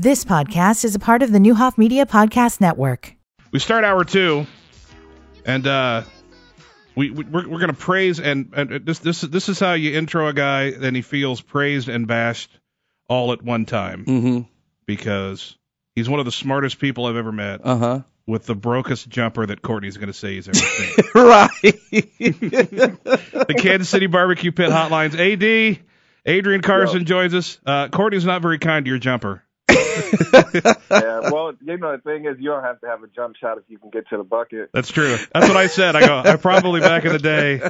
This 0.00 0.24
podcast 0.24 0.84
is 0.84 0.94
a 0.94 1.00
part 1.00 1.22
of 1.24 1.32
the 1.32 1.38
Newhoff 1.40 1.76
Media 1.76 2.06
Podcast 2.06 2.60
Network. 2.60 3.16
We 3.50 3.58
start 3.58 3.82
hour 3.82 4.04
two, 4.04 4.46
and 5.44 5.66
uh, 5.66 6.02
we, 6.94 7.10
we 7.10 7.24
we're, 7.24 7.48
we're 7.48 7.58
going 7.58 7.72
to 7.72 7.76
praise 7.76 8.20
and, 8.20 8.52
and 8.54 8.86
this 8.86 9.00
this 9.00 9.22
this 9.22 9.48
is 9.48 9.58
how 9.58 9.72
you 9.72 9.98
intro 9.98 10.28
a 10.28 10.32
guy, 10.32 10.66
and 10.66 10.94
he 10.94 11.02
feels 11.02 11.40
praised 11.40 11.88
and 11.88 12.06
bashed 12.06 12.48
all 13.08 13.32
at 13.32 13.42
one 13.42 13.64
time 13.66 14.04
Mm-hmm. 14.04 14.40
because 14.86 15.56
he's 15.96 16.08
one 16.08 16.20
of 16.20 16.26
the 16.26 16.32
smartest 16.32 16.78
people 16.78 17.06
I've 17.06 17.16
ever 17.16 17.32
met 17.32 17.62
Uh 17.64 17.76
huh. 17.76 18.00
with 18.24 18.46
the 18.46 18.54
brokest 18.54 19.08
jumper 19.08 19.46
that 19.46 19.62
Courtney's 19.62 19.96
going 19.96 20.08
to 20.08 20.12
say 20.12 20.34
he's 20.36 20.46
ever 20.46 20.58
seen. 20.58 20.94
right. 21.16 21.50
the 21.90 23.56
Kansas 23.58 23.88
City 23.88 24.06
Barbecue 24.06 24.52
Pit 24.52 24.70
Hotlines. 24.70 25.14
AD 25.18 25.80
Adrian 26.24 26.62
Carson 26.62 27.04
joins 27.04 27.34
us. 27.34 27.58
Uh, 27.66 27.88
Courtney's 27.88 28.24
not 28.24 28.42
very 28.42 28.58
kind 28.60 28.84
to 28.84 28.88
your 28.90 28.98
jumper. 29.00 29.42
Yeah, 30.90 31.30
well, 31.30 31.52
you 31.64 31.76
know, 31.76 31.92
the 31.96 32.02
thing 32.04 32.26
is, 32.26 32.36
you 32.38 32.50
don't 32.50 32.62
have 32.64 32.80
to 32.80 32.86
have 32.86 33.02
a 33.02 33.08
jump 33.08 33.36
shot 33.36 33.58
if 33.58 33.64
you 33.68 33.78
can 33.78 33.90
get 33.90 34.08
to 34.08 34.16
the 34.16 34.24
bucket. 34.24 34.70
That's 34.72 34.90
true. 34.90 35.16
That's 35.32 35.48
what 35.48 35.56
I 35.56 35.66
said. 35.66 35.96
I 35.96 36.06
go. 36.06 36.18
I 36.30 36.36
probably 36.36 36.80
back 36.80 37.04
in 37.04 37.12
the 37.12 37.18
day 37.18 37.60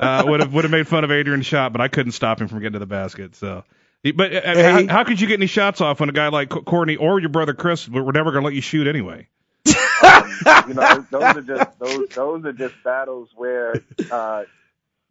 uh, 0.00 0.24
would 0.26 0.40
have 0.40 0.52
would 0.52 0.64
have 0.64 0.70
made 0.70 0.86
fun 0.88 1.04
of 1.04 1.10
Adrian's 1.10 1.46
shot, 1.46 1.72
but 1.72 1.80
I 1.80 1.88
couldn't 1.88 2.12
stop 2.12 2.40
him 2.40 2.48
from 2.48 2.58
getting 2.60 2.74
to 2.74 2.78
the 2.78 2.86
basket. 2.86 3.34
So, 3.36 3.64
but 4.14 4.34
uh, 4.34 4.40
Hey. 4.42 4.86
how, 4.86 4.86
how 4.88 5.04
could 5.04 5.20
you 5.20 5.26
get 5.26 5.34
any 5.38 5.46
shots 5.46 5.80
off 5.80 6.00
when 6.00 6.08
a 6.08 6.12
guy 6.12 6.28
like 6.28 6.48
Courtney 6.48 6.96
or 6.96 7.18
your 7.20 7.28
brother 7.30 7.54
Chris 7.54 7.88
were 7.88 8.12
never 8.12 8.30
going 8.32 8.42
to 8.42 8.46
let 8.46 8.54
you 8.54 8.60
shoot 8.62 8.86
anyway? 8.86 9.28
You 10.68 10.74
know, 10.74 11.06
those 11.10 11.22
are 11.36 11.42
just 11.42 11.78
those 11.78 12.08
those 12.14 12.44
are 12.46 12.52
just 12.52 12.74
battles 12.82 13.28
where 13.36 13.74
uh, 14.10 14.44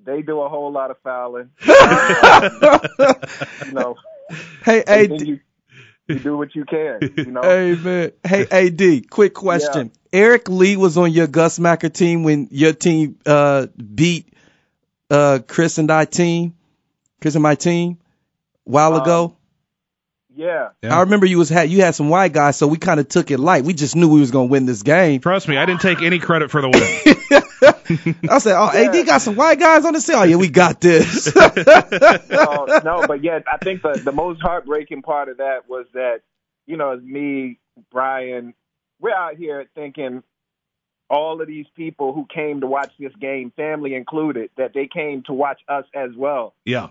they 0.03 0.21
do 0.23 0.41
a 0.41 0.49
whole 0.49 0.71
lot 0.71 0.89
of 0.89 0.97
fouling. 1.03 1.51
you 1.65 1.71
know, 3.71 3.95
hey, 4.63 4.83
and 4.87 5.11
then 5.11 5.21
AD. 5.21 5.27
you, 5.27 5.39
you 6.09 6.19
do 6.19 6.37
what 6.37 6.55
you 6.55 6.65
can. 6.65 6.99
You 7.15 7.25
know, 7.31 7.41
Hey 7.41 7.75
man. 7.75 8.11
Hey 8.25 8.45
AD. 8.51 9.09
Quick 9.09 9.33
question. 9.33 9.91
Eric 10.11 10.49
Lee 10.49 10.75
was 10.75 10.97
on 10.97 11.11
your 11.11 11.27
Gus 11.27 11.59
Macker 11.59 11.89
team 11.89 12.23
when 12.23 12.47
your 12.51 12.73
team 12.73 13.17
uh 13.25 13.67
beat 13.77 14.27
uh 15.09 15.39
Chris 15.47 15.77
and 15.77 15.89
I 15.91 16.05
team. 16.05 16.55
Chris 17.21 17.35
and 17.35 17.43
my 17.43 17.55
team 17.55 17.97
a 18.65 18.69
while 18.69 18.95
Um, 18.95 19.01
ago. 19.01 19.35
Yeah. 20.39 20.69
Yeah. 20.81 20.95
I 20.95 21.01
remember 21.01 21.25
you 21.25 21.37
was 21.37 21.49
had 21.49 21.69
you 21.69 21.81
had 21.81 21.95
some 21.95 22.07
white 22.07 22.31
guys, 22.31 22.55
so 22.55 22.65
we 22.65 22.77
kind 22.77 22.99
of 23.01 23.09
took 23.09 23.29
it 23.29 23.39
light. 23.39 23.65
We 23.65 23.73
just 23.73 23.93
knew 23.93 24.07
we 24.07 24.21
was 24.21 24.31
gonna 24.31 24.45
win 24.45 24.65
this 24.65 24.83
game. 24.83 25.19
Trust 25.19 25.49
me, 25.49 25.57
I 25.57 25.65
didn't 25.65 25.81
take 25.81 26.01
any 26.01 26.17
credit 26.17 26.49
for 26.49 26.61
the 26.61 26.69
win. 26.69 26.79
I 28.29 28.39
said, 28.39 28.55
"Oh, 28.57 28.69
AD 28.69 29.05
got 29.05 29.21
some 29.21 29.35
white 29.35 29.59
guys 29.59 29.83
on 29.83 29.91
the 29.93 29.99
team. 29.99 30.15
Oh 30.17 30.23
yeah, 30.23 30.37
we 30.37 30.49
got 30.49 30.79
this." 30.79 31.35
no, 31.35 31.41
oh, 32.31 32.81
no, 32.85 33.05
but 33.05 33.21
yet 33.21 33.43
I 33.51 33.57
think 33.57 33.81
the 33.81 33.99
the 34.01 34.13
most 34.13 34.41
heartbreaking 34.41 35.01
part 35.01 35.27
of 35.27 35.37
that 35.37 35.67
was 35.67 35.87
that 35.93 36.21
you 36.65 36.77
know 36.77 36.95
me, 36.95 37.59
Brian, 37.91 38.53
we're 39.01 39.13
out 39.13 39.35
here 39.35 39.67
thinking 39.75 40.23
all 41.09 41.41
of 41.41 41.47
these 41.47 41.65
people 41.75 42.13
who 42.13 42.25
came 42.33 42.61
to 42.61 42.67
watch 42.67 42.91
this 42.97 43.13
game, 43.19 43.51
family 43.57 43.93
included, 43.93 44.51
that 44.57 44.73
they 44.73 44.87
came 44.87 45.23
to 45.23 45.33
watch 45.33 45.59
us 45.67 45.83
as 45.93 46.11
well. 46.15 46.53
yeah. 46.63 46.89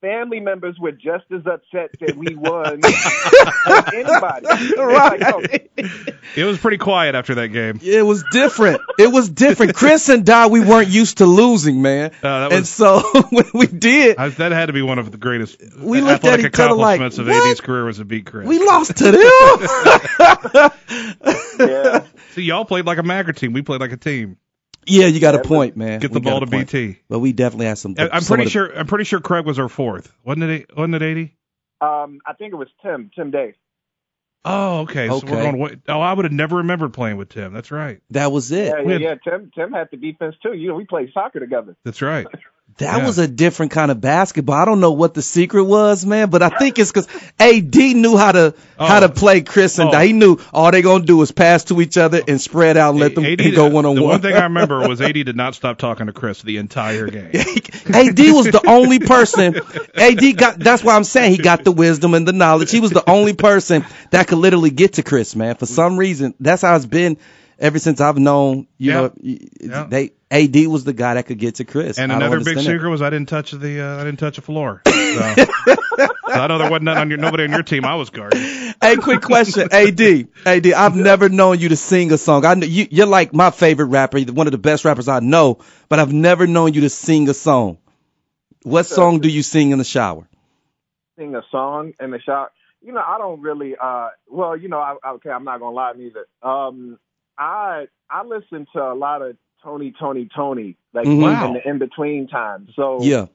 Family 0.00 0.40
members 0.40 0.78
were 0.78 0.92
just 0.92 1.24
as 1.30 1.42
upset 1.46 1.90
that 2.00 2.16
we 2.16 2.34
won 2.34 2.80
as 2.84 3.84
anybody. 3.92 4.46
It's 4.48 4.70
like, 4.70 4.76
no, 4.76 4.84
right. 4.86 5.70
It 6.36 6.44
was 6.44 6.56
pretty 6.56 6.78
quiet 6.78 7.14
after 7.14 7.34
that 7.34 7.48
game. 7.48 7.80
It 7.82 8.00
was 8.00 8.24
different. 8.32 8.80
It 8.98 9.08
was 9.12 9.28
different. 9.28 9.74
Chris 9.74 10.08
and 10.08 10.24
Di, 10.24 10.46
we 10.46 10.60
weren't 10.60 10.88
used 10.88 11.18
to 11.18 11.26
losing, 11.26 11.82
man. 11.82 12.12
Uh, 12.22 12.48
that 12.48 12.52
and 12.52 12.66
so 12.66 13.00
when 13.30 13.44
we 13.52 13.66
did, 13.66 14.16
I, 14.16 14.30
that 14.30 14.52
had 14.52 14.66
to 14.66 14.72
be 14.72 14.80
one 14.80 14.98
of 14.98 15.12
the 15.12 15.18
greatest 15.18 15.60
We 15.78 16.00
looked 16.00 16.24
at 16.24 16.40
athletic 16.40 16.54
each 16.54 16.60
other 16.60 16.74
like, 16.74 16.98
accomplishments 17.00 17.18
of 17.18 17.26
"What?" 17.26 17.50
AD's 17.50 17.60
career 17.60 17.84
was 17.84 17.98
to 17.98 18.06
beat 18.06 18.24
Chris. 18.24 18.48
we 18.48 18.58
lost 18.58 18.96
to 18.96 19.12
them. 19.12 20.70
yeah. 21.68 22.04
See, 22.30 22.42
y'all 22.42 22.64
played 22.64 22.86
like 22.86 22.98
a 22.98 23.02
Macker 23.02 23.32
team. 23.34 23.52
We 23.52 23.60
played 23.60 23.80
like 23.80 23.92
a 23.92 23.98
team. 23.98 24.38
Yeah, 24.86 25.06
you 25.06 25.20
got 25.20 25.34
a 25.34 25.40
point, 25.42 25.76
man. 25.76 26.00
Get 26.00 26.12
the 26.12 26.20
We 26.20 26.24
ball 26.24 26.40
to. 26.40 26.46
BT. 26.46 26.98
But 27.08 27.18
we 27.20 27.32
definitely 27.32 27.66
had 27.66 27.78
some. 27.78 27.94
I- 27.98 28.08
I'm 28.12 28.20
some 28.22 28.36
pretty 28.36 28.42
of 28.42 28.46
the- 28.46 28.50
sure. 28.50 28.78
I'm 28.78 28.86
pretty 28.86 29.04
sure 29.04 29.20
Craig 29.20 29.44
was 29.44 29.58
our 29.58 29.68
fourth. 29.68 30.12
Wasn't 30.24 30.42
it? 30.44 30.76
Wasn't 30.76 30.94
it 30.94 31.02
AD? 31.02 31.30
Um, 31.86 32.20
I 32.26 32.32
think 32.34 32.52
it 32.52 32.56
was 32.56 32.68
Tim, 32.82 33.10
Tim 33.14 33.30
Day. 33.30 33.54
Oh, 34.44 34.80
okay. 34.80 35.08
So 35.08 35.14
we're 35.14 35.18
Okay. 35.18 35.42
going. 35.42 35.58
Way, 35.58 35.76
oh, 35.88 36.00
I 36.00 36.12
would 36.14 36.24
have 36.24 36.32
never 36.32 36.56
remembered 36.56 36.94
playing 36.94 37.18
with 37.18 37.28
Tim. 37.28 37.52
That's 37.52 37.70
right. 37.70 38.00
that 38.10 38.32
was 38.32 38.50
it. 38.52 38.66
Yeah, 38.68 38.80
yeah, 38.82 38.92
had- 38.92 39.00
yeah. 39.02 39.14
Tim, 39.22 39.50
Tim 39.54 39.72
had 39.72 39.88
the 39.90 39.96
defense 39.98 40.34
too. 40.42 40.54
You 40.54 40.68
know, 40.68 40.74
we 40.76 40.84
played 40.86 41.10
soccer 41.12 41.40
together. 41.40 41.76
That's 41.84 42.00
right. 42.02 42.26
That 42.80 42.98
Yeah. 42.98 43.06
was 43.06 43.18
a 43.18 43.28
different 43.28 43.72
kind 43.72 43.90
of 43.90 44.00
basketball. 44.00 44.56
I 44.56 44.64
don't 44.64 44.80
know 44.80 44.92
what 44.92 45.14
the 45.14 45.22
secret 45.22 45.64
was, 45.64 46.04
man, 46.04 46.30
but 46.30 46.42
I 46.42 46.48
think 46.48 46.78
it's 46.78 46.90
because 46.90 47.06
AD 47.38 47.94
knew 47.94 48.16
how 48.16 48.32
to 48.32 48.54
how 48.78 48.96
Oh. 48.96 49.00
to 49.00 49.08
play 49.10 49.42
Chris 49.42 49.78
and 49.78 49.94
Oh. 49.94 49.98
He 50.00 50.12
knew 50.14 50.38
all 50.52 50.70
they 50.70 50.80
gonna 50.82 51.04
do 51.04 51.20
is 51.22 51.30
pass 51.30 51.64
to 51.64 51.80
each 51.82 51.98
other 51.98 52.22
and 52.26 52.40
spread 52.40 52.76
out 52.78 52.90
and 52.92 53.00
let 53.00 53.14
them 53.14 53.24
AD 53.26 53.50
go 53.54 53.66
one 53.68 53.84
on 53.84 53.94
The 53.96 54.02
one. 54.02 54.10
one 54.12 54.20
thing 54.22 54.34
I 54.34 54.44
remember 54.44 54.78
was 54.88 55.00
AD 55.02 55.12
did 55.22 55.36
not 55.36 55.54
stop 55.54 55.76
talking 55.78 56.06
to 56.06 56.12
Chris 56.12 56.40
the 56.42 56.56
entire 56.56 57.06
game. 57.08 57.30
AD 57.34 58.18
was 58.32 58.46
the 58.46 58.62
only 58.66 58.98
person. 58.98 59.56
AD 59.94 60.32
got. 60.32 60.58
That's 60.58 60.82
why 60.82 60.96
I'm 60.96 61.04
saying 61.04 61.32
he 61.32 61.38
got 61.38 61.64
the 61.64 61.72
wisdom 61.72 62.14
and 62.14 62.26
the 62.26 62.32
knowledge. 62.32 62.70
He 62.70 62.80
was 62.80 62.90
the 62.92 63.08
only 63.08 63.34
person 63.34 63.84
that 64.10 64.26
could 64.26 64.38
literally 64.38 64.70
get 64.70 64.94
to 64.94 65.02
Chris, 65.02 65.36
man. 65.36 65.54
For 65.56 65.66
some 65.66 65.96
reason, 65.98 66.34
that's 66.40 66.62
how 66.62 66.74
it's 66.76 66.86
been 66.86 67.18
ever 67.58 67.78
since 67.78 68.00
I've 68.00 68.18
known. 68.18 68.66
You 68.78 68.90
Yeah. 68.92 68.94
know, 68.94 69.12
Yeah. 69.60 69.86
they 69.90 70.12
AD 70.30 70.54
was 70.66 70.84
the 70.84 70.92
guy 70.92 71.14
that 71.14 71.26
could 71.26 71.38
get 71.38 71.56
to 71.56 71.64
Chris. 71.64 71.98
And 71.98 72.12
I 72.12 72.16
another 72.16 72.38
big 72.38 72.48
understand 72.48 72.76
secret 72.76 72.88
was 72.88 73.02
I 73.02 73.10
didn't 73.10 73.28
touch 73.28 73.50
the 73.50 73.80
uh, 73.80 74.00
I 74.00 74.04
didn't 74.04 74.18
touch 74.18 74.38
a 74.38 74.42
floor. 74.42 74.82
So, 75.10 75.34
so 75.96 76.40
I 76.40 76.46
know 76.46 76.58
there 76.58 76.70
wasn't 76.70 76.88
on 76.90 77.10
your, 77.10 77.18
nobody 77.18 77.42
on 77.42 77.50
your 77.50 77.64
team 77.64 77.84
I 77.84 77.96
was 77.96 78.10
guarding. 78.10 78.40
that. 78.40 78.76
Hey, 78.80 78.94
quick 78.94 79.22
question, 79.22 79.68
AD. 79.72 80.28
AD, 80.46 80.72
I've 80.72 80.94
never 80.94 81.28
known 81.28 81.58
you 81.58 81.70
to 81.70 81.76
sing 81.76 82.12
a 82.12 82.16
song. 82.16 82.44
I 82.44 82.54
know 82.54 82.64
you, 82.64 82.86
you're 82.92 83.06
like 83.06 83.34
my 83.34 83.50
favorite 83.50 83.86
rapper, 83.86 84.20
one 84.20 84.46
of 84.46 84.52
the 84.52 84.58
best 84.58 84.84
rappers 84.84 85.08
I 85.08 85.18
know, 85.18 85.58
but 85.88 85.98
I've 85.98 86.12
never 86.12 86.46
known 86.46 86.74
you 86.74 86.82
to 86.82 86.90
sing 86.90 87.28
a 87.28 87.34
song. 87.34 87.78
What 88.62 88.84
song 88.86 89.18
do 89.18 89.28
you 89.28 89.42
sing 89.42 89.72
in 89.72 89.78
the 89.78 89.84
shower? 89.84 90.28
sing 91.18 91.34
a 91.34 91.42
song 91.50 91.92
in 92.00 92.12
the 92.12 92.20
shower. 92.20 92.50
You 92.82 92.92
know, 92.92 93.02
I 93.06 93.18
don't 93.18 93.40
really. 93.40 93.74
uh 93.80 94.08
Well, 94.28 94.56
you 94.56 94.68
know, 94.68 94.78
I, 94.78 94.96
okay, 95.14 95.30
I'm 95.30 95.44
not 95.44 95.60
gonna 95.60 95.74
lie 95.74 95.92
neither. 95.96 96.26
Um, 96.42 96.98
I 97.36 97.86
I 98.08 98.24
listen 98.24 98.66
to 98.74 98.80
a 98.80 98.94
lot 98.94 99.22
of 99.22 99.36
Tony! 99.62 99.92
Toni! 99.98 100.28
Toné!, 100.36 100.76
like 100.92 101.06
Mhm. 101.06 101.20
Wow. 101.22 101.46
in 101.48 101.52
the 101.54 101.68
in 101.68 101.78
between 101.78 102.26
times. 102.28 102.70
So 102.76 103.02
Yeah. 103.02 103.26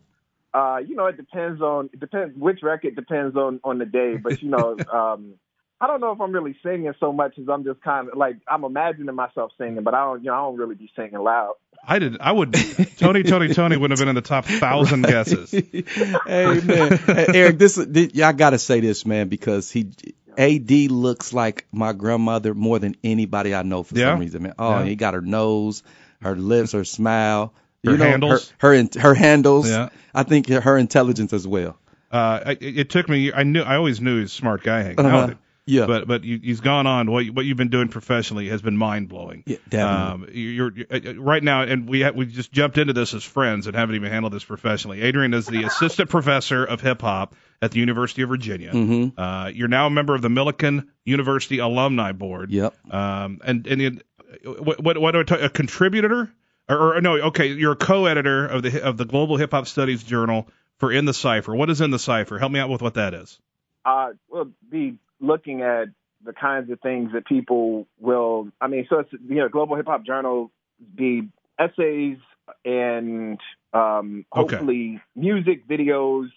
uh, 0.53 0.78
you 0.86 0.96
know, 0.96 1.06
it 1.08 1.18
depends 1.18 1.62
on 1.62 1.90
it 1.94 2.00
depends 2.00 2.38
which 2.38 2.62
record 2.63 2.96
depends 2.96 3.36
on 3.36 3.59
on 3.63 3.78
the 3.78 3.86
day. 3.86 4.18
But 4.18 4.41
you 4.41 4.50
know, 4.50 4.78
um, 4.94 5.34
I 5.81 5.88
don't 5.88 6.00
know 6.00 6.12
if 6.12 6.22
I'm 6.22 6.31
really 6.31 6.56
singing 6.64 6.94
so 7.00 7.12
much 7.12 7.38
as 7.38 7.50
I'm 7.50 7.64
just 7.66 7.81
kind 7.81 8.08
of 8.09 8.18
like 8.18 8.38
I'm 8.47 8.64
imagining 8.64 9.14
myself 9.16 9.52
singing, 9.58 9.84
but 9.84 9.94
I 9.94 10.06
don't 10.06 10.24
you 10.24 10.30
know 10.31 10.35
I 10.35 10.40
don't 10.44 10.58
really 10.58 10.75
be 10.75 10.90
singing 10.96 11.19
loud. 11.19 11.56
I 11.88 12.00
did. 12.00 12.18
I 12.19 12.31
would. 12.31 12.53
Tony! 12.97 13.22
Toni! 13.24 13.50
Toné! 13.50 13.78
would 13.80 13.91
have 13.91 14.00
been 14.00 14.08
in 14.08 14.16
the 14.16 14.22
top 14.22 14.46
thousand 14.46 15.03
guesses. 15.03 15.52
hey 16.25 16.59
man, 16.64 16.97
hey, 16.97 17.25
Eric, 17.34 17.59
this, 17.59 17.75
this 17.75 18.09
yeah, 18.14 18.30
I 18.30 18.31
gotta 18.31 18.58
say 18.58 18.80
this, 18.80 19.06
man, 19.06 19.28
because 19.28 19.69
he 19.69 19.91
AD 20.38 20.72
looks 20.90 21.31
like 21.34 21.66
my 21.72 21.94
grandmother 21.94 22.53
more 22.56 22.80
than 22.80 22.96
anybody 23.03 23.53
I 23.53 23.62
know 23.64 23.84
for 23.84 23.96
Yeah? 23.97 24.14
some 24.14 24.19
reason, 24.19 24.44
man. 24.44 24.53
Oh, 24.58 24.80
Yeah. 24.80 24.85
he 24.85 24.96
got 24.96 25.14
her 25.14 25.22
nose, 25.22 25.84
her 26.22 26.36
lips, 26.36 26.72
her 26.74 26.84
smile, 26.86 27.53
Her 27.84 27.92
you 27.92 27.98
know, 27.98 28.06
handles. 28.06 28.53
her 28.59 28.76
her, 28.76 29.00
her 29.00 29.14
handles. 29.14 29.70
Yeah. 29.70 29.90
I 30.14 30.24
think 30.24 30.48
her 30.50 30.78
intelligence 30.78 31.34
as 31.34 31.48
well. 31.48 31.78
Uh, 32.12 32.56
it, 32.59 32.78
it 32.78 32.90
took 32.90 33.09
me. 33.09 33.34
I 33.34 33.44
knew. 33.44 33.62
I 33.62 33.76
always 33.76 34.00
knew 34.00 34.16
he 34.16 34.22
was 34.22 34.31
a 34.31 34.36
smart 34.36 34.64
guy 34.64 34.84
hanging 34.84 35.00
Uh-huh. 35.00 35.18
with 35.22 35.30
him. 35.31 35.40
Yeah. 35.68 35.88
But 35.88 36.08
but 36.08 36.24
you, 36.24 36.40
he's 36.42 36.62
gone 36.62 36.86
on. 36.86 37.09
What 37.12 37.26
you- 37.26 37.34
what 37.34 37.44
you've 37.44 37.58
been 37.58 37.70
doing 37.72 37.88
professionally 37.90 38.48
has 38.50 38.62
been 38.62 38.78
mind 38.78 39.09
blowing. 39.09 39.44
Yeah, 39.48 39.58
definitely. 39.68 40.26
Um, 40.28 40.30
you're, 40.31 40.72
you're 40.78 40.86
uh, 40.92 41.14
right 41.20 41.44
now, 41.44 41.64
and 41.64 41.90
we 41.90 42.03
ha- 42.03 42.12
we 42.16 42.28
just 42.28 42.52
jumped 42.52 42.78
into 42.78 42.94
this 42.94 43.16
as 43.16 43.24
friends 43.24 43.66
and 43.66 43.76
haven't 43.76 43.96
even 43.96 44.12
handled 44.12 44.32
this 44.32 44.44
professionally. 44.44 45.02
Adrian 45.02 45.34
is 45.34 45.47
the 45.47 45.64
assistant 45.64 46.12
professor 46.12 46.64
of 46.64 46.82
hip 46.82 47.02
hop 47.02 47.34
at 47.64 47.72
the 47.72 47.80
University 47.80 48.22
of 48.22 48.30
Virginia. 48.30 48.72
Mhm. 48.74 49.14
Uh, 49.18 49.50
you're 49.53 49.68
now 49.68 49.88
a 49.88 49.90
member 49.90 50.14
of 50.14 50.22
the 50.22 50.30
Millikin 50.30 50.86
University 51.03 51.58
Alumni 51.58 52.11
Board. 52.11 52.52
Yep. 52.52 52.76
Um, 52.94 53.40
and 53.44 53.66
and 53.66 54.03
what 54.43 54.82
what, 54.82 54.97
what 54.97 55.11
do 55.11 55.20
I 55.20 55.23
tell 55.23 55.43
a 55.43 55.49
contributor 55.49 56.32
or, 56.70 56.97
or 56.97 57.02
no? 57.02 57.14
Okay, 57.28 57.47
you're 57.47 57.73
a 57.73 57.76
co-editor 57.78 58.46
of 58.47 58.64
the 58.64 58.84
of 58.84 58.97
the 58.97 59.05
Global 59.05 59.37
Hip 59.37 59.52
Hop 59.52 59.67
Studies 59.67 60.03
Journal 60.03 60.47
for 60.78 60.91
In 60.91 61.05
the 61.05 61.14
Cipher. 61.14 61.55
What 61.55 61.70
is 61.70 61.82
In 61.82 61.91
the 61.91 61.99
Cipher? 61.99 62.37
Help 62.40 62.52
me 62.52 62.59
out 62.59 62.70
with 62.70 62.82
what 62.82 62.96
that 62.96 63.14
is. 63.14 63.40
uh, 63.85 64.09
we'll 64.29 64.52
be 64.70 64.97
looking 65.22 65.61
at 65.61 65.87
the 66.23 66.34
kinds 66.34 66.72
of 66.72 66.79
things 66.82 67.11
that 67.14 67.26
people 67.26 67.87
will. 67.99 68.49
I 68.59 68.67
mean, 68.67 68.87
so 68.90 68.99
it's 68.99 69.11
you 69.14 69.35
know, 69.35 69.47
Global 69.49 69.76
Hip 69.76 69.85
Hop 69.85 70.05
Journal 70.05 70.52
be 70.96 71.29
essays 71.59 72.17
and 72.64 73.40
um, 73.73 74.26
Okay. 74.35 74.55
hopefully 74.58 75.02
music 75.16 75.67
videos, 75.67 76.29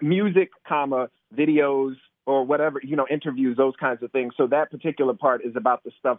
music, 0.00 0.50
comma 0.68 1.08
videos 1.34 1.94
or 2.26 2.44
whatever 2.44 2.80
you 2.82 2.96
know, 2.96 3.06
interviews, 3.10 3.56
those 3.56 3.74
kinds 3.80 4.02
of 4.02 4.12
things. 4.12 4.34
So 4.36 4.46
that 4.48 4.70
particular 4.70 5.14
part 5.14 5.44
is 5.44 5.56
about 5.56 5.82
the 5.84 5.90
stuff 5.98 6.18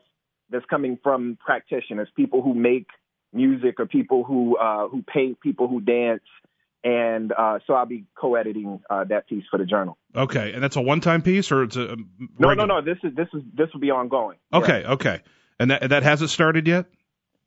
that's 0.50 0.66
coming 0.66 0.98
from 1.02 1.38
practitioners, 1.44 2.10
people 2.16 2.42
who 2.42 2.54
make 2.54 2.88
music 3.34 3.80
or 3.80 3.86
people 3.86 4.24
who 4.24 4.58
uh, 4.58 4.88
who 4.88 5.02
paint, 5.04 5.40
people 5.42 5.68
who 5.68 5.82
dance. 5.82 6.22
and 6.84 7.32
uh, 7.32 7.60
so 7.66 7.74
I'll 7.74 7.86
be 7.86 8.06
co-editing 8.16 8.82
uh, 8.90 9.06
that 9.06 9.28
piece 9.28 9.46
for 9.50 9.58
the 9.58 9.66
journal. 9.66 9.98
Okay, 10.16 10.52
and 10.54 10.62
that's 10.62 10.76
a 10.76 10.82
one-time 10.82 11.22
piece, 11.22 11.52
or 11.52 11.64
it's 11.64 11.76
a 11.78 11.96
No, 12.38 12.50
regular? 12.50 12.68
no, 12.68 12.80
no. 12.80 12.82
This 12.82 12.98
is 13.04 13.16
this 13.16 13.28
is 13.34 13.42
this 13.56 13.70
will 13.74 13.80
be 13.80 13.90
ongoing. 13.92 14.38
Yeah. 14.52 14.60
Okay, 14.60 14.84
okay, 14.86 15.22
and 15.60 15.72
that 15.72 15.90
that 15.90 16.04
hasn't 16.04 16.30
started 16.30 16.68
yet. 16.68 16.86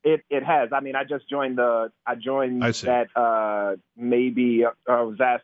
It 0.03 0.23
it 0.29 0.43
has. 0.43 0.69
I 0.73 0.79
mean, 0.81 0.95
I 0.95 1.03
just 1.03 1.29
joined 1.29 1.57
the. 1.57 1.91
I 2.05 2.15
joined 2.15 2.63
I 2.63 2.71
that 2.71 3.07
uh, 3.15 3.75
maybe 3.95 4.63
uh, 4.65 4.71
I 4.91 5.01
was 5.03 5.17
asked 5.21 5.43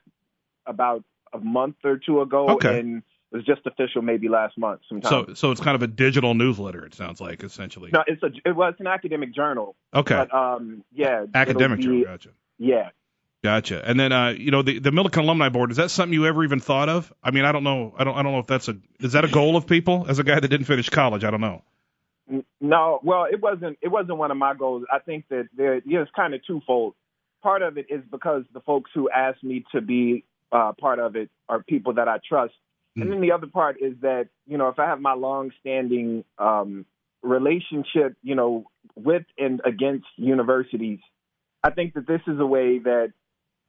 about 0.65 1.03
a 1.31 1.39
month 1.39 1.75
or 1.83 1.97
two 1.97 2.21
ago, 2.21 2.47
Okay. 2.55 2.79
and 2.79 3.03
it 3.33 3.37
was 3.37 3.45
just 3.45 3.65
official 3.65 4.01
maybe 4.01 4.29
last 4.29 4.57
month 4.57 4.81
sometime. 4.87 5.25
So 5.27 5.33
so 5.33 5.51
it's 5.51 5.61
kind 5.61 5.75
of 5.75 5.81
a 5.81 5.87
digital 5.87 6.33
newsletter. 6.33 6.85
It 6.85 6.93
sounds 6.93 7.19
like 7.19 7.43
essentially. 7.43 7.89
no, 7.91 8.03
it's 8.07 8.23
a 8.23 8.29
it 8.45 8.55
was 8.55 8.75
an 8.79 8.87
academic 8.87 9.33
journal, 9.33 9.75
okay, 9.93 10.15
but 10.15 10.33
um, 10.33 10.83
yeah, 10.93 11.25
academic 11.33 11.79
be- 11.79 11.83
journal. 11.83 12.03
Gotcha. 12.05 12.29
Yeah, 12.59 12.89
Gotcha. 13.43 13.83
And 13.85 13.99
then 13.99 14.13
uh, 14.13 14.29
you 14.29 14.51
know, 14.51 14.61
the 14.61 14.79
the 14.79 14.91
Millikin 14.91 15.23
Alumni 15.23 15.49
Board 15.49 15.69
is 15.69 15.77
that 15.77 15.91
something 15.91 16.13
you 16.13 16.25
ever 16.25 16.45
even 16.45 16.61
thought 16.61 16.87
of? 16.87 17.11
I 17.21 17.31
mean, 17.31 17.43
I 17.43 17.51
don't 17.51 17.65
know. 17.65 17.93
I 17.97 18.05
don't 18.05 18.15
I 18.15 18.23
don't 18.23 18.31
know 18.31 18.39
if 18.39 18.47
that's 18.47 18.69
a 18.69 18.77
is 19.01 19.11
that 19.11 19.25
a 19.25 19.27
goal 19.27 19.57
of 19.57 19.67
people 19.67 20.05
as 20.07 20.17
a 20.19 20.23
guy 20.23 20.39
that 20.39 20.47
didn't 20.47 20.65
finish 20.65 20.89
college. 20.89 21.25
I 21.25 21.31
don't 21.31 21.41
know. 21.41 21.61
No, 22.61 23.01
well, 23.03 23.25
it 23.29 23.41
wasn't. 23.41 23.77
It 23.81 23.89
wasn't 23.89 24.17
one 24.17 24.31
of 24.31 24.37
my 24.37 24.53
goals. 24.53 24.85
I 24.89 24.99
think 24.99 25.25
that 25.29 25.49
there, 25.57 25.81
yeah, 25.85 26.03
it's 26.03 26.11
kind 26.15 26.33
of 26.33 26.45
twofold. 26.47 26.95
Part 27.41 27.63
of 27.63 27.77
it 27.77 27.87
is 27.89 28.01
because 28.09 28.45
the 28.53 28.61
folks 28.61 28.91
who 28.93 29.09
asked 29.09 29.43
me 29.43 29.65
to 29.73 29.81
be 29.81 30.23
uh, 30.53 30.71
part 30.79 30.99
of 30.99 31.17
it 31.17 31.29
are 31.49 31.61
people 31.61 31.95
that 31.95 32.07
I 32.07 32.19
trust, 32.25 32.53
and 32.95 33.11
then 33.11 33.21
the 33.21 33.31
other 33.31 33.47
part 33.47 33.77
is 33.81 33.93
that 34.01 34.29
you 34.45 34.57
know 34.57 34.67
if 34.69 34.79
I 34.79 34.85
have 34.85 34.99
my 34.99 35.13
long-standing 35.13 36.23
um, 36.37 36.85
relationship, 37.21 38.15
you 38.21 38.35
know, 38.35 38.65
with 38.95 39.23
and 39.37 39.61
against 39.65 40.05
universities, 40.17 40.99
I 41.63 41.71
think 41.71 41.93
that 41.95 42.07
this 42.07 42.21
is 42.27 42.39
a 42.39 42.45
way 42.45 42.79
that 42.79 43.13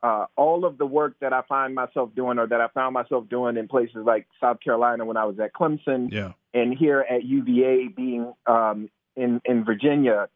uh, 0.03 0.26
all 0.37 0.67
of 0.67 0.76
the 0.76 0.85
work 0.85 1.15
that 1.21 1.32
I 1.32 1.43
find 1.49 1.75
myself 1.75 2.11
doing, 2.15 2.38
or 2.38 2.47
that 2.47 2.61
I 2.61 2.69
found 2.69 2.93
myself 2.93 3.29
doing 3.31 3.56
in 3.56 3.69
places 3.69 3.99
like 4.05 4.26
South 4.41 4.61
Carolina 4.61 5.05
when 5.05 5.17
I 5.17 5.25
was 5.25 5.38
at 5.38 5.55
Clemson, 5.55 6.12
Yeah. 6.12 6.32
and 6.53 6.77
here 6.77 7.00
at 7.09 7.25
UVA 7.25 7.88
being 7.88 8.32
um, 8.47 8.91
in 9.17 9.41
in 9.44 9.65
Virginia, 9.65 10.29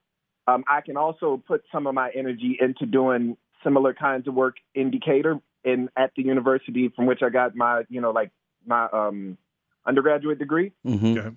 um, 0.46 0.64
I 0.67 0.81
can 0.81 0.96
also 0.96 1.43
put 1.46 1.64
some 1.70 1.87
of 1.87 1.94
my 1.94 2.11
energy 2.14 2.56
into 2.58 2.87
doing 2.87 3.37
similar 3.62 3.93
kinds 3.93 4.26
of 4.29 4.34
work 4.34 4.56
in 4.75 4.91
Decatur 4.91 5.41
and 5.64 5.88
at 5.96 6.12
the 6.17 6.23
university 6.23 6.88
from 6.94 7.06
which 7.06 7.23
I 7.23 7.29
got 7.29 7.55
my 7.55 7.82
you 7.91 8.00
know 8.00 8.12
like 8.12 8.31
my 8.69 8.87
um, 8.93 9.38
undergraduate 9.87 10.38
degree. 10.38 10.73
hmm 10.85 11.19
Okay. 11.19 11.37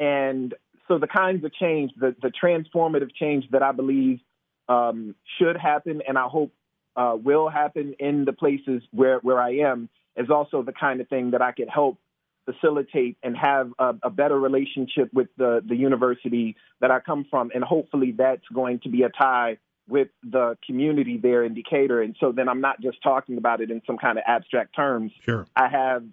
And 0.00 0.54
so 0.86 0.98
the 0.98 1.06
kinds 1.06 1.44
of 1.44 1.52
change, 1.54 1.92
the 1.98 2.14
the 2.22 2.30
transformative 2.30 3.14
change 3.14 3.44
that 3.50 3.62
I 3.62 3.72
believe 3.72 4.20
um, 4.68 5.14
should 5.38 5.56
happen, 5.56 6.02
and 6.06 6.18
I 6.18 6.28
hope 6.28 6.52
uh, 6.96 7.16
will 7.16 7.48
happen 7.48 7.94
in 7.98 8.24
the 8.24 8.32
places 8.32 8.82
where 8.92 9.18
where 9.18 9.40
I 9.40 9.56
am, 9.58 9.88
is 10.16 10.30
also 10.30 10.62
the 10.62 10.72
kind 10.72 11.00
of 11.00 11.08
thing 11.08 11.32
that 11.32 11.42
I 11.42 11.52
could 11.52 11.68
help 11.68 11.98
facilitate 12.44 13.18
and 13.22 13.36
have 13.36 13.72
a, 13.78 13.94
a 14.04 14.10
better 14.10 14.38
relationship 14.38 15.12
with 15.12 15.28
the 15.36 15.62
the 15.66 15.76
university 15.76 16.56
that 16.80 16.90
I 16.90 17.00
come 17.00 17.26
from, 17.30 17.50
and 17.54 17.64
hopefully 17.64 18.12
that's 18.16 18.46
going 18.52 18.80
to 18.80 18.88
be 18.88 19.02
a 19.02 19.10
tie 19.10 19.58
with 19.88 20.08
the 20.22 20.56
community 20.66 21.16
there 21.16 21.42
in 21.44 21.54
Decatur. 21.54 22.02
And 22.02 22.14
so 22.20 22.30
then 22.30 22.48
I'm 22.48 22.60
not 22.60 22.80
just 22.80 23.02
talking 23.02 23.38
about 23.38 23.62
it 23.62 23.70
in 23.70 23.80
some 23.86 23.96
kind 23.96 24.18
of 24.18 24.24
abstract 24.26 24.76
terms. 24.76 25.12
Sure. 25.24 25.46
I 25.56 25.68
have 25.68 26.04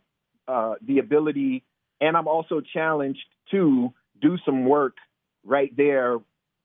uh, 0.48 0.76
the 0.86 1.00
ability, 1.00 1.64
and 2.02 2.16
I'm 2.16 2.28
also 2.28 2.62
challenged 2.62 3.26
to 3.52 3.94
do 4.22 4.38
some 4.46 4.66
work 4.66 4.96
right 5.44 5.76
there 5.76 6.18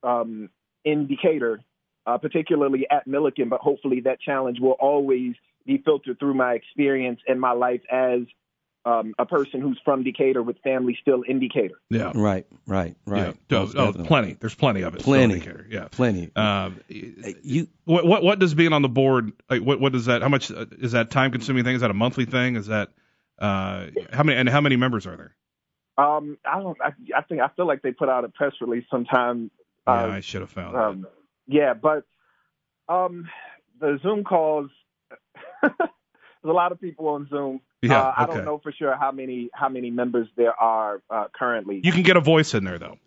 um, 0.02 0.50
in 0.84 1.06
Decatur, 1.06 1.60
uh, 2.06 2.18
particularly 2.18 2.86
at 2.90 3.06
Millikin. 3.06 3.48
But 3.48 3.60
hopefully, 3.60 4.00
that 4.04 4.20
challenge 4.20 4.58
will 4.60 4.76
always 4.80 5.34
be 5.66 5.78
filtered 5.84 6.18
through 6.18 6.34
my 6.34 6.54
experience 6.54 7.20
and 7.28 7.40
my 7.40 7.52
life 7.52 7.82
as 7.90 8.20
um, 8.84 9.14
a 9.18 9.26
person 9.26 9.60
who's 9.60 9.78
from 9.84 10.02
Decatur 10.04 10.42
with 10.42 10.56
family 10.62 10.96
still 11.00 11.22
in 11.22 11.38
Decatur. 11.38 11.74
Yeah. 11.90 12.12
Right, 12.14 12.46
right, 12.66 12.96
right. 13.04 13.36
Yeah. 13.50 13.66
Oh, 13.76 13.92
plenty. 13.92 14.36
There's 14.40 14.54
plenty 14.54 14.82
of 14.82 14.94
it. 14.94 15.02
still 15.02 15.14
in 15.14 15.28
Plenty. 15.28 15.40
Decatur. 15.40 15.66
Yeah. 15.68 15.88
Plenty. 15.90 16.30
Um, 16.34 16.80
you 16.88 17.68
what 17.84 18.06
what 18.06 18.22
what 18.22 18.38
does 18.38 18.54
being 18.54 18.72
on 18.72 18.82
the 18.82 18.88
board 18.88 19.32
like? 19.50 19.62
What 19.62 19.80
what 19.80 19.92
does 19.92 20.06
that? 20.06 20.22
How 20.22 20.28
much 20.28 20.50
uh, 20.50 20.66
is 20.78 20.92
that 20.92 21.10
time 21.10 21.30
consuming 21.30 21.64
thing? 21.64 21.74
Is 21.74 21.82
that 21.82 21.90
a 21.90 21.94
monthly 21.94 22.24
thing? 22.24 22.56
Is 22.56 22.68
that 22.68 22.88
uh 23.40 23.86
how 24.12 24.22
many 24.22 24.38
and 24.38 24.48
how 24.48 24.60
many 24.60 24.76
members 24.76 25.06
are 25.06 25.16
there? 25.16 25.34
Um, 25.98 26.38
I 26.44 26.58
don't. 26.60 26.78
I, 26.80 26.92
I 27.16 27.22
think 27.22 27.40
I 27.40 27.48
feel 27.56 27.66
like 27.66 27.82
they 27.82 27.92
put 27.92 28.08
out 28.08 28.24
a 28.24 28.28
press 28.28 28.52
release 28.60 28.84
sometime. 28.90 29.50
yeah, 29.86 30.04
Uh, 30.04 30.08
I 30.08 30.20
should 30.20 30.40
have 30.40 30.50
found 30.50 30.74
that. 30.74 30.82
um, 30.82 31.06
yeah, 31.46 31.74
but 31.74 32.04
um, 32.88 33.28
the 33.80 33.98
Zoom 34.02 34.24
calls. 34.24 34.70
there's 35.62 35.72
a 36.44 36.48
lot 36.52 36.72
of 36.72 36.80
people 36.80 37.08
on 37.08 37.28
Zoom. 37.28 37.60
Yeah, 37.82 38.00
uh, 38.00 38.14
I 38.16 38.24
okay. 38.24 38.34
don't 38.36 38.44
know 38.44 38.58
for 38.62 38.72
sure 38.72 38.96
how 38.96 39.10
many 39.12 39.50
how 39.52 39.68
many 39.68 39.90
members 39.90 40.28
there 40.36 40.52
are 40.58 41.02
uh, 41.10 41.26
currently. 41.34 41.80
You 41.82 41.92
can 41.92 42.02
get 42.02 42.16
a 42.16 42.20
voice 42.20 42.54
in 42.54 42.64
there 42.64 42.78
though. 42.78 42.98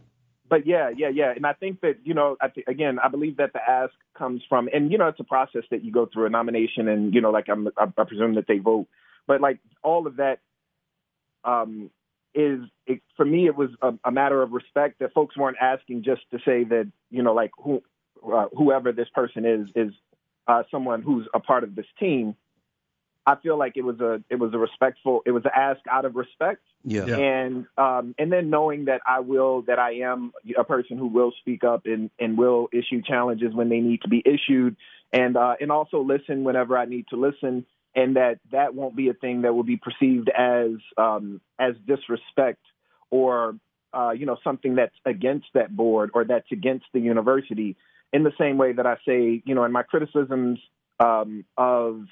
but 0.50 0.68
yeah, 0.68 0.90
yeah, 0.96 1.10
yeah, 1.10 1.32
and 1.36 1.46
I 1.46 1.54
think 1.54 1.82
that 1.82 1.98
you 2.04 2.14
know, 2.14 2.38
I 2.42 2.48
th- 2.50 2.68
again, 2.68 3.00
I 3.00 3.08
believe 3.08 3.38
that 3.38 3.54
the 3.54 3.60
ask 3.68 3.94
comes 4.18 4.42
from, 4.50 4.70
and 4.74 4.92
you 4.92 4.98
know, 4.98 5.08
it's 5.08 5.20
a 5.20 5.24
process 5.24 5.64
that 5.72 5.84
you 5.84 5.92
go 5.92 6.08
through 6.12 6.26
a 6.26 6.30
nomination, 6.30 6.88
and 6.88 7.14
you 7.14 7.22
know, 7.22 7.32
like 7.32 7.50
I'm, 7.50 7.70
I, 7.78 7.86
I 7.98 8.04
presume 8.04 8.36
that 8.36 8.46
they 8.48 8.58
vote, 8.60 8.88
but 9.28 9.42
like 9.42 9.60
all 9.84 10.08
of 10.08 10.18
that 10.18 10.40
um, 11.44 11.90
is 12.34 12.62
it, 12.88 13.02
for 13.16 13.26
me, 13.26 13.46
it 13.46 13.56
was 13.56 13.70
a, 13.82 13.94
a 14.06 14.12
matter 14.12 14.42
of 14.42 14.52
respect 14.52 15.00
that 15.00 15.14
folks 15.14 15.38
weren't 15.38 15.58
asking 15.62 16.04
just 16.04 16.22
to 16.32 16.40
say 16.40 16.64
that 16.64 16.92
you 17.10 17.24
know, 17.24 17.34
like 17.34 17.52
who, 17.58 17.84
uh, 18.26 18.48
whoever 18.56 18.92
this 18.92 19.08
person 19.14 19.46
is 19.46 19.70
is 19.76 19.94
uh, 20.48 20.64
someone 20.72 21.02
who's 21.02 21.28
a 21.34 21.40
part 21.40 21.64
of 21.64 21.76
this 21.76 21.86
team. 22.00 22.36
I 23.26 23.36
feel 23.36 23.58
like 23.58 23.78
it 23.78 23.84
was 23.84 24.00
a 24.00 24.22
it 24.30 24.36
was 24.36 24.54
a 24.54 24.58
respectful 24.58 25.22
it 25.26 25.32
was 25.32 25.46
an 25.46 25.52
ask 25.56 25.80
out 25.90 26.04
of 26.06 26.16
respect 26.16 26.62
yeah. 26.86 27.06
Yeah. 27.06 27.18
and 27.18 27.66
um, 27.78 28.14
and 28.18 28.32
then 28.32 28.50
knowing 28.50 28.86
that 28.86 29.02
I 29.08 29.22
will 29.22 29.62
that 29.64 29.80
I 29.80 30.00
am 30.00 30.34
a 30.58 30.64
person 30.64 30.98
who 30.98 31.08
will 31.08 31.32
speak 31.40 31.64
up 31.64 31.86
and 31.86 32.10
and 32.20 32.38
will 32.38 32.68
issue 32.74 33.02
challenges 33.02 33.54
when 33.54 33.70
they 33.70 33.80
need 33.80 34.02
to 34.02 34.10
be 34.10 34.22
issued, 34.26 34.76
and 35.14 35.38
uh, 35.38 35.56
and 35.62 35.72
also 35.72 36.02
listen 36.02 36.44
whenever 36.44 36.78
I 36.78 36.86
need 36.86 37.06
to 37.10 37.16
listen, 37.16 37.66
and 37.96 38.16
that 38.16 38.40
that 38.52 38.74
won't 38.74 38.96
be 38.96 39.10
a 39.10 39.14
thing 39.14 39.44
that 39.44 39.54
will 39.54 39.64
be 39.64 39.78
perceived 39.78 40.30
as 40.30 40.72
um, 40.98 41.42
as 41.60 41.76
disrespect 41.88 42.62
or 43.10 43.56
uh, 43.94 44.12
you 44.12 44.26
know 44.26 44.38
something 44.44 44.76
that's 44.76 44.96
against 45.06 45.48
that 45.54 45.76
board 45.76 46.12
or 46.14 46.26
that's 46.26 46.52
against 46.52 46.86
the 46.94 47.00
university. 47.00 47.76
In 48.12 48.24
the 48.24 48.34
same 48.40 48.60
way 48.60 48.74
that 48.74 48.86
I 48.86 48.98
say, 49.08 49.42
you 49.44 49.56
know, 49.56 49.64
in 49.64 49.72
my 49.72 49.82
criticisms 49.82 50.60
um, 51.00 51.46
of 51.58 52.04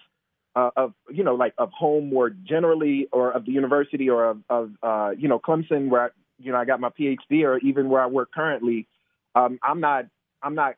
uh, 0.55 0.71
of 0.75 0.93
you 1.11 1.23
know 1.23 1.35
like 1.35 1.53
of 1.57 1.71
home 1.71 2.09
more 2.09 2.29
generally 2.29 3.07
or 3.11 3.31
of 3.31 3.45
the 3.45 3.51
university 3.51 4.09
or 4.09 4.25
of, 4.25 4.39
of 4.49 4.71
uh, 4.81 5.11
you 5.17 5.27
know 5.27 5.39
Clemson 5.39 5.89
where 5.89 6.05
I, 6.05 6.07
you 6.39 6.51
know 6.51 6.57
I 6.57 6.65
got 6.65 6.79
my 6.79 6.89
PhD 6.89 7.43
or 7.43 7.57
even 7.59 7.89
where 7.89 8.01
I 8.01 8.07
work 8.07 8.31
currently 8.33 8.87
um, 9.35 9.59
I'm 9.63 9.79
not 9.79 10.05
I'm 10.41 10.55
not 10.55 10.75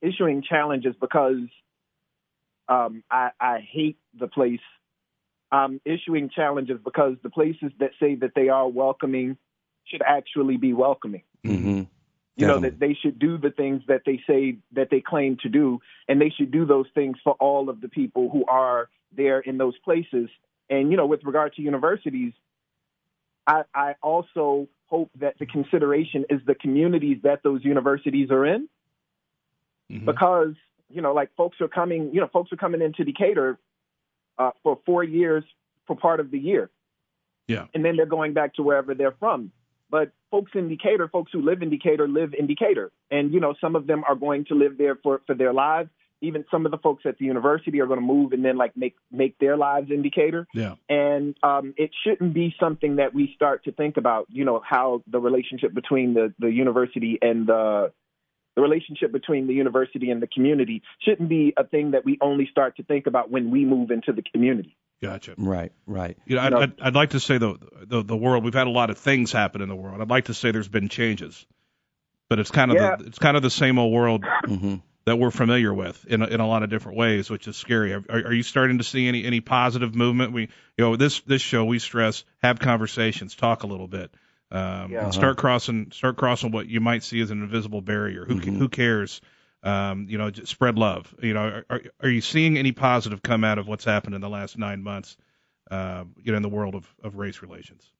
issuing 0.00 0.42
challenges 0.42 0.94
because 1.00 1.38
um, 2.68 3.02
I, 3.10 3.30
I 3.40 3.60
hate 3.60 3.98
the 4.18 4.28
place. 4.28 4.60
I'm 5.50 5.80
issuing 5.84 6.28
challenges 6.28 6.78
because 6.84 7.16
the 7.22 7.30
places 7.30 7.72
that 7.80 7.90
say 7.98 8.16
that 8.16 8.32
they 8.34 8.48
are 8.48 8.68
welcoming 8.68 9.38
should 9.84 10.02
actually 10.02 10.58
be 10.58 10.72
welcoming. 10.74 11.22
Hmm 11.44 11.84
you 12.38 12.46
know 12.46 12.60
that 12.60 12.78
they 12.78 12.96
should 13.02 13.18
do 13.18 13.36
the 13.36 13.50
things 13.50 13.82
that 13.88 14.02
they 14.06 14.20
say 14.26 14.58
that 14.72 14.88
they 14.90 15.00
claim 15.00 15.36
to 15.42 15.48
do 15.48 15.80
and 16.06 16.20
they 16.20 16.30
should 16.30 16.50
do 16.50 16.64
those 16.64 16.86
things 16.94 17.16
for 17.24 17.32
all 17.34 17.68
of 17.68 17.80
the 17.80 17.88
people 17.88 18.30
who 18.30 18.44
are 18.46 18.88
there 19.16 19.40
in 19.40 19.58
those 19.58 19.76
places. 19.78 20.30
And 20.70 20.90
you 20.90 20.96
know 20.96 21.06
with 21.06 21.24
regard 21.24 21.54
to 21.54 21.62
universities 21.62 22.32
i 23.46 23.62
i 23.74 23.94
also 24.02 24.68
hope 24.86 25.10
that 25.20 25.34
the 25.38 25.46
consideration 25.46 26.24
is 26.30 26.40
the 26.46 26.54
communities 26.54 27.18
that 27.24 27.42
those 27.42 27.64
universities 27.64 28.30
are 28.30 28.46
in. 28.46 28.68
Mhm. 29.90 30.04
because 30.04 30.54
you 30.90 31.02
know 31.02 31.12
like 31.12 31.30
folks 31.36 31.60
are 31.60 31.68
coming 31.68 32.10
you 32.12 32.20
know 32.20 32.28
folks 32.32 32.52
are 32.52 32.56
coming 32.56 32.82
into 32.82 33.04
decatur 33.04 33.58
uh, 34.38 34.50
for 34.62 34.78
four 34.86 35.02
years 35.04 35.44
for 35.86 35.96
part 35.96 36.20
of 36.20 36.30
the 36.30 36.38
year 36.38 36.70
Yeah. 37.46 37.66
and 37.74 37.84
then 37.84 37.96
they're 37.96 38.06
going 38.06 38.32
back 38.34 38.54
to 38.54 38.62
wherever 38.62 38.94
they're 38.94 39.16
from 39.18 39.52
but 39.90 40.12
folks 40.30 40.52
in 40.54 40.68
decatur 40.68 41.08
folks 41.08 41.32
who 41.32 41.40
live 41.42 41.62
in 41.62 41.70
decatur 41.70 42.06
live 42.08 42.34
in 42.38 42.46
decatur 42.46 42.90
and 43.10 43.32
you 43.32 43.40
know 43.40 43.54
some 43.60 43.76
of 43.76 43.86
them 43.86 44.04
are 44.08 44.14
going 44.14 44.44
to 44.46 44.54
live 44.54 44.78
there 44.78 44.96
for 45.02 45.20
for 45.26 45.34
their 45.34 45.52
lives 45.52 45.90
even 46.20 46.44
some 46.50 46.66
of 46.66 46.72
the 46.72 46.78
folks 46.78 47.04
at 47.06 47.16
the 47.18 47.24
university 47.24 47.80
are 47.80 47.86
going 47.86 48.00
to 48.00 48.04
move 48.04 48.32
and 48.32 48.44
then 48.44 48.56
like 48.56 48.76
make 48.76 48.96
make 49.12 49.38
their 49.38 49.56
lives 49.56 49.88
in 49.90 50.02
decatur 50.02 50.46
Yeah. 50.52 50.74
and 50.88 51.36
um, 51.44 51.74
it 51.76 51.90
shouldn't 52.02 52.34
be 52.34 52.54
something 52.58 52.96
that 52.96 53.14
we 53.14 53.32
start 53.36 53.64
to 53.64 53.72
think 53.72 53.96
about. 53.96 54.26
You 54.28 54.44
know 54.44 54.60
how 54.68 55.02
the 55.06 55.20
relationship 55.20 55.72
between 55.72 56.14
the 56.14 56.34
the 56.40 56.50
university 56.50 57.18
and 57.22 57.46
the 57.46 57.92
the 58.58 58.62
relationship 58.62 59.12
between 59.12 59.46
the 59.46 59.54
university 59.54 60.10
and 60.10 60.20
the 60.20 60.26
community 60.26 60.82
shouldn't 61.04 61.28
be 61.28 61.52
a 61.56 61.62
thing 61.62 61.92
that 61.92 62.04
we 62.04 62.18
only 62.20 62.48
start 62.50 62.76
to 62.78 62.82
think 62.82 63.06
about 63.06 63.30
when 63.30 63.52
we 63.52 63.64
move 63.64 63.92
into 63.92 64.12
the 64.12 64.20
community. 64.20 64.76
Gotcha. 65.00 65.34
Right, 65.38 65.70
right. 65.86 66.18
You 66.26 66.34
know, 66.34 66.42
I'd, 66.42 66.50
No. 66.50 66.60
I'd, 66.62 66.80
I'd 66.80 66.94
like 66.96 67.10
to 67.10 67.20
say 67.20 67.38
the, 67.38 67.56
the 67.86 68.02
the 68.02 68.16
world. 68.16 68.42
We've 68.42 68.52
had 68.52 68.66
a 68.66 68.70
lot 68.70 68.90
of 68.90 68.98
things 68.98 69.30
happen 69.30 69.60
in 69.60 69.68
the 69.68 69.76
world. 69.76 70.00
I'd 70.00 70.10
like 70.10 70.24
to 70.24 70.34
say 70.34 70.50
there's 70.50 70.66
been 70.66 70.88
changes, 70.88 71.46
but 72.28 72.40
it's 72.40 72.50
kind 72.50 72.72
of 72.72 72.78
Yeah. 72.78 72.96
the, 72.96 73.04
it's 73.04 73.20
kind 73.20 73.36
of 73.36 73.44
the 73.44 73.50
same 73.50 73.78
old 73.78 73.92
world 73.92 74.24
hmm 74.44 74.74
that 75.04 75.16
we're 75.18 75.30
familiar 75.30 75.72
with 75.72 76.04
in 76.06 76.20
a, 76.20 76.26
in 76.26 76.40
a 76.40 76.46
lot 76.46 76.62
of 76.64 76.68
different 76.68 76.98
ways, 76.98 77.30
which 77.30 77.46
is 77.48 77.56
scary. 77.56 77.94
Are, 77.94 78.02
are 78.10 78.32
you 78.32 78.42
starting 78.42 78.78
to 78.78 78.84
see 78.84 79.06
any 79.06 79.24
any 79.24 79.40
positive 79.40 79.94
movement? 79.94 80.32
We 80.32 80.42
you 80.42 80.84
know 80.84 80.96
this 80.96 81.20
this 81.20 81.42
show 81.42 81.64
we 81.64 81.78
stress 81.78 82.24
have 82.42 82.58
conversations, 82.58 83.36
talk 83.36 83.62
a 83.62 83.68
little 83.68 83.86
bit. 83.86 84.10
Um, 84.50 84.90
Yeah. 84.92 85.10
Start 85.10 85.36
crossing, 85.36 85.90
start 85.92 86.16
crossing 86.16 86.50
what 86.52 86.68
you 86.68 86.80
might 86.80 87.02
see 87.02 87.20
as 87.20 87.30
an 87.30 87.42
invisible 87.42 87.82
barrier. 87.82 88.24
Who 88.24 88.36
Mhm. 88.36 88.56
who 88.56 88.68
cares? 88.68 89.20
Um, 89.62 90.06
you 90.08 90.16
know, 90.18 90.30
just 90.30 90.50
spread 90.50 90.78
love. 90.78 91.14
You 91.20 91.34
know, 91.34 91.40
are, 91.40 91.64
are 91.68 91.82
are 92.04 92.08
you 92.08 92.20
seeing 92.20 92.56
any 92.56 92.72
positive 92.72 93.22
come 93.22 93.44
out 93.44 93.58
of 93.58 93.66
what's 93.66 93.84
happened 93.84 94.14
in 94.14 94.20
the 94.20 94.28
last 94.30 94.56
nine 94.56 94.82
months? 94.82 95.16
Uh, 95.70 96.04
you 96.22 96.32
know, 96.32 96.36
in 96.36 96.42
the 96.42 96.48
world 96.48 96.74
of, 96.74 96.94
of 97.02 97.16
race 97.16 97.42
relations. 97.42 97.92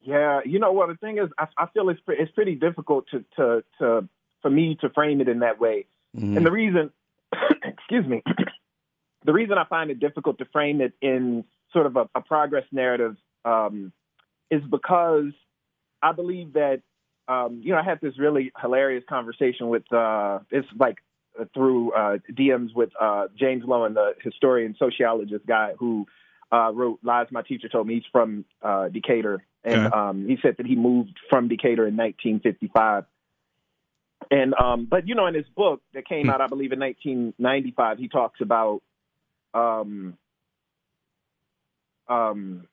Yeah, 0.00 0.40
you 0.44 0.58
know 0.58 0.72
what 0.72 0.88
the 0.88 0.96
thing 0.96 1.18
is, 1.18 1.28
I, 1.38 1.46
I 1.56 1.66
feel 1.66 1.88
it's 1.90 2.00
pre- 2.00 2.16
it's 2.18 2.32
pretty 2.32 2.56
difficult 2.56 3.06
to 3.12 3.24
to 3.36 3.62
to 3.78 4.08
for 4.40 4.50
me 4.50 4.76
to 4.80 4.88
frame 4.90 5.20
it 5.20 5.28
in 5.28 5.40
that 5.40 5.60
way. 5.60 5.86
Mhm. 6.16 6.36
And 6.36 6.44
the 6.44 6.50
reason, 6.50 6.90
excuse 7.62 8.06
me, 8.06 8.22
the 9.24 9.32
reason 9.32 9.58
I 9.58 9.64
find 9.64 9.90
it 9.92 10.00
difficult 10.00 10.38
to 10.38 10.44
frame 10.46 10.80
it 10.80 10.94
in 11.00 11.44
sort 11.72 11.86
of 11.86 11.96
a, 11.96 12.08
a 12.16 12.20
progress 12.22 12.64
narrative 12.72 13.16
um, 13.44 13.92
is 14.50 14.62
because 14.68 15.32
I 16.02 16.12
believe 16.12 16.54
that, 16.54 16.82
um, 17.28 17.60
you 17.62 17.72
know, 17.72 17.78
I 17.78 17.84
had 17.84 18.00
this 18.00 18.18
really 18.18 18.52
hilarious 18.60 19.04
conversation 19.08 19.68
with, 19.68 19.90
uh, 19.92 20.40
it's 20.50 20.66
like 20.78 20.98
uh, 21.40 21.44
through 21.54 21.92
uh, 21.92 22.18
DMs 22.30 22.74
with 22.74 22.90
uh, 23.00 23.28
James 23.38 23.64
Loewen, 23.64 23.94
the 23.94 24.14
historian, 24.22 24.74
sociologist 24.78 25.46
guy 25.46 25.72
who 25.78 26.06
uh, 26.52 26.72
wrote 26.72 26.98
Lies 27.02 27.28
My 27.30 27.42
Teacher 27.42 27.68
Told 27.68 27.86
Me. 27.86 27.94
He's 27.94 28.02
from 28.12 28.44
uh, 28.62 28.88
Decatur. 28.88 29.44
And 29.64 29.86
Okay. 29.86 29.94
um, 29.94 30.26
he 30.26 30.36
said 30.42 30.56
that 30.58 30.66
he 30.66 30.74
moved 30.74 31.18
from 31.30 31.48
Decatur 31.48 31.86
in 31.86 31.96
1955. 31.96 33.04
And 34.30 34.54
um, 34.54 34.86
but 34.90 35.06
you 35.08 35.14
know, 35.14 35.26
in 35.26 35.34
his 35.34 35.46
book 35.56 35.82
that 35.94 36.06
came 36.06 36.24
Hmm. 36.24 36.30
out, 36.30 36.40
I 36.40 36.46
believe 36.46 36.72
in 36.72 36.80
1995, 36.80 37.98
he 37.98 38.08
talks 38.08 38.40
about 38.40 38.82
um, 39.54 40.16
um, 42.08 42.66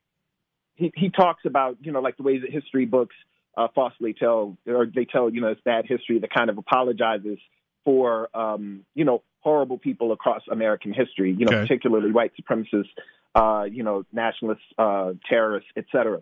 he 0.79 0.91
he 0.95 1.09
talks 1.09 1.43
about 1.45 1.77
you 1.81 1.91
know 1.91 1.99
like 1.99 2.17
the 2.17 2.23
ways 2.23 2.41
that 2.41 2.51
history 2.51 2.85
books 2.85 3.15
uh, 3.57 3.67
falsely 3.75 4.13
tell 4.13 4.57
or 4.65 4.85
they 4.87 5.05
tell 5.05 5.29
you 5.29 5.41
know 5.41 5.49
it's 5.49 5.61
bad 5.61 5.85
history 5.85 6.19
that 6.19 6.33
kind 6.33 6.49
of 6.49 6.57
apologizes 6.57 7.37
for 7.85 8.35
um, 8.35 8.85
you 8.95 9.05
know 9.05 9.21
horrible 9.41 9.77
people 9.77 10.11
across 10.11 10.41
American 10.51 10.93
history, 10.93 11.35
you 11.37 11.45
know 11.45 11.51
Okay. 11.51 11.61
particularly 11.61 12.11
white 12.11 12.31
supremacists, 12.39 12.89
uh, 13.35 13.63
you 13.63 13.83
know 13.83 14.05
nationalists, 14.11 14.63
uh, 14.77 15.11
terrorists, 15.29 15.69
etc. 15.75 16.21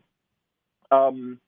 Um, 0.92 1.40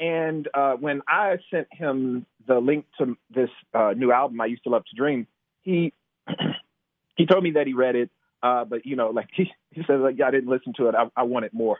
and 0.00 0.48
uh, 0.52 0.72
when 0.74 1.02
I 1.08 1.36
sent 1.50 1.68
him 1.72 2.26
the 2.46 2.58
link 2.58 2.86
to 2.98 3.16
this 3.32 3.50
uh, 3.72 3.92
new 3.96 4.10
album, 4.10 4.40
I 4.40 4.46
used 4.46 4.64
to 4.64 4.70
love 4.70 4.84
to 4.86 4.96
dream, 4.96 5.26
he 5.62 5.92
he 7.16 7.26
told 7.26 7.44
me 7.44 7.52
that 7.52 7.66
he 7.66 7.74
read 7.74 7.94
it, 7.94 8.10
uh, 8.42 8.64
but 8.64 8.84
you 8.84 8.96
know, 8.96 9.10
like 9.10 9.28
he 9.34 9.50
he 9.70 9.82
said, 9.86 10.00
like 10.00 10.20
I 10.20 10.30
didn't 10.30 10.50
listen 10.50 10.72
to 10.78 10.88
it. 10.88 10.94
I, 10.94 11.08
I 11.16 11.22
wanted 11.22 11.52
more, 11.54 11.78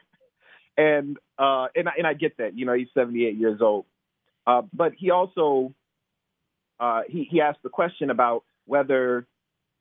and 0.76 1.16
uh, 1.38 1.68
and 1.74 1.88
I, 1.88 1.92
and 1.98 2.06
I 2.06 2.14
get 2.14 2.38
that. 2.38 2.56
You 2.56 2.66
know, 2.66 2.74
he's 2.74 2.88
78 2.94 3.36
years 3.36 3.60
old, 3.60 3.86
uh, 4.46 4.62
but 4.72 4.92
he 4.96 5.10
also 5.10 5.74
uh, 6.80 7.02
he 7.08 7.28
he 7.30 7.40
asked 7.40 7.62
the 7.62 7.68
question 7.68 8.10
about 8.10 8.44
whether 8.66 9.26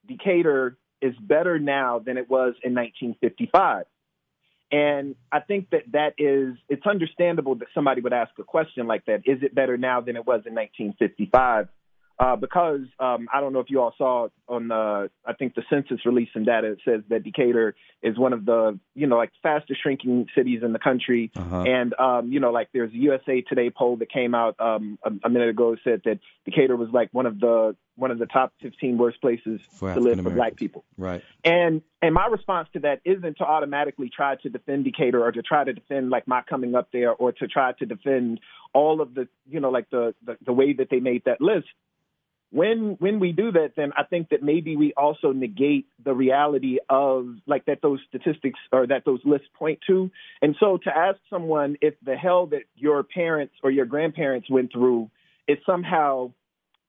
Decatur 0.07 0.77
is 1.01 1.15
better 1.19 1.59
now 1.59 1.99
than 1.99 2.17
it 2.17 2.29
was 2.29 2.55
in 2.63 2.75
1955. 2.75 3.85
And 4.71 5.15
I 5.31 5.41
think 5.41 5.69
that 5.71 5.83
that 5.91 6.13
is, 6.17 6.55
it's 6.69 6.85
understandable 6.85 7.55
that 7.55 7.67
somebody 7.73 8.01
would 8.01 8.13
ask 8.13 8.31
a 8.39 8.43
question 8.43 8.87
like 8.87 9.05
that. 9.05 9.23
Is 9.25 9.43
it 9.43 9.53
better 9.53 9.77
now 9.77 9.99
than 9.99 10.15
it 10.15 10.25
was 10.25 10.43
in 10.45 10.55
1955? 10.55 11.67
Uh, 12.19 12.35
because 12.35 12.81
um, 12.99 13.27
I 13.33 13.41
don't 13.41 13.51
know 13.51 13.61
if 13.61 13.69
you 13.69 13.81
all 13.81 13.93
saw 13.97 14.27
on 14.47 14.67
the, 14.67 15.09
I 15.25 15.33
think 15.33 15.55
the 15.55 15.63
census 15.69 16.05
released 16.05 16.33
some 16.33 16.43
data 16.43 16.75
that 16.75 16.77
says 16.85 17.03
that 17.09 17.23
Decatur 17.23 17.75
is 18.03 18.17
one 18.17 18.33
of 18.33 18.45
the, 18.45 18.79
you 18.93 19.07
know, 19.07 19.17
like 19.17 19.31
fastest 19.41 19.81
shrinking 19.81 20.27
cities 20.35 20.61
in 20.63 20.71
the 20.71 20.79
country. 20.79 21.31
Uh-huh. 21.35 21.63
And, 21.63 21.93
um, 21.99 22.31
you 22.31 22.39
know, 22.39 22.51
like 22.51 22.69
there's 22.73 22.91
a 22.91 22.97
USA 22.97 23.41
Today 23.41 23.71
poll 23.71 23.97
that 23.97 24.11
came 24.11 24.35
out 24.35 24.55
um, 24.59 24.99
a, 25.03 25.11
a 25.25 25.29
minute 25.29 25.49
ago 25.49 25.75
said 25.83 26.01
that 26.05 26.19
Decatur 26.45 26.75
was 26.75 26.89
like 26.91 27.09
one 27.11 27.25
of 27.25 27.39
the, 27.39 27.75
one 27.95 28.11
of 28.11 28.19
the 28.19 28.25
top 28.25 28.53
15 28.61 28.97
worst 28.97 29.21
places 29.21 29.61
For 29.73 29.93
to 29.93 29.99
live 29.99 30.21
for 30.21 30.29
black 30.29 30.55
people. 30.55 30.83
Right. 30.97 31.23
And 31.43 31.81
and 32.01 32.13
my 32.15 32.25
response 32.25 32.67
to 32.73 32.79
that 32.79 33.01
isn't 33.05 33.37
to 33.37 33.43
automatically 33.43 34.09
try 34.13 34.35
to 34.37 34.49
defend 34.49 34.85
Decatur 34.85 35.23
or 35.23 35.31
to 35.31 35.41
try 35.41 35.63
to 35.63 35.73
defend 35.73 36.09
like 36.09 36.27
my 36.27 36.41
coming 36.41 36.75
up 36.75 36.89
there 36.91 37.11
or 37.11 37.31
to 37.33 37.47
try 37.47 37.73
to 37.73 37.85
defend 37.85 38.39
all 38.73 39.01
of 39.01 39.13
the 39.13 39.27
you 39.49 39.59
know 39.59 39.69
like 39.69 39.89
the 39.91 40.15
the, 40.25 40.37
the 40.45 40.53
way 40.53 40.73
that 40.73 40.89
they 40.89 40.99
made 40.99 41.23
that 41.25 41.41
list. 41.41 41.67
When 42.51 42.97
when 42.99 43.19
we 43.19 43.31
do 43.31 43.51
that, 43.53 43.73
then 43.77 43.93
I 43.97 44.03
think 44.03 44.29
that 44.29 44.43
maybe 44.43 44.75
we 44.75 44.93
also 44.97 45.31
negate 45.31 45.87
the 46.03 46.13
reality 46.13 46.79
of 46.89 47.37
like 47.47 47.65
that 47.65 47.81
those 47.81 47.99
statistics 48.09 48.59
or 48.73 48.85
that 48.87 49.05
those 49.05 49.21
lists 49.23 49.47
point 49.57 49.79
to. 49.87 50.11
And 50.41 50.55
so 50.59 50.77
to 50.83 50.95
ask 50.95 51.17
someone 51.29 51.77
if 51.81 51.93
the 52.03 52.15
hell 52.15 52.47
that 52.47 52.63
your 52.75 53.03
parents 53.03 53.53
or 53.63 53.71
your 53.71 53.85
grandparents 53.85 54.49
went 54.49 54.73
through 54.73 55.09
is 55.47 55.57
somehow 55.65 56.33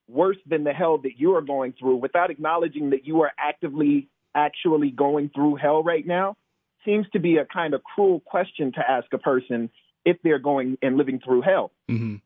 worse 0.09 0.37
than 0.47 0.65
the 0.65 0.73
hell 0.73 0.99
that 0.99 1.19
you 1.19 1.37
are 1.37 1.43
going 1.43 1.75
through 1.79 1.97
without 1.97 2.31
acknowledging 2.31 2.91
that 2.91 3.07
you 3.07 3.23
are 3.23 3.33
actively 3.39 4.09
actually 4.35 4.91
going 4.91 5.31
through 5.35 5.57
hell 5.57 5.83
right 5.83 6.07
now 6.07 6.37
seems 6.85 7.07
to 7.13 7.21
be 7.21 7.37
a 7.37 7.45
kind 7.45 7.75
of 7.75 7.83
cruel 7.85 8.21
question 8.21 8.73
to 8.73 8.81
ask 8.81 9.07
a 9.13 9.19
person 9.19 9.71
if 10.05 10.17
they're 10.25 10.39
going 10.39 10.77
and 10.83 10.97
living 10.97 11.21
through 11.25 11.43
hell. 11.43 11.71
Mm-hmm. 11.91 12.17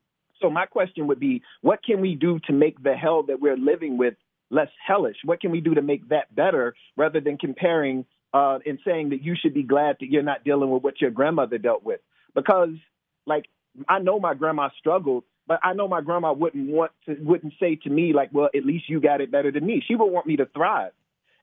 So 0.40 0.50
my 0.50 0.66
question 0.66 1.06
would 1.06 1.20
be, 1.20 1.42
what 1.62 1.82
can 1.84 2.00
we 2.00 2.14
do 2.14 2.38
to 2.46 2.52
make 2.52 2.82
the 2.82 2.94
hell 2.94 3.22
that 3.24 3.40
we're 3.40 3.56
living 3.56 3.96
with 3.98 4.14
less 4.50 4.68
hellish? 4.86 5.16
What 5.24 5.40
can 5.40 5.50
we 5.50 5.60
do 5.60 5.74
to 5.74 5.82
make 5.82 6.08
that 6.10 6.34
better 6.34 6.74
rather 6.96 7.20
than 7.20 7.36
comparing 7.38 8.04
uh, 8.34 8.58
and 8.66 8.78
saying 8.84 9.10
that 9.10 9.22
you 9.22 9.34
should 9.40 9.54
be 9.54 9.62
glad 9.62 9.96
that 10.00 10.10
you're 10.10 10.22
not 10.22 10.44
dealing 10.44 10.70
with 10.70 10.82
what 10.82 11.00
your 11.00 11.10
grandmother 11.10 11.58
dealt 11.58 11.84
with? 11.84 12.00
Because 12.34 12.70
like 13.26 13.46
I 13.88 13.98
know 13.98 14.18
my 14.20 14.34
grandma 14.34 14.68
struggled, 14.78 15.24
but 15.46 15.60
I 15.62 15.72
know 15.74 15.88
my 15.88 16.00
grandma 16.00 16.32
wouldn't 16.32 16.68
want 16.68 16.92
to 17.06 17.14
wouldn't 17.20 17.54
say 17.60 17.76
to 17.76 17.90
me 17.90 18.12
like, 18.12 18.30
well, 18.32 18.48
at 18.54 18.64
least 18.64 18.88
you 18.88 19.00
got 19.00 19.20
it 19.20 19.30
better 19.30 19.50
than 19.50 19.64
me. 19.64 19.82
She 19.86 19.94
would 19.94 20.06
want 20.06 20.26
me 20.26 20.36
to 20.36 20.46
thrive. 20.46 20.92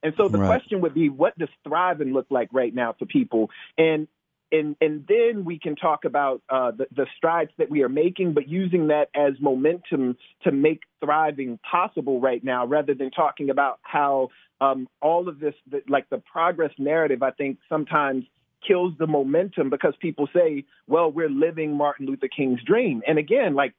And 0.02 0.14
so 0.18 0.28
the 0.28 0.38
Right. 0.38 0.48
question 0.48 0.82
would 0.82 0.94
be, 0.94 1.08
what 1.10 1.38
does 1.40 1.50
thriving 1.64 2.12
look 2.12 2.28
like 2.30 2.50
right 2.52 2.74
now 2.74 2.94
for 3.00 3.06
people? 3.06 3.50
And 3.78 4.08
and 4.54 4.76
and 4.80 5.06
then 5.08 5.44
we 5.44 5.60
can 5.60 5.76
talk 5.76 6.06
about 6.06 6.42
uh, 6.48 6.72
the, 6.72 6.86
the 6.96 7.08
strides 7.18 7.52
that 7.58 7.70
we 7.70 7.82
are 7.82 7.90
making, 7.90 8.34
but 8.34 8.48
using 8.48 8.88
that 8.88 9.10
as 9.16 9.34
momentum 9.42 10.16
to 10.44 10.52
make 10.52 10.82
thriving 11.04 11.60
possible 11.70 12.22
right 12.22 12.44
now, 12.44 12.66
rather 12.66 12.94
than 12.94 13.10
talking 13.10 13.50
about 13.50 13.80
how 13.82 14.30
um, 14.62 14.88
all 15.02 15.28
of 15.28 15.40
this, 15.40 15.56
the, 15.70 15.82
like 15.90 16.08
the 16.10 16.20
progress 16.20 16.72
narrative, 16.78 17.24
I 17.24 17.32
think 17.32 17.58
sometimes 17.68 18.26
kills 18.66 18.94
the 19.00 19.08
momentum 19.08 19.72
because 19.72 19.96
people 20.00 20.30
say, 20.34 20.66
"Well, 20.88 21.12
we're 21.12 21.30
living 21.30 21.76
Martin 21.76 22.06
Luther 22.06 22.30
King's 22.30 22.64
dream," 22.64 23.02
and 23.08 23.18
again, 23.18 23.56
like 23.56 23.74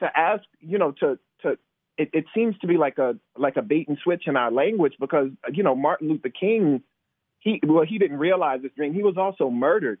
to 0.00 0.10
ask, 0.14 0.42
you 0.60 0.78
know, 0.78 0.92
to 1.00 1.18
to 1.42 1.56
it, 1.96 2.10
it 2.12 2.24
seems 2.34 2.58
to 2.58 2.66
be 2.66 2.76
like 2.76 2.98
a 2.98 3.16
like 3.36 3.56
a 3.56 3.62
bait 3.62 3.86
and 3.86 3.98
switch 4.02 4.24
in 4.26 4.36
our 4.36 4.50
language 4.50 4.94
because 4.98 5.30
you 5.52 5.62
know 5.62 5.76
Martin 5.76 6.08
Luther 6.08 6.30
King 6.30 6.82
he 7.38 7.60
well 7.66 7.84
he 7.84 7.98
didn't 7.98 8.18
realize 8.18 8.62
his 8.62 8.72
dream. 8.76 8.94
He 8.94 9.02
was 9.02 9.16
also 9.16 9.50
murdered 9.50 10.00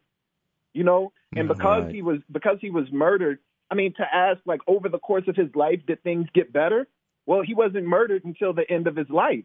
you 0.74 0.84
know? 0.84 1.12
And 1.36 1.48
Yeah, 1.48 1.54
because 1.54 1.84
right. 1.84 1.94
he 1.94 2.02
was 2.02 2.20
because 2.30 2.58
he 2.60 2.70
was 2.70 2.86
murdered 2.92 3.38
i 3.70 3.74
mean 3.74 3.92
to 3.94 4.04
ask 4.14 4.40
like 4.46 4.60
over 4.66 4.88
the 4.88 4.98
course 4.98 5.24
of 5.28 5.36
his 5.36 5.54
life 5.54 5.80
did 5.86 6.02
things 6.02 6.28
get 6.34 6.52
better? 6.52 6.86
Well 7.26 7.42
he 7.42 7.54
wasn't 7.54 7.86
murdered 7.86 8.24
until 8.24 8.52
the 8.52 8.70
end 8.70 8.86
of 8.86 8.96
his 8.96 9.10
life. 9.10 9.44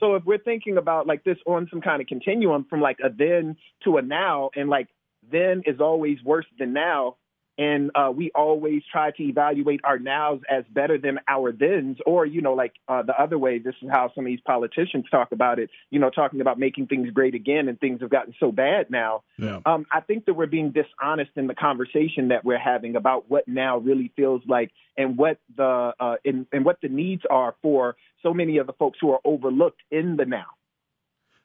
So 0.00 0.14
if 0.14 0.24
we're 0.24 0.38
thinking 0.38 0.78
about 0.78 1.06
like 1.06 1.22
this 1.24 1.36
on 1.46 1.68
some 1.70 1.80
kind 1.80 2.00
of 2.00 2.08
continuum 2.08 2.66
from 2.68 2.80
like 2.80 2.98
a 3.04 3.10
then 3.10 3.56
to 3.84 3.98
a 3.98 4.02
now 4.02 4.50
and 4.56 4.68
like 4.70 4.88
then 5.30 5.62
is 5.66 5.80
always 5.80 6.18
worse 6.24 6.46
than 6.58 6.72
now 6.72 7.16
and 7.58 7.90
uh, 7.94 8.10
we 8.14 8.30
always 8.34 8.82
try 8.90 9.10
to 9.10 9.22
evaluate 9.22 9.80
our 9.84 9.98
nows 9.98 10.40
as 10.50 10.64
better 10.70 10.98
than 10.98 11.18
our 11.28 11.52
thens, 11.52 11.98
or 12.06 12.24
you 12.24 12.40
know, 12.40 12.54
like 12.54 12.72
uh, 12.88 13.02
the 13.02 13.20
other 13.20 13.38
way. 13.38 13.58
This 13.58 13.74
is 13.82 13.90
how 13.90 14.10
some 14.14 14.24
of 14.24 14.30
these 14.30 14.40
politicians 14.40 15.04
talk 15.10 15.32
about 15.32 15.58
it. 15.58 15.70
You 15.90 15.98
know, 15.98 16.10
talking 16.10 16.40
about 16.40 16.58
making 16.58 16.86
things 16.86 17.10
great 17.10 17.34
again, 17.34 17.68
and 17.68 17.78
things 17.78 18.00
have 18.00 18.10
gotten 18.10 18.34
so 18.40 18.52
bad 18.52 18.90
now. 18.90 19.22
Yeah. 19.38 19.60
Um, 19.66 19.86
I 19.92 20.00
think 20.00 20.26
that 20.26 20.34
we're 20.34 20.46
being 20.46 20.72
dishonest 20.72 21.32
in 21.36 21.46
the 21.46 21.54
conversation 21.54 22.28
that 22.28 22.44
we're 22.44 22.58
having 22.58 22.96
about 22.96 23.30
what 23.30 23.46
now 23.46 23.78
really 23.78 24.12
feels 24.16 24.42
like, 24.48 24.70
and 24.96 25.18
what 25.18 25.38
the 25.56 25.92
uh, 26.00 26.16
and, 26.24 26.46
and 26.52 26.64
what 26.64 26.78
the 26.80 26.88
needs 26.88 27.22
are 27.28 27.54
for 27.60 27.96
so 28.22 28.32
many 28.32 28.58
of 28.58 28.66
the 28.66 28.72
folks 28.72 28.98
who 29.00 29.10
are 29.12 29.20
overlooked 29.24 29.80
in 29.90 30.16
the 30.16 30.24
now. 30.24 30.46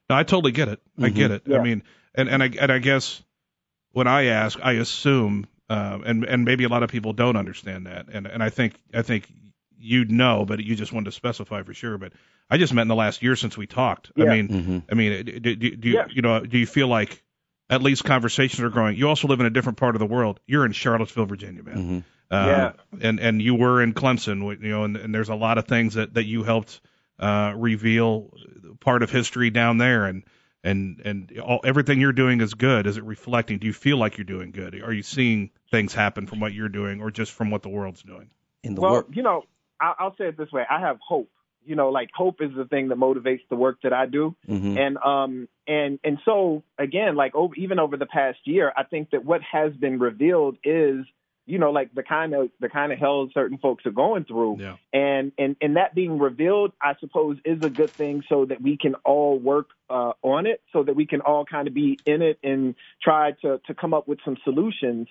No, 0.10 0.16
I 0.16 0.24
totally 0.24 0.54
get 0.54 0.70
it. 0.70 0.80
I 0.98 1.10
get 1.10 1.32
it. 1.32 1.44
I 1.54 1.62
mean, 1.62 1.84
and 2.16 2.30
and 2.30 2.42
I 2.42 2.50
and 2.60 2.72
I 2.72 2.80
guess 2.80 3.22
when 3.92 4.08
I 4.08 4.26
ask, 4.26 4.60
I 4.62 4.74
assume, 4.74 5.48
uh, 5.70 6.00
and 6.06 6.24
and 6.26 6.46
maybe 6.46 6.64
a 6.64 6.70
lot 6.70 6.84
of 6.84 6.90
people 6.90 7.14
don't 7.14 7.36
understand 7.38 7.86
that, 7.88 8.08
and 8.12 8.26
and 8.28 8.42
I 8.44 8.50
think 8.50 8.76
I 8.94 9.02
think 9.02 9.28
you'd 9.80 10.12
know, 10.12 10.46
but 10.46 10.60
you 10.64 10.76
just 10.76 10.92
wanted 10.94 11.06
to 11.06 11.12
specify 11.12 11.62
for 11.64 11.74
sure. 11.74 11.98
But 11.98 12.14
I 12.50 12.58
just 12.58 12.74
meant 12.74 12.86
in 12.86 12.88
the 12.90 12.96
last 12.96 13.22
year 13.22 13.36
since 13.36 13.58
we 13.58 13.68
talked. 13.68 14.12
I 14.18 14.24
Yeah. 14.24 14.30
mean, 14.36 14.48
Mhm. 14.48 14.84
I 14.92 14.96
mean, 14.96 15.26
do, 15.26 15.40
do, 15.56 15.56
do 15.76 15.90
you 15.90 15.96
Yeah. 15.96 16.06
you 16.10 16.22
know 16.22 16.40
do 16.40 16.58
you 16.58 16.66
feel 16.66 16.88
like 16.88 17.22
at 17.70 17.84
least 17.84 18.04
conversations 18.06 18.62
are 18.62 18.70
growing? 18.70 18.96
You 18.98 19.08
also 19.10 19.28
live 19.28 19.40
in 19.40 19.46
a 19.46 19.50
different 19.52 19.78
part 19.78 19.96
of 19.96 20.00
the 20.00 20.06
world. 20.06 20.40
You're 20.48 20.66
in 20.66 20.72
Charlottesville, 20.72 21.26
Virginia, 21.26 21.64
man. 21.64 21.78
Mhm. 21.78 22.04
Uh, 22.32 22.46
Yeah. 22.48 22.72
And 23.02 23.20
and 23.20 23.42
you 23.42 23.56
were 23.56 23.82
in 23.84 23.94
Clemson, 23.94 24.42
you 24.64 24.70
know, 24.70 24.84
and, 24.84 24.98
and 24.98 25.14
there's 25.14 25.30
a 25.30 25.36
lot 25.36 25.58
of 25.58 25.66
things 25.68 25.94
that 25.96 26.14
that 26.16 26.26
you 26.26 26.44
helped 26.44 26.80
uh, 27.20 27.54
reveal 27.56 28.32
part 28.80 29.02
of 29.04 29.10
history 29.12 29.50
down 29.50 29.78
there 29.80 30.06
and 30.06 30.24
and 30.68 31.02
and 31.06 31.40
all, 31.40 31.60
everything 31.64 32.00
you're 32.00 32.12
doing 32.14 32.42
is 32.42 32.54
good. 32.54 32.86
Is 32.88 32.98
it 32.98 33.04
reflecting? 33.04 33.58
Do 33.58 33.68
you 33.68 33.74
feel 33.74 33.98
like 33.98 34.18
you're 34.18 34.26
doing 34.26 34.52
good? 34.52 34.76
Are 34.82 34.94
you 34.94 35.04
seeing 35.04 35.52
things 35.72 35.94
happen 35.94 36.28
from 36.28 36.40
what 36.40 36.54
you're 36.54 36.70
doing, 36.70 37.02
or 37.02 37.10
just 37.12 37.32
from 37.32 37.50
what 37.50 37.64
the 37.64 37.70
world's 37.70 38.04
doing? 38.04 38.30
In 38.64 38.76
the 38.76 38.82
well, 38.82 38.92
work, 38.94 39.08
you 39.14 39.24
know, 39.24 39.44
I, 39.80 39.94
I'll 40.00 40.16
say 40.18 40.26
it 40.26 40.38
this 40.38 40.52
way: 40.52 40.64
I 40.70 40.80
have 40.80 40.98
hope. 41.06 41.30
You 41.66 41.76
know, 41.76 41.90
like 41.90 42.10
hope 42.14 42.42
is 42.42 42.52
the 42.56 42.66
thing 42.66 42.88
that 42.90 42.98
motivates 42.98 43.42
the 43.50 43.56
work 43.56 43.80
that 43.84 43.92
I 43.92 44.06
do, 44.06 44.36
Mhm. 44.48 44.78
and 44.78 44.98
um 44.98 45.48
and 45.68 46.00
and 46.04 46.18
so 46.24 46.64
again, 46.78 47.16
like 47.16 47.36
over 47.36 47.54
even 47.56 47.80
over 47.80 47.98
the 47.98 48.06
past 48.06 48.40
year, 48.46 48.72
I 48.76 48.84
think 48.84 49.10
that 49.12 49.26
what 49.26 49.42
has 49.42 49.74
been 49.74 50.00
revealed 50.00 50.58
is 50.64 51.06
you 51.48 51.58
know 51.58 51.72
like 51.72 51.96
the 51.96 52.04
kind 52.04 52.36
of 52.36 52.50
the 52.60 52.70
kind 52.70 52.92
of 52.92 53.00
hell 53.00 53.28
certain 53.34 53.58
folks 53.58 53.86
are 53.86 53.92
going 53.92 54.26
through. 54.26 54.58
Yeah. 54.60 54.76
and 54.94 55.32
and 55.40 55.56
and 55.62 55.78
that 55.78 55.96
being 55.96 56.20
revealed 56.20 56.74
i 56.82 56.94
suppose 57.00 57.38
is 57.46 57.64
a 57.64 57.70
good 57.70 57.90
thing 57.90 58.22
so 58.30 58.46
that 58.46 58.62
we 58.62 58.78
can 58.78 58.96
all 59.06 59.40
work 59.40 59.70
uh 59.90 60.12
on 60.22 60.46
it 60.46 60.62
so 60.74 60.84
that 60.84 60.96
we 60.96 61.06
can 61.08 61.22
all 61.22 61.46
kind 61.46 61.68
of 61.68 61.74
be 61.74 61.98
in 62.06 62.22
it 62.22 62.38
and 62.44 62.76
try 63.02 63.32
to 63.42 63.60
to 63.66 63.74
come 63.74 63.94
up 63.94 64.08
with 64.08 64.20
some 64.24 64.38
solutions. 64.44 65.08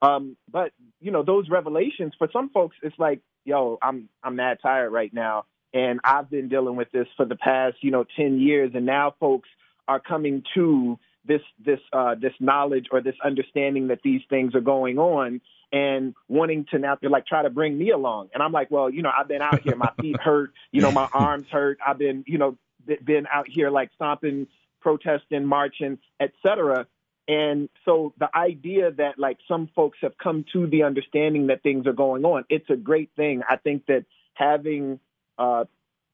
Um 0.00 0.36
but 0.50 0.72
you 1.00 1.10
know 1.10 1.22
those 1.24 1.48
revelations 1.50 2.12
for 2.16 2.28
some 2.32 2.48
folks 2.50 2.76
it's 2.82 2.98
like 2.98 3.20
yo 3.44 3.78
i'm 3.82 4.08
i'm 4.22 4.36
mad 4.36 4.58
tired 4.62 4.90
right 4.90 5.12
now. 5.12 5.44
And 5.74 6.00
i've 6.04 6.30
been 6.30 6.48
dealing 6.48 6.76
with 6.76 6.90
this 6.92 7.08
for 7.16 7.26
the 7.26 7.36
past 7.36 7.76
you 7.82 7.90
know 7.90 8.04
10 8.16 8.38
years. 8.38 8.70
And 8.74 8.86
now 8.86 9.14
folks 9.18 9.48
are 9.88 10.00
coming 10.00 10.44
to 10.54 10.98
this 11.24 11.42
this 11.64 11.80
uh 11.92 12.14
this 12.14 12.32
knowledge 12.40 12.86
or 12.90 13.00
this 13.00 13.16
understanding 13.24 13.88
that 13.88 14.00
these 14.02 14.22
things 14.30 14.54
are 14.54 14.60
going 14.60 14.98
on 14.98 15.40
and 15.70 16.14
wanting 16.28 16.64
to 16.70 16.78
now 16.78 16.96
like 17.02 17.26
try 17.26 17.42
to 17.42 17.50
bring 17.50 17.76
me 17.76 17.90
along. 17.90 18.28
And 18.32 18.42
i'm 18.42 18.52
like 18.52 18.70
well 18.70 18.90
you 18.90 19.02
know 19.02 19.10
i've 19.16 19.28
been 19.28 19.42
out 19.42 19.60
here. 19.62 19.76
My 19.76 19.92
feet 20.00 20.16
hurt. 20.20 20.52
You 20.72 20.82
know 20.82 20.92
my 20.92 21.08
arms 21.12 21.46
hurt. 21.50 21.78
I've 21.86 21.98
been 21.98 22.24
you 22.26 22.38
know 22.38 22.56
been 23.04 23.26
out 23.32 23.46
here 23.48 23.70
like 23.70 23.90
stomping 23.94 24.46
protesting 24.80 25.44
marching 25.44 25.98
etc 26.20 26.86
and 27.26 27.68
so 27.84 28.14
the 28.18 28.34
idea 28.34 28.90
that 28.92 29.18
like 29.18 29.36
some 29.46 29.68
folks 29.74 29.98
have 30.00 30.16
come 30.16 30.46
to 30.52 30.66
the 30.66 30.84
understanding 30.84 31.48
that 31.48 31.62
things 31.62 31.86
are 31.86 31.92
going 31.92 32.24
on 32.24 32.44
it's 32.48 32.70
a 32.70 32.76
great 32.76 33.10
thing. 33.16 33.42
I 33.48 33.56
think 33.56 33.86
that 33.86 34.04
having 34.34 35.00
uh 35.36 35.64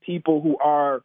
people 0.03 0.41
who 0.41 0.59
are 0.59 1.03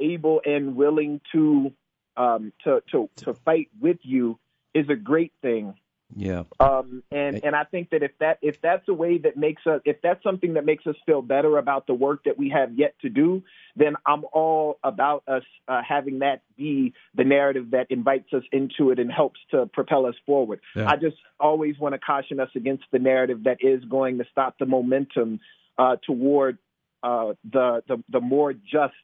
able 0.00 0.40
and 0.44 0.76
willing 0.76 1.20
to 1.32 1.72
um 2.18 2.52
to 2.64 2.82
to 2.90 3.08
to 3.16 3.32
fight 3.32 3.68
with 3.80 3.98
you 4.02 4.38
is 4.74 4.88
a 4.90 4.96
great 4.96 5.32
thing 5.40 5.74
yeah, 6.16 6.44
um, 6.58 7.02
and 7.10 7.44
and 7.44 7.54
I 7.54 7.64
think 7.64 7.90
that 7.90 8.02
if 8.02 8.12
that 8.18 8.38
if 8.40 8.62
that's 8.62 8.88
a 8.88 8.94
way 8.94 9.18
that 9.18 9.36
makes 9.36 9.66
us 9.66 9.82
if 9.84 10.00
that's 10.02 10.22
something 10.22 10.54
that 10.54 10.64
makes 10.64 10.86
us 10.86 10.96
feel 11.04 11.20
better 11.20 11.58
about 11.58 11.86
the 11.86 11.92
work 11.92 12.24
that 12.24 12.38
we 12.38 12.48
have 12.48 12.72
yet 12.78 12.94
to 13.02 13.10
do, 13.10 13.42
then 13.76 13.94
I'm 14.06 14.24
all 14.32 14.78
about 14.82 15.22
us 15.28 15.42
uh, 15.68 15.82
having 15.86 16.20
that 16.20 16.40
be 16.56 16.94
the 17.14 17.24
narrative 17.24 17.72
that 17.72 17.88
invites 17.90 18.32
us 18.32 18.42
into 18.52 18.90
it 18.90 18.98
and 18.98 19.12
helps 19.12 19.38
to 19.50 19.66
propel 19.66 20.06
us 20.06 20.14
forward. 20.24 20.60
Yeah. 20.74 20.88
I 20.88 20.96
just 20.96 21.16
always 21.38 21.78
want 21.78 21.94
to 21.94 21.98
caution 21.98 22.40
us 22.40 22.50
against 22.56 22.84
the 22.90 22.98
narrative 22.98 23.44
that 23.44 23.58
is 23.60 23.84
going 23.84 24.16
to 24.18 24.24
stop 24.30 24.58
the 24.58 24.66
momentum 24.66 25.40
uh, 25.76 25.96
toward 26.06 26.56
uh, 27.02 27.34
the, 27.52 27.82
the 27.86 28.02
the 28.08 28.20
more 28.20 28.54
just 28.54 28.94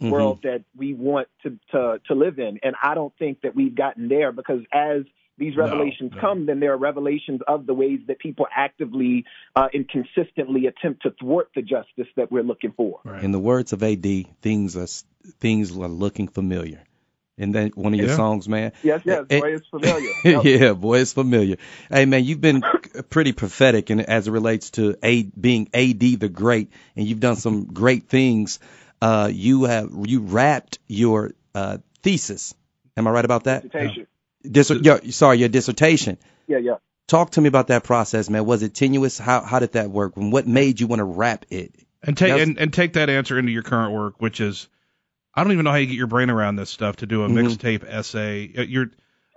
Mhm. 0.00 0.10
world 0.10 0.40
that 0.42 0.62
we 0.76 0.94
want 0.94 1.28
to, 1.42 1.58
to 1.72 2.00
to 2.08 2.14
live 2.14 2.38
in. 2.38 2.58
And 2.62 2.74
I 2.82 2.94
don't 2.94 3.12
think 3.18 3.42
that 3.42 3.54
we've 3.54 3.74
gotten 3.74 4.08
there 4.08 4.32
because 4.32 4.60
as 4.72 5.02
these 5.38 5.56
revelations 5.56 6.12
no. 6.14 6.20
come, 6.20 6.44
then 6.46 6.60
there 6.60 6.72
are 6.72 6.76
revelations 6.76 7.40
of 7.48 7.64
the 7.66 7.72
ways 7.72 8.00
that 8.08 8.18
people 8.18 8.46
actively 8.54 9.24
uh, 9.56 9.68
and 9.72 9.88
consistently 9.88 10.66
attempt 10.66 11.02
to 11.02 11.10
thwart 11.18 11.48
the 11.54 11.62
justice 11.62 12.08
that 12.16 12.30
we're 12.30 12.42
looking 12.42 12.72
for. 12.76 13.00
Right. 13.04 13.24
In 13.24 13.32
the 13.32 13.38
words 13.38 13.72
of 13.72 13.82
AD, 13.82 14.04
things 14.42 14.76
are 14.76 14.86
things 15.38 15.70
are 15.76 15.88
looking 15.88 16.28
familiar. 16.28 16.80
And 17.38 17.54
then 17.54 17.70
one 17.74 17.94
of 17.94 18.00
your 18.00 18.10
Yeah. 18.10 18.16
songs, 18.16 18.50
man. 18.50 18.72
Yes, 18.82 19.00
yes, 19.06 19.24
Eh, 19.30 19.40
boy, 19.40 19.54
it's 19.54 19.66
familiar. 19.70 20.12
Yep. 20.24 20.44
yeah, 20.44 20.72
boy, 20.74 20.98
it's 20.98 21.14
familiar. 21.14 21.56
Hey, 21.90 22.04
man, 22.04 22.24
you've 22.24 22.42
been 22.42 22.60
pretty 23.08 23.32
prophetic, 23.32 23.88
and 23.88 24.02
as 24.02 24.28
it 24.28 24.30
relates 24.30 24.70
to 24.72 24.94
a 25.02 25.22
being 25.22 25.68
AD 25.72 26.00
the 26.20 26.28
Great, 26.28 26.70
and 26.96 27.06
you've 27.06 27.20
done 27.20 27.36
some 27.36 27.64
great 27.64 28.08
things. 28.10 28.58
Uh, 29.02 29.30
you 29.32 29.64
have 29.64 29.90
you 30.04 30.20
wrapped 30.20 30.78
your 30.88 31.32
uh, 31.54 31.78
thesis. 32.02 32.54
Am 32.96 33.06
I 33.06 33.10
right 33.10 33.24
about 33.24 33.44
that? 33.44 33.62
Dissertation. 33.62 34.06
Dis- 34.42 34.70
your, 34.70 35.00
sorry, 35.12 35.38
your 35.38 35.48
dissertation. 35.48 36.18
Yeah, 36.46 36.58
yeah. 36.58 36.74
Talk 37.08 37.30
to 37.32 37.40
me 37.40 37.48
about 37.48 37.68
that 37.68 37.82
process, 37.84 38.28
man. 38.30 38.44
Was 38.44 38.62
it 38.62 38.74
tenuous? 38.74 39.18
How 39.18 39.40
how 39.42 39.58
did 39.58 39.72
that 39.72 39.90
work? 39.90 40.16
And 40.16 40.32
what 40.32 40.46
made 40.46 40.80
you 40.80 40.86
want 40.86 41.00
to 41.00 41.04
wrap 41.04 41.46
it? 41.50 41.74
and 42.02 42.16
take 42.16 42.30
That's- 42.30 42.46
and, 42.48 42.58
and 42.58 42.72
take 42.72 42.94
that 42.94 43.10
answer 43.10 43.38
into 43.38 43.52
your 43.52 43.62
current 43.62 43.92
work, 43.92 44.14
which 44.20 44.40
is 44.40 44.68
I 45.34 45.42
don't 45.44 45.52
even 45.52 45.64
know 45.64 45.70
how 45.70 45.76
you 45.76 45.86
get 45.86 45.96
your 45.96 46.06
brain 46.06 46.30
around 46.30 46.56
this 46.56 46.70
stuff 46.70 46.96
to 46.96 47.06
do 47.06 47.24
a 47.24 47.28
Mhm. 47.28 47.56
mixtape 47.56 47.84
essay. 47.88 48.52
Uh, 48.56 48.62
You're 48.62 48.90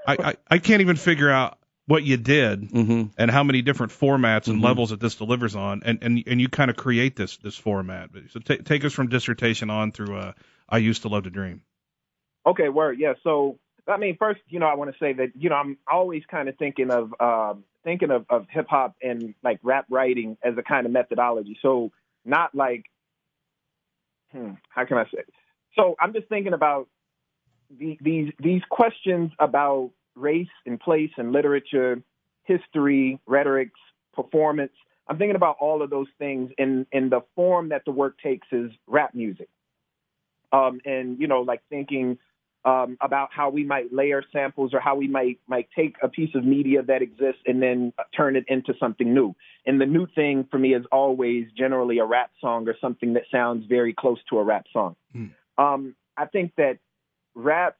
I, 0.07 0.17
I 0.19 0.35
I 0.49 0.57
can't 0.59 0.81
even 0.81 0.95
figure 0.97 1.29
out 1.29 1.57
what 1.85 2.03
you 2.03 2.17
did 2.17 2.61
Mm-hmm. 2.69 3.03
and 3.17 3.31
how 3.31 3.43
many 3.43 3.61
different 3.61 3.91
formats 3.91 4.47
and 4.47 4.59
Mhm. 4.59 4.63
levels 4.63 4.91
that 4.91 4.99
this 4.99 5.15
delivers 5.15 5.55
on, 5.55 5.83
and 5.83 5.99
and 6.01 6.23
and 6.25 6.39
you 6.41 6.49
kind 6.49 6.69
of 6.71 6.77
create 6.77 7.15
this 7.15 7.37
this 7.37 7.57
format. 7.57 8.09
So 8.29 8.39
ta 8.39 8.55
take 8.63 8.85
us 8.85 8.93
from 8.93 9.09
dissertation 9.09 9.69
on 9.69 9.91
through. 9.91 10.15
Uh, 10.17 10.33
I 10.69 10.77
used 10.77 11.01
to 11.01 11.09
love 11.09 11.23
to 11.23 11.29
dream. 11.29 11.61
Okay, 12.45 12.69
word. 12.69 12.99
Yeah. 12.99 13.13
So, 13.23 13.59
I 13.87 13.97
mean, 13.97 14.17
first, 14.17 14.41
you 14.47 14.59
know, 14.59 14.65
I 14.65 14.75
want 14.75 14.91
to 14.91 14.97
say 14.97 15.13
that, 15.13 15.29
you 15.35 15.49
know, 15.49 15.55
I'm 15.55 15.77
always 15.89 16.23
kind 16.29 16.49
of 16.49 16.57
thinking 16.57 16.89
of 16.91 17.13
um, 17.19 17.63
thinking 17.83 18.11
of, 18.11 18.25
of 18.29 18.47
hip 18.49 18.67
hop 18.69 18.95
and 19.01 19.33
like 19.43 19.59
rap 19.63 19.85
writing 19.89 20.37
as 20.43 20.57
a 20.57 20.63
kind 20.63 20.85
of 20.85 20.91
methodology. 20.91 21.57
So, 21.61 21.91
not 22.25 22.55
like, 22.55 22.85
hmm, 24.31 24.51
how 24.69 24.85
can 24.85 24.97
I 24.97 25.03
say? 25.05 25.19
It? 25.19 25.29
So, 25.77 25.95
I'm 25.99 26.13
just 26.13 26.27
thinking 26.27 26.53
about 26.53 26.87
the, 27.77 27.97
these 28.01 28.31
these 28.39 28.61
questions 28.69 29.31
about 29.39 29.91
race 30.15 30.47
and 30.65 30.79
place 30.79 31.11
and 31.17 31.31
literature, 31.31 32.01
history, 32.43 33.19
rhetorics, 33.25 33.79
performance. 34.13 34.73
I'm 35.07 35.17
thinking 35.17 35.35
about 35.35 35.57
all 35.59 35.81
of 35.81 35.89
those 35.89 36.07
things 36.17 36.51
in 36.57 36.85
in 36.91 37.09
the 37.09 37.21
form 37.35 37.69
that 37.69 37.83
the 37.85 37.91
work 37.91 38.17
takes 38.23 38.47
is 38.51 38.71
rap 38.87 39.13
music. 39.13 39.49
Um, 40.51 40.79
and 40.85 41.19
you 41.19 41.27
know, 41.27 41.41
like 41.41 41.61
thinking 41.69 42.19
um, 42.65 42.97
about 43.01 43.29
how 43.31 43.49
we 43.49 43.65
might 43.65 43.91
layer 43.91 44.23
samples 44.31 44.73
or 44.73 44.79
how 44.79 44.95
we 44.95 45.07
might 45.07 45.39
might 45.47 45.67
take 45.75 45.95
a 46.01 46.07
piece 46.07 46.33
of 46.35 46.45
media 46.45 46.81
that 46.83 47.01
exists 47.01 47.41
and 47.45 47.61
then 47.61 47.91
turn 48.15 48.35
it 48.35 48.45
into 48.47 48.73
something 48.79 49.13
new. 49.13 49.35
And 49.65 49.81
the 49.81 49.85
new 49.85 50.07
thing 50.15 50.47
for 50.49 50.57
me 50.57 50.73
is 50.73 50.85
always 50.91 51.47
generally 51.57 51.99
a 51.99 52.05
rap 52.05 52.31
song 52.39 52.67
or 52.69 52.75
something 52.79 53.13
that 53.13 53.23
sounds 53.31 53.65
very 53.67 53.93
close 53.93 54.19
to 54.29 54.39
a 54.39 54.43
rap 54.43 54.65
song. 54.71 54.95
Hmm. 55.11 55.25
Um, 55.57 55.95
I 56.15 56.25
think 56.25 56.53
that 56.57 56.77
rap, 57.35 57.75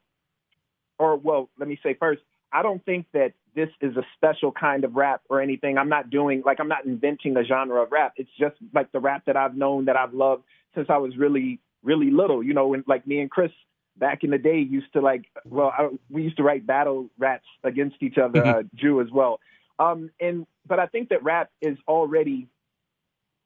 or 0.99 1.17
well, 1.17 1.49
let 1.60 1.67
me 1.67 1.79
say 1.84 1.95
first, 1.99 2.21
I 2.51 2.62
don't 2.62 2.84
think 2.86 3.08
that 3.13 3.34
this 3.56 3.69
is 3.82 3.95
a 3.97 4.03
special 4.15 4.51
kind 4.51 4.84
of 4.84 4.95
rap 4.95 5.21
or 5.29 5.41
anything. 5.41 5.77
I'm 5.77 5.89
not 5.89 6.10
doing 6.10 6.43
like 6.45 6.60
I'm 6.60 6.67
not 6.67 6.86
inventing 6.86 7.38
a 7.38 7.43
genre 7.43 7.82
of 7.82 7.91
rap. 7.91 8.13
It's 8.17 8.32
just 8.39 8.56
like 8.73 8.91
the 8.91 8.99
rap 8.99 9.23
that 9.25 9.38
I've 9.38 9.56
known 9.56 9.86
that 9.86 9.95
I've 9.95 10.13
loved 10.13 10.43
since 10.75 10.88
I 10.89 10.97
was 10.97 11.17
really 11.17 11.60
really 11.84 12.12
little. 12.12 12.43
You 12.43 12.53
know, 12.53 12.67
when 12.67 12.84
like 12.88 13.06
me 13.06 13.19
and 13.19 13.29
Chris 13.29 13.51
back 13.97 14.23
in 14.23 14.32
the 14.32 14.38
day 14.38 14.60
used 14.60 14.91
to 14.93 15.01
like 15.01 15.25
well 15.45 15.71
I, 15.77 15.89
we 16.10 16.23
used 16.23 16.38
to 16.38 16.43
write 16.43 16.65
battle 16.65 17.10
raps 17.17 17.45
against 17.63 17.97
each 18.01 18.17
other 18.17 18.43
uh, 18.45 18.63
Jew 18.75 19.01
as 19.01 19.12
well 19.12 19.39
um 19.79 20.10
and 20.19 20.47
but 20.65 20.79
I 20.79 20.88
think 20.88 21.10
that 21.10 21.23
rap 21.23 21.51
is 21.62 21.77
already 21.88 22.47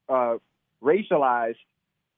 uh 0.07 0.37
racialized 0.81 1.55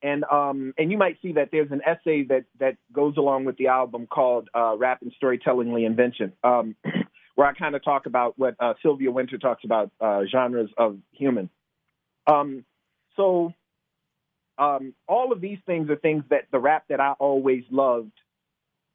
and 0.02 0.24
um 0.26 0.74
and 0.78 0.92
you 0.92 0.98
might 0.98 1.18
see 1.22 1.34
that 1.34 1.50
there's 1.52 1.72
an 1.72 1.82
essay 1.86 2.24
that 2.24 2.46
that 2.60 2.78
goes 2.94 3.18
along 3.18 3.46
with 3.46 3.58
the 3.58 3.68
album 3.68 4.08
called 4.08 4.50
uh 4.56 4.76
rap 4.78 5.02
and 5.02 5.12
storytelling 5.16 5.70
reinvention 5.70 6.32
um 6.44 6.76
where 7.36 7.48
I 7.48 7.54
kind 7.54 7.74
of 7.74 7.84
talk 7.84 8.06
about 8.06 8.38
what 8.38 8.56
uh, 8.60 8.74
Sylvia 8.82 9.12
Wynter 9.12 9.38
talks 9.38 9.64
about 9.64 9.92
uh 10.00 10.22
genres 10.32 10.70
of 10.78 10.98
human 11.12 11.50
um 12.28 12.66
so 13.16 13.54
um, 14.60 14.94
all 15.08 15.32
of 15.32 15.42
these 15.42 15.58
things 15.66 15.90
are 15.90 15.96
things 15.96 16.24
that 16.30 16.48
the 16.52 16.60
rap 16.60 16.84
that 16.90 17.00
I 17.00 17.14
always 17.14 17.64
loved 17.72 18.12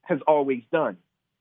has 0.03 0.19
always 0.29 0.63
done. 0.71 0.99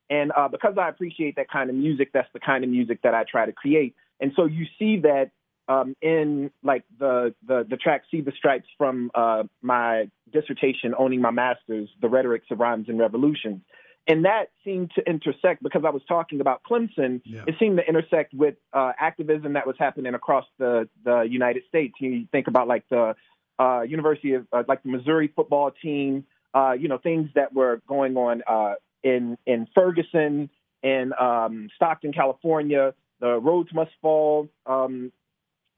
And 0.09 0.31
uh, 0.35 0.47
because 0.47 0.75
I 0.77 0.89
appreciate 0.89 1.35
that 1.35 1.49
kind 1.49 1.69
of 1.69 1.75
music, 1.75 2.11
that's 2.13 2.29
the 2.33 2.39
kind 2.39 2.63
of 2.63 2.69
music 2.69 3.01
that 3.03 3.13
I 3.13 3.25
try 3.29 3.45
to 3.45 3.51
create. 3.51 3.95
And 4.19 4.31
so 4.35 4.45
you 4.45 4.65
see 4.79 5.01
that 5.01 5.31
um, 5.67 5.95
in 6.01 6.51
like 6.63 6.83
the, 6.99 7.33
the 7.47 7.65
the 7.69 7.77
track 7.77 8.03
"See 8.11 8.21
the 8.21 8.33
Stripes" 8.37 8.67
from 8.77 9.11
uh, 9.15 9.43
my 9.61 10.09
dissertation, 10.31 10.93
owning 10.97 11.21
my 11.21 11.31
masters, 11.31 11.89
the 12.01 12.09
rhetorics 12.09 12.47
of 12.51 12.59
rhymes 12.59 12.89
and 12.89 12.99
revolutions. 12.99 13.61
And 14.05 14.25
that 14.25 14.49
seemed 14.65 14.91
to 14.95 15.09
intersect 15.09 15.63
because 15.63 15.83
I 15.85 15.89
was 15.89 16.01
talking 16.07 16.41
about 16.41 16.61
Clemson. 16.69 17.21
Yeah. 17.23 17.43
It 17.47 17.55
seemed 17.57 17.77
to 17.77 17.87
intersect 17.87 18.33
with 18.33 18.55
uh, 18.73 18.91
activism 18.99 19.53
that 19.53 19.65
was 19.65 19.77
happening 19.79 20.13
across 20.13 20.45
the 20.57 20.89
the 21.05 21.21
United 21.21 21.63
States. 21.69 21.93
You 21.99 22.27
think 22.31 22.47
about 22.47 22.67
like 22.67 22.83
the 22.89 23.15
uh, 23.59 23.81
University 23.81 24.33
of 24.33 24.45
uh, 24.51 24.63
like 24.67 24.83
the 24.83 24.89
Missouri 24.89 25.31
football 25.33 25.71
team, 25.71 26.25
uh, 26.53 26.73
you 26.77 26.89
know, 26.89 26.97
things 26.97 27.29
that 27.35 27.53
were 27.53 27.81
going 27.87 28.17
on 28.17 28.43
uh, 28.45 28.73
in 29.03 29.37
in 29.45 29.67
Ferguson 29.73 30.49
and 30.81 31.13
um, 31.13 31.69
Stockton, 31.75 32.11
California. 32.11 32.93
The 33.21 33.39
Rhodes 33.39 33.69
must 33.73 33.91
fall 34.01 34.49
um, 34.65 35.13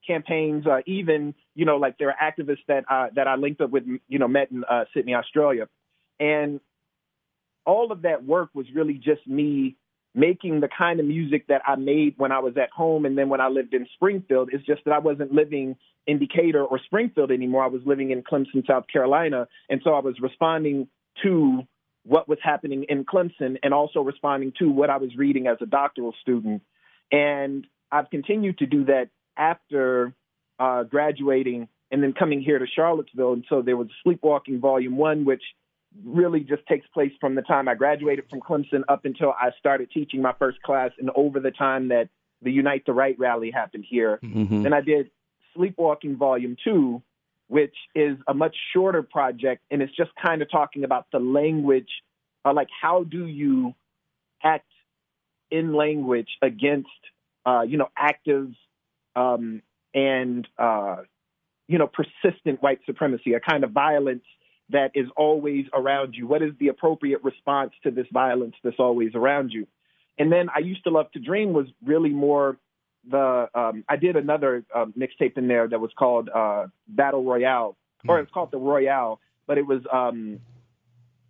campaigns, 0.06 0.66
uh, 0.68 0.80
even 0.86 1.34
you 1.56 1.66
know 1.66 1.78
like 1.78 1.98
there 1.98 2.10
are 2.10 2.32
activists 2.32 2.66
that 2.68 2.86
uh, 2.90 3.08
that 3.16 3.28
I 3.28 3.36
linked 3.36 3.62
up 3.62 3.72
with, 3.72 3.84
you 4.08 4.20
know, 4.20 4.28
met 4.28 4.52
in 4.52 4.64
uh, 4.64 4.86
Sydney, 4.94 5.16
Australia, 5.16 5.68
and 6.20 6.60
all 7.66 7.92
of 7.92 8.04
that 8.04 8.24
work 8.24 8.50
was 8.54 8.68
really 8.74 8.96
just 8.96 9.26
me 9.28 9.76
making 10.14 10.62
the 10.62 10.70
kind 10.70 11.00
of 11.00 11.06
music 11.06 11.48
that 11.48 11.62
I 11.68 11.76
made 11.76 12.14
when 12.18 12.32
I 12.32 12.40
was 12.40 12.56
at 12.56 12.72
home 12.72 13.06
and 13.06 13.18
then 13.18 13.28
when 13.28 13.42
I 13.42 13.50
lived 13.50 13.74
in 13.74 13.86
Springfield. 13.96 14.50
It's 14.54 14.66
just 14.66 14.86
that 14.86 14.94
I 14.94 15.00
wasn't 15.00 15.34
living 15.34 15.76
in 16.08 16.20
Decatur 16.20 16.64
or 16.64 16.80
Springfield 16.86 17.32
anymore. 17.32 17.64
I 17.64 17.68
was 17.68 17.82
living 17.86 18.12
in 18.12 18.24
Clemson, 18.24 18.66
South 18.66 18.86
Carolina, 18.92 19.48
and 19.70 19.82
so 19.84 19.94
I 19.94 20.00
was 20.00 20.16
responding 20.22 20.88
to 21.24 21.64
what 22.06 22.30
was 22.30 22.38
happening 22.42 22.86
in 22.88 23.04
Clemson 23.04 23.58
and 23.62 23.74
also 23.74 24.02
responding 24.02 24.54
to 24.60 24.70
what 24.70 24.90
I 24.90 24.98
was 24.98 25.10
reading 25.18 25.48
as 25.48 25.58
a 25.60 25.66
doctoral 25.66 26.14
student. 26.22 26.62
And 27.12 27.66
I've 27.92 28.10
continued 28.10 28.60
to 28.60 28.68
do 28.68 28.86
that 28.86 29.10
after 29.38 30.14
uh, 30.60 30.84
graduating 30.84 31.68
and 31.92 32.02
then 32.02 32.14
coming 32.14 32.42
here 32.42 32.60
to 32.60 32.66
Charlottesville. 32.68 33.34
And 33.34 33.46
so 33.50 33.62
there 33.62 33.78
was 33.78 33.88
Sleepwalking 34.04 34.60
Volume 34.60 34.98
One, 34.98 35.26
which 35.26 35.44
really 36.04 36.42
just 36.42 36.66
takes 36.68 36.86
place 36.88 37.12
from 37.22 37.36
the 37.36 37.42
time 37.42 37.68
I 37.68 37.76
graduated 37.76 38.26
from 38.30 38.42
Clemson 38.42 38.84
up 38.90 39.06
until 39.06 39.34
I 39.40 39.52
started 39.60 39.90
teaching 39.92 40.22
my 40.22 40.34
first 40.38 40.62
class 40.62 40.92
and 41.00 41.10
over 41.16 41.40
the 41.40 41.52
time 41.52 41.90
that 41.90 42.10
the 42.42 42.52
Unite 42.52 42.86
the 42.86 42.94
Right 42.94 43.18
rally 43.18 43.52
happened 43.52 43.86
here. 43.88 44.20
Mm-hmm. 44.24 44.64
Then 44.64 44.74
I 44.74 44.82
did 44.82 45.10
Sleepwalking 45.56 46.18
Volume 46.18 46.58
Two, 46.62 47.02
which 47.48 47.76
is 47.94 48.18
a 48.28 48.34
much 48.34 48.56
shorter 48.74 49.04
project, 49.04 49.64
and 49.72 49.82
it's 49.82 49.96
just 49.96 50.12
kind 50.24 50.42
of 50.42 50.52
talking 50.52 50.84
about 50.84 51.06
the 51.12 51.20
language, 51.20 51.90
uh, 52.44 52.54
like 52.54 52.68
how 52.82 53.04
do 53.04 53.26
you 53.26 53.74
act 54.44 54.68
in 55.50 55.74
language 55.74 56.30
against, 56.42 56.90
uh, 57.46 57.62
you 57.62 57.78
know, 57.78 57.90
active 57.98 58.50
um, 59.16 59.62
and 59.94 60.48
uh, 60.58 60.98
you 61.68 61.78
know 61.78 61.88
persistent 61.88 62.62
white 62.62 62.80
supremacy, 62.86 63.34
a 63.34 63.40
kind 63.40 63.64
of 63.64 63.72
violence 63.72 64.24
that 64.70 64.92
is 64.96 65.08
always 65.16 65.66
around 65.74 66.16
you. 66.16 66.28
What 66.28 66.42
is 66.42 66.52
the 66.60 66.70
appropriate 66.70 67.24
response 67.24 67.72
to 67.84 67.92
this 67.92 68.08
violence 68.12 68.56
that's 68.64 68.80
always 68.80 69.14
around 69.14 69.52
you? 69.52 69.68
And 70.18 70.32
then 70.32 70.48
I 70.54 70.60
used 70.60 70.84
to 70.86 70.90
love 70.90 71.12
to 71.12 71.20
dream 71.20 71.54
was 71.54 71.68
really 71.84 72.10
more 72.10 72.58
the 73.10 73.48
um, 73.54 73.84
I 73.88 73.98
did 73.98 74.16
another 74.16 74.64
uh, 74.74 74.86
mixtape 74.98 75.38
in 75.38 75.48
there 75.48 75.68
that 75.68 75.80
was 75.80 75.92
called 75.98 76.30
uh, 76.34 76.68
Battle 76.88 77.24
Royale, 77.24 77.78
or 78.08 78.20
it's 78.20 78.32
called 78.32 78.52
the 78.52 78.58
Royale, 78.58 79.20
but 79.46 79.58
it 79.58 79.66
was 79.66 79.82
um, 79.92 80.40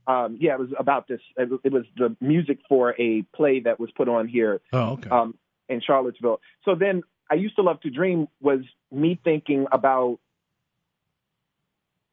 um, 0.08 0.38
yeah, 0.40 0.54
it 0.54 0.60
was 0.60 0.70
about 0.78 1.08
this. 1.08 1.20
It 1.38 1.72
was, 1.72 1.86
the 1.98 2.16
music 2.22 2.60
for 2.70 2.96
a 3.00 3.24
play 3.36 3.62
that 3.62 3.80
was 3.80 3.90
put 3.92 4.08
on 4.08 4.28
here 4.28 4.62
Oh, 4.72 4.92
okay. 4.94 5.10
um, 5.10 5.36
in 5.68 5.82
Charlottesville. 5.82 6.40
So 6.64 6.76
then 6.76 7.02
I 7.30 7.36
used 7.36 7.56
to 7.56 7.62
love 7.62 7.82
to 7.82 7.90
dream 7.90 8.28
was 8.42 8.62
me 8.92 9.20
thinking 9.24 9.68
about 9.72 10.20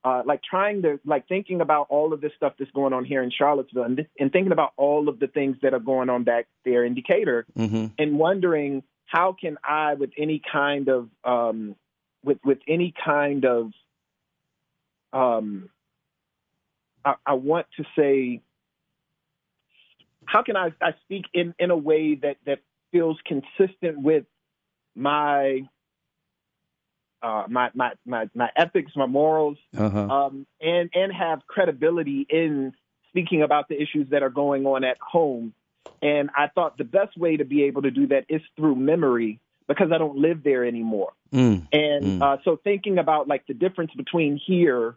uh, 0.05 0.23
like 0.27 0.43
trying 0.43 0.83
to 0.83 0.99
like 1.05 1.29
thinking 1.29 1.61
about 1.61 1.87
all 1.89 2.13
of 2.13 2.21
this 2.21 2.33
stuff 2.37 2.55
that's 2.59 2.71
going 2.73 2.93
on 2.93 3.05
here 3.05 3.23
in 3.23 3.31
Charlottesville 3.31 3.85
and, 3.85 4.07
and 4.19 4.33
thinking 4.33 4.53
about 4.53 4.73
all 4.77 5.09
of 5.09 5.21
the 5.21 5.29
things 5.29 5.57
that 5.63 5.75
are 5.75 5.81
going 5.81 6.11
on 6.11 6.25
back 6.25 6.47
there 6.65 6.85
in 6.85 6.95
Decatur 6.95 7.47
Mm-hmm. 7.57 7.87
and 7.99 8.19
wondering 8.19 8.83
how 9.07 9.37
can 9.39 9.59
I 9.63 9.95
with 9.95 10.11
any 10.19 10.41
kind 10.51 10.89
of 10.89 11.09
um, 11.25 11.77
with 12.25 12.39
with 12.45 12.59
any 12.67 12.93
kind 13.05 13.45
of 13.45 13.73
um, 15.13 15.69
I, 17.05 17.15
I 17.27 17.35
want 17.35 17.67
to 17.77 17.85
say 17.97 18.41
how 20.25 20.43
can 20.43 20.57
I, 20.57 20.73
I 20.81 20.95
speak 21.05 21.27
in, 21.33 21.55
in 21.59 21.71
a 21.71 21.77
way 21.77 22.15
that, 22.17 22.37
that 22.47 22.61
feels 22.91 23.19
consistent 23.25 23.99
with 23.99 24.25
my 24.95 25.63
uh, 27.23 27.45
my, 27.49 27.71
my 27.75 27.93
my 28.05 28.29
my 28.35 28.51
ethics, 28.57 28.93
my 28.97 29.07
morals, 29.07 29.57
Uh-huh. 29.77 29.99
um, 29.99 30.47
and 30.61 30.91
and 30.95 31.13
have 31.13 31.47
credibility 31.47 32.27
in 32.29 32.75
speaking 33.09 33.43
about 33.43 33.69
the 33.69 33.81
issues 33.81 34.09
that 34.11 34.23
are 34.23 34.31
going 34.31 34.67
on 34.67 34.85
at 34.85 34.97
home. 35.01 35.53
And 36.01 36.31
I 36.37 36.49
thought 36.49 36.79
the 36.79 36.85
best 36.85 37.17
way 37.17 37.37
to 37.37 37.45
be 37.45 37.63
able 37.65 37.83
to 37.83 37.91
do 37.93 38.09
that 38.09 38.25
is 38.29 38.41
through 38.57 38.75
memory 38.75 39.39
because 39.69 39.93
I 39.93 39.99
don't 39.99 40.17
live 40.19 40.43
there 40.43 40.65
anymore. 40.65 41.13
Mm. 41.33 41.69
And 41.73 42.21
Mm. 42.21 42.23
uh, 42.23 42.37
so 42.43 42.57
thinking 42.57 42.99
about 42.99 43.29
like 43.29 43.47
the 43.47 43.55
difference 43.55 43.93
between 43.95 44.37
here, 44.37 44.97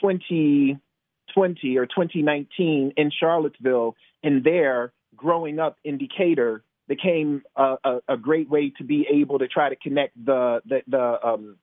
2020 0.00 1.78
or 1.78 1.86
2019 1.86 2.92
in 2.96 3.10
Charlottesville, 3.10 3.94
and 4.22 4.42
there 4.42 4.92
growing 5.14 5.60
up 5.60 5.78
in 5.84 5.98
Decatur 5.98 6.62
became 6.88 7.42
a, 7.56 7.76
a, 7.84 8.00
a 8.10 8.16
great 8.16 8.48
way 8.48 8.72
to 8.78 8.84
be 8.84 9.06
able 9.10 9.38
to 9.38 9.48
try 9.48 9.68
to 9.68 9.76
connect 9.76 10.12
the 10.24 10.60
the 10.66 10.82
the 10.86 11.26
um, 11.26 11.56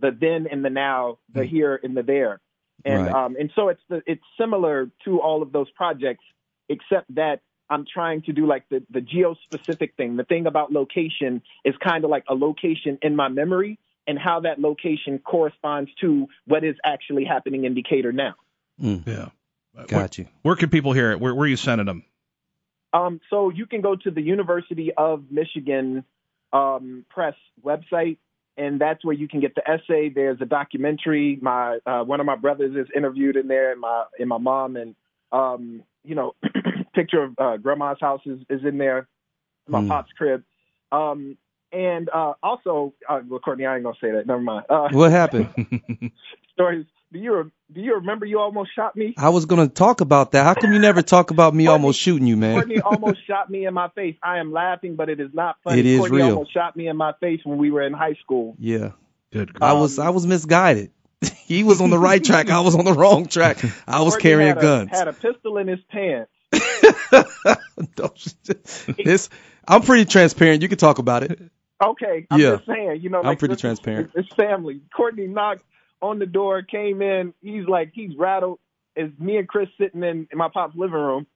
the 0.00 0.10
then 0.18 0.46
and 0.50 0.64
the 0.64 0.70
now, 0.70 1.18
the 1.32 1.44
here 1.44 1.78
and 1.82 1.96
the 1.96 2.02
there. 2.02 2.40
And 2.84 3.06
Right. 3.06 3.12
um, 3.12 3.36
and 3.38 3.50
so 3.56 3.68
it's 3.70 3.82
the, 3.88 4.02
it's 4.06 4.22
similar 4.40 4.88
to 5.04 5.20
all 5.20 5.42
of 5.42 5.50
those 5.50 5.68
projects, 5.72 6.22
except 6.68 7.12
that 7.16 7.40
I'm 7.68 7.84
trying 7.92 8.22
to 8.22 8.32
do 8.32 8.46
like 8.46 8.68
the 8.68 8.84
the 8.90 9.00
geo 9.00 9.34
specific 9.44 9.94
thing. 9.96 10.16
The 10.16 10.24
thing 10.24 10.46
about 10.46 10.72
location 10.72 11.42
is 11.64 11.74
kind 11.82 12.04
of 12.04 12.10
like 12.10 12.24
a 12.28 12.34
location 12.34 12.98
in 13.02 13.16
my 13.16 13.28
memory 13.28 13.78
and 14.06 14.18
how 14.18 14.40
that 14.40 14.60
location 14.60 15.18
corresponds 15.18 15.90
to 16.00 16.28
what 16.46 16.64
is 16.64 16.76
actually 16.84 17.24
happening 17.24 17.64
in 17.64 17.74
Decatur 17.74 18.12
now. 18.12 18.34
Mm. 18.80 19.06
yeah. 19.06 19.28
Where, 19.72 19.86
Got 19.86 20.18
you. 20.18 20.26
where 20.42 20.56
can 20.56 20.70
people 20.70 20.92
hear 20.92 21.12
it? 21.12 21.20
Where, 21.20 21.34
where 21.34 21.44
are 21.44 21.48
you 21.48 21.56
sending 21.56 21.86
them? 21.86 22.04
Um, 22.92 23.20
so 23.30 23.50
you 23.50 23.66
can 23.66 23.80
go 23.80 23.96
to 23.96 24.10
the 24.10 24.22
University 24.22 24.92
of 24.96 25.24
Michigan 25.30 26.04
um, 26.52 27.04
Press 27.10 27.34
website, 27.64 28.16
and 28.56 28.80
that's 28.80 29.04
where 29.04 29.14
you 29.14 29.28
can 29.28 29.40
get 29.40 29.54
the 29.54 29.68
essay. 29.68 30.08
There's 30.08 30.40
a 30.40 30.46
documentary. 30.46 31.38
My 31.42 31.78
uh, 31.86 32.04
one 32.04 32.20
of 32.20 32.26
my 32.26 32.36
brothers 32.36 32.74
is 32.76 32.86
interviewed 32.96 33.36
in 33.36 33.48
there, 33.48 33.72
and 33.72 33.80
my 33.80 34.04
and 34.18 34.28
my 34.28 34.38
mom, 34.38 34.76
and 34.76 34.94
um, 35.32 35.82
you 36.04 36.14
know, 36.14 36.34
picture 36.94 37.22
of 37.22 37.34
uh, 37.38 37.56
grandma's 37.58 37.98
house 38.00 38.22
is, 38.24 38.40
is 38.48 38.64
in 38.64 38.78
there. 38.78 39.06
My 39.68 39.80
Mm. 39.82 39.88
pop's 39.88 40.12
crib. 40.16 40.42
Um, 40.90 41.36
and 41.72 42.08
uh, 42.08 42.32
also, 42.42 42.94
uh, 43.06 43.20
well, 43.28 43.40
Courtney, 43.40 43.66
I 43.66 43.74
ain't 43.74 43.84
gonna 43.84 43.96
say 44.00 44.10
that. 44.12 44.26
Never 44.26 44.40
mind. 44.40 44.64
Uh, 44.70 44.88
What 44.90 45.10
happened? 45.10 45.48
stories. 46.54 46.86
Do 47.12 47.18
you 47.18 47.50
do 47.72 47.80
you 47.80 47.94
remember 47.94 48.26
you 48.26 48.38
almost 48.38 48.74
shot 48.74 48.94
me? 48.94 49.14
I 49.16 49.30
was 49.30 49.46
gonna 49.46 49.68
talk 49.68 50.00
about 50.02 50.32
that. 50.32 50.44
How 50.44 50.54
come 50.54 50.72
you 50.72 50.78
never 50.78 51.00
talk 51.02 51.30
about 51.30 51.54
me 51.54 51.66
almost 51.66 51.98
shooting 51.98 52.26
you, 52.26 52.36
man? 52.36 52.54
Courtney 52.54 52.80
almost 52.80 53.26
shot 53.26 53.48
me 53.50 53.64
in 53.64 53.72
my 53.72 53.88
face. 53.88 54.16
I 54.22 54.38
am 54.38 54.52
laughing, 54.52 54.94
but 54.96 55.08
it 55.08 55.18
is 55.18 55.30
not 55.32 55.56
funny. 55.64 55.80
It 55.80 55.86
is 55.86 56.00
Courtney 56.00 56.18
real. 56.18 56.30
almost 56.30 56.52
shot 56.52 56.76
me 56.76 56.86
in 56.88 56.96
my 56.96 57.12
face 57.20 57.40
when 57.44 57.56
we 57.56 57.70
were 57.70 57.82
in 57.82 57.94
high 57.94 58.14
school. 58.22 58.56
Yeah. 58.58 58.92
Good. 59.32 59.52
I 59.56 59.70
God. 59.72 59.80
was 59.80 59.98
I 59.98 60.10
was 60.10 60.26
misguided. 60.26 60.90
he 61.46 61.64
was 61.64 61.80
on 61.80 61.88
the 61.90 61.98
right 61.98 62.22
track. 62.22 62.50
I 62.50 62.60
was 62.60 62.74
on 62.74 62.84
the 62.84 62.92
wrong 62.92 63.26
track. 63.26 63.58
I 63.86 64.02
was 64.02 64.14
Courtney 64.14 64.30
carrying 64.30 64.48
had 64.48 64.58
a, 64.58 64.60
guns. 64.60 64.90
Had 64.90 65.08
a 65.08 65.12
pistol 65.14 65.56
in 65.56 65.66
his 65.66 65.80
pants. 65.90 66.30
This 69.04 69.28
I'm 69.66 69.82
pretty 69.82 70.04
transparent. 70.04 70.62
You 70.62 70.68
can 70.68 70.78
talk 70.78 70.98
about 70.98 71.22
it. 71.22 71.40
Okay, 71.82 72.26
I'm 72.30 72.40
Yeah. 72.40 72.56
just 72.56 72.66
saying, 72.66 73.00
you 73.02 73.08
know, 73.10 73.22
I'm 73.22 73.36
pretty 73.36 73.54
this 73.54 73.60
transparent. 73.60 74.10
It's 74.14 74.32
family. 74.34 74.80
Courtney 74.94 75.26
knocked 75.28 75.62
on 76.00 76.18
the 76.18 76.26
door, 76.26 76.62
came 76.62 77.02
in. 77.02 77.34
He's 77.42 77.66
like, 77.66 77.90
he's 77.94 78.16
rattled. 78.16 78.58
Is 78.96 79.10
me 79.18 79.36
and 79.36 79.46
Chris 79.46 79.68
sitting 79.80 80.02
in, 80.02 80.26
in 80.32 80.38
my 80.38 80.48
pop's 80.52 80.76
living 80.76 80.94
room, 80.94 81.26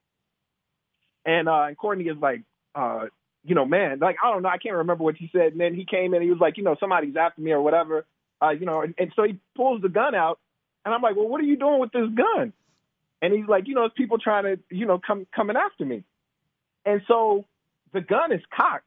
and 1.25 1.47
uh, 1.47 1.63
and 1.67 1.77
Courtney 1.77 2.05
is 2.05 2.17
like, 2.21 2.41
uh, 2.75 3.05
you 3.45 3.55
know, 3.55 3.63
man, 3.65 3.99
like 3.99 4.17
I 4.21 4.31
don't 4.31 4.43
know, 4.43 4.49
I 4.49 4.57
can't 4.57 4.75
remember 4.75 5.03
what 5.03 5.15
he 5.15 5.29
said. 5.31 5.53
And 5.53 5.61
then 5.61 5.73
he 5.73 5.85
came 5.85 6.13
in, 6.13 6.15
and 6.15 6.23
he 6.23 6.29
was 6.29 6.41
like, 6.41 6.57
you 6.57 6.63
know, 6.63 6.75
somebody's 6.77 7.15
after 7.15 7.39
me 7.39 7.51
or 7.51 7.61
whatever, 7.61 8.05
uh, 8.41 8.49
you 8.49 8.65
know, 8.65 8.81
and, 8.81 8.93
and 8.97 9.13
so 9.15 9.23
he 9.23 9.39
pulls 9.55 9.81
the 9.81 9.87
gun 9.87 10.13
out, 10.13 10.39
and 10.83 10.93
I'm 10.93 11.01
like, 11.01 11.15
well, 11.15 11.27
what 11.27 11.39
are 11.39 11.45
you 11.45 11.55
doing 11.55 11.79
with 11.79 11.93
this 11.93 12.09
gun? 12.13 12.51
And 13.21 13.33
he's 13.33 13.47
like, 13.47 13.67
you 13.69 13.75
know, 13.75 13.85
it's 13.85 13.95
people 13.95 14.17
trying 14.17 14.43
to, 14.43 14.59
you 14.69 14.85
know, 14.85 14.99
come 14.99 15.25
coming 15.33 15.55
after 15.55 15.85
me, 15.85 16.03
and 16.85 17.01
so 17.07 17.45
the 17.93 18.01
gun 18.01 18.33
is 18.33 18.41
cocked. 18.53 18.85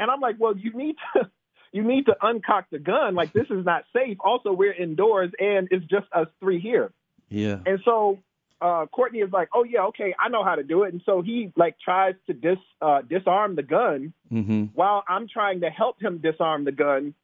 And 0.00 0.10
I'm 0.10 0.20
like, 0.20 0.36
well, 0.40 0.56
you 0.56 0.72
need 0.72 0.96
to 1.14 1.30
you 1.74 1.82
need 1.82 2.06
to 2.06 2.16
uncock 2.22 2.64
the 2.70 2.78
gun. 2.78 3.14
Like 3.14 3.32
this 3.34 3.46
is 3.50 3.64
not 3.66 3.84
safe. 3.92 4.16
Also, 4.20 4.52
we're 4.52 4.72
indoors 4.72 5.30
and 5.38 5.68
it's 5.70 5.84
just 5.86 6.06
us 6.12 6.28
three 6.40 6.60
here. 6.60 6.92
Yeah. 7.28 7.58
And 7.66 7.80
so 7.84 8.20
uh 8.60 8.86
Courtney 8.86 9.18
is 9.18 9.32
like, 9.32 9.48
Oh 9.52 9.64
yeah, 9.64 9.86
okay, 9.86 10.14
I 10.18 10.28
know 10.28 10.44
how 10.44 10.54
to 10.54 10.62
do 10.62 10.84
it. 10.84 10.92
And 10.92 11.02
so 11.04 11.20
he 11.20 11.52
like 11.56 11.76
tries 11.84 12.14
to 12.28 12.32
dis 12.32 12.58
uh 12.80 13.02
disarm 13.02 13.56
the 13.56 13.64
gun 13.64 14.12
Mhm. 14.32 14.70
while 14.72 15.02
I'm 15.08 15.26
trying 15.28 15.60
to 15.62 15.68
help 15.70 16.00
him 16.00 16.18
disarm 16.18 16.64
the 16.64 16.72
gun. 16.72 17.14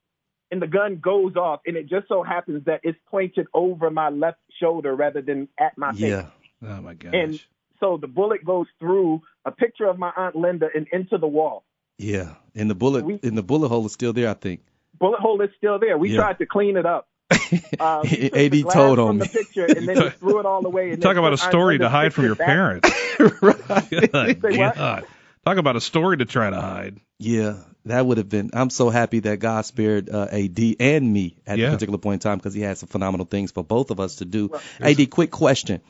And 0.53 0.61
the 0.61 0.67
gun 0.67 0.97
goes 0.97 1.37
off, 1.37 1.61
and 1.65 1.77
it 1.77 1.87
just 1.89 2.09
so 2.09 2.25
happens 2.25 2.65
that 2.65 2.81
it's 2.83 2.99
pointed 3.09 3.47
over 3.55 3.89
my 3.89 4.09
left 4.11 4.41
shoulder 4.61 4.93
rather 4.97 5.23
than 5.23 5.47
at 5.57 5.79
my 5.79 5.93
face. 5.93 6.01
Yeah. 6.01 6.27
oh 6.67 6.81
my 6.83 6.95
gosh. 6.95 7.15
And 7.15 7.41
so 7.79 7.99
the 7.99 8.09
bullet 8.09 8.45
goes 8.45 8.67
through 8.81 9.23
a 9.45 9.53
picture 9.53 9.87
of 9.87 9.97
my 9.97 10.11
aunt 10.17 10.35
Linda 10.35 10.69
and 10.75 10.89
into 10.91 11.19
the 11.19 11.29
wall. 11.29 11.63
Yeah. 12.01 12.35
And 12.55 12.69
the 12.71 12.75
bullet 12.75 13.05
We- 13.05 13.21
and 13.23 13.37
the 13.37 13.43
bullet 13.43 13.69
hole 13.69 13.85
is 13.87 13.93
still 13.93 14.13
there, 14.13 14.29
I 14.31 14.35
think. 14.35 14.61
bullet 14.99 15.21
hole 15.21 15.41
is 15.43 15.51
still 15.57 15.79
there. 15.79 15.97
We 15.99 16.11
Yeah. 16.11 16.17
tried 16.21 16.39
to 16.39 16.47
clean 16.47 16.77
it 16.77 16.87
up. 16.87 17.07
Uh, 17.81 18.01
we 18.03 18.11
took 18.11 18.33
the 18.33 18.39
AD 18.39 18.63
told 18.75 18.99
from 18.99 19.09
on 19.09 19.19
the 19.19 19.25
me. 19.25 19.31
picture 19.33 19.65
and 19.65 19.89
then 19.89 19.97
he 20.03 20.11
threw 20.21 20.41
it 20.41 20.47
all 20.47 20.65
away. 20.67 20.91
And 20.91 21.01
Talk 21.03 21.17
about 21.17 21.33
a 21.33 21.39
story 21.39 21.79
to 21.79 21.89
hide 21.89 22.13
from 22.13 22.25
your 22.27 22.35
back. 22.35 22.47
parents. 22.47 22.91
right. 23.43 24.41
Good 24.41 24.57
God. 24.57 25.05
Talk 25.47 25.57
about 25.57 25.77
a 25.77 25.81
story 25.81 26.19
to 26.19 26.25
try 26.27 26.51
to 26.51 26.61
hide. 26.61 26.99
Yeah. 27.19 27.57
That 27.87 28.05
would 28.05 28.19
have 28.19 28.29
been. 28.29 28.51
I'm 28.53 28.69
so 28.69 28.91
happy 28.91 29.21
that 29.21 29.39
God 29.39 29.65
spared 29.65 30.11
uh, 30.11 30.27
AD 30.31 30.77
and 30.81 31.11
me 31.13 31.37
at 31.47 31.59
Yeah. 31.59 31.69
a 31.69 31.73
particular 31.73 31.99
point 31.99 32.23
in 32.25 32.31
time 32.31 32.37
because 32.39 32.53
He 32.53 32.61
had 32.61 32.77
some 32.77 32.89
phenomenal 32.89 33.25
things 33.27 33.53
for 33.53 33.65
both 33.65 33.91
of 33.91 34.01
us 34.01 34.17
to 34.17 34.25
do. 34.27 34.49
Well, 34.49 34.61
AD, 34.81 35.07
quick 35.11 35.31
question: 35.31 35.81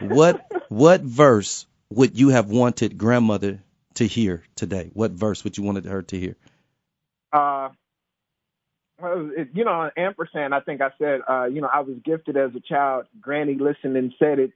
What 0.00 0.46
what 0.70 1.02
verse 1.02 1.66
would 1.90 2.18
you 2.18 2.30
have 2.30 2.48
wanted 2.50 2.96
grandmother 2.96 3.62
to 3.94 4.06
hear 4.06 4.42
today? 4.56 4.90
What 4.94 5.12
verse 5.12 5.44
would 5.44 5.56
you 5.56 5.64
wanted 5.64 5.84
her 5.84 6.02
to 6.02 6.18
hear? 6.18 6.36
Uh, 7.32 7.70
well, 9.00 9.30
it, 9.36 9.48
you 9.54 9.64
know, 9.64 9.90
ampersand. 9.96 10.54
I 10.54 10.60
think 10.60 10.80
I 10.80 10.90
said, 10.98 11.20
uh, 11.28 11.44
you 11.44 11.60
know, 11.60 11.70
I 11.72 11.80
was 11.80 11.96
gifted 12.04 12.36
as 12.36 12.50
a 12.54 12.60
child. 12.60 13.06
Granny 13.20 13.54
listened 13.54 13.96
and 13.96 14.12
said 14.18 14.38
it. 14.38 14.52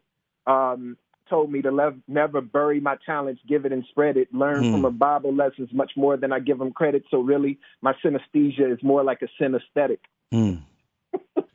Um, 0.47 0.97
told 1.29 1.53
me 1.53 1.61
to 1.61 1.71
lev- 1.71 2.01
never 2.09 2.41
bury 2.41 2.81
my 2.81 2.97
talents, 3.05 3.43
give 3.47 3.67
it 3.67 3.73
and 3.73 3.85
spread 3.91 4.17
it. 4.17 4.33
Learn 4.33 4.65
Hmm. 4.65 4.73
from 4.73 4.85
a 4.85 4.91
Bible 4.91 5.35
lessons 5.35 5.69
much 5.73 5.93
more 5.97 6.17
than 6.17 6.33
I 6.33 6.41
give 6.41 6.59
them 6.59 6.73
credit. 6.73 7.05
So 7.11 7.21
really, 7.21 7.59
my 7.83 7.95
synesthesia 8.03 8.73
is 8.73 8.83
more 8.83 9.05
like 9.05 9.21
a 9.23 9.29
synesthetic. 9.43 9.99
Mm. 10.33 10.63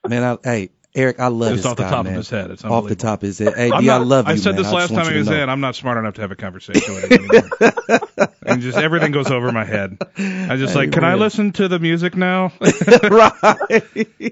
Man, 0.08 0.24
I, 0.24 0.38
hey 0.44 0.70
Eric, 0.96 1.20
I 1.20 1.28
love 1.28 1.54
Just 1.54 1.64
this 1.64 1.66
off 1.72 1.78
the 1.78 1.84
guy, 1.84 1.90
top 1.90 2.06
man. 2.06 2.14
of 2.14 2.18
his 2.18 2.30
head. 2.30 2.52
It's 2.52 2.64
Off 2.64 2.88
the 2.88 2.96
top 2.96 3.24
of 3.24 3.28
his 3.28 3.40
head. 3.40 3.56
Hey, 3.56 3.72
I'm 3.72 3.82
D, 3.82 3.90
I 3.90 3.98
love 3.98 4.28
you, 4.28 4.34
I 4.34 4.36
said 4.36 4.54
man. 4.54 4.62
this 4.62 4.72
I 4.72 4.76
last 4.76 4.94
time 4.94 5.08
you 5.08 5.16
I 5.16 5.18
was 5.18 5.30
in. 5.30 5.50
I'm 5.50 5.60
not 5.60 5.76
smart 5.76 5.98
enough 5.98 6.14
to 6.16 6.22
have 6.22 6.32
a 6.32 6.36
conversation 6.36 6.94
with 6.94 7.12
him 7.12 7.30
anymore. 7.32 8.30
and 8.46 8.62
just 8.62 8.78
everything 8.78 9.12
goes 9.12 9.32
over 9.32 9.52
my 9.52 9.66
head. 9.66 9.98
I 10.18 10.56
just 10.58 10.76
like, 10.76 10.92
can 10.92 11.04
I 11.04 11.16
listen 11.16 11.52
to 11.54 11.68
the 11.68 11.80
music 11.80 12.16
now? 12.16 12.52
right. 12.60 13.72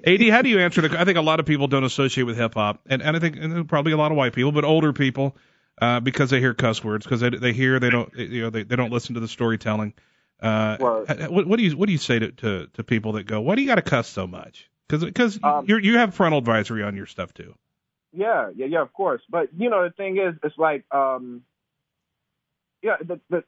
AD, 0.08 0.30
how 0.30 0.44
do 0.44 0.50
you 0.50 0.60
answer 0.60 0.82
the? 0.82 1.00
I 1.00 1.06
think 1.06 1.18
a 1.18 1.22
lot 1.22 1.40
of 1.40 1.48
people 1.48 1.68
don't 1.68 1.84
associate 1.84 2.24
with 2.26 2.38
hip 2.38 2.54
hop, 2.54 2.82
and, 2.88 3.02
and 3.02 3.18
I 3.18 3.20
think 3.20 3.38
and 3.38 3.68
probably 3.68 3.94
a 3.94 3.98
lot 3.98 4.12
of 4.12 4.18
white 4.18 4.34
people, 4.34 4.52
but 4.52 4.64
older 4.64 4.94
people, 4.94 5.36
uh, 5.82 6.00
because 6.00 6.30
they 6.30 6.40
hear 6.40 6.54
cuss 6.54 6.84
words, 6.84 7.06
because 7.06 7.22
they 7.22 7.30
they 7.32 7.54
hear 7.54 7.80
they 7.80 7.90
don't 7.90 8.14
you 8.16 8.44
know 8.44 8.50
they, 8.52 8.64
they 8.64 8.76
don't 8.76 8.92
listen 8.92 9.16
to 9.16 9.20
the 9.20 9.28
storytelling. 9.28 9.94
Uh, 10.40 10.78
Word. 10.80 11.30
what, 11.30 11.48
what 11.48 11.58
do 11.58 11.64
you 11.64 11.78
what 11.78 11.86
do 11.88 11.92
you 11.92 12.00
say 12.00 12.20
to, 12.20 12.32
to, 12.32 12.68
to 12.74 12.84
people 12.84 13.14
that 13.14 13.26
go, 13.26 13.42
why 13.42 13.56
do 13.56 13.62
you 13.62 13.68
got 13.68 13.76
to 13.76 13.84
cuss 13.84 14.08
so 14.08 14.26
much? 14.26 14.71
Because 14.92 15.06
because 15.06 15.40
Um, 15.42 15.66
you 15.68 15.78
you 15.78 15.98
have 15.98 16.14
parental 16.16 16.40
advisory 16.40 16.84
on 16.84 16.96
your 16.96 17.06
stuff 17.06 17.34
too. 17.34 17.56
Yeah, 18.12 18.52
yeah, 18.56 18.66
yeah, 18.66 18.82
of 18.82 18.92
course. 18.92 19.22
But 19.30 19.50
you 19.58 19.70
know, 19.70 19.84
the 19.84 19.92
thing 19.92 20.18
is, 20.18 20.36
it's 20.44 20.58
like, 20.58 20.84
um, 20.94 21.44
yeah, 22.82 22.98
the 23.00 23.22
the 23.30 23.44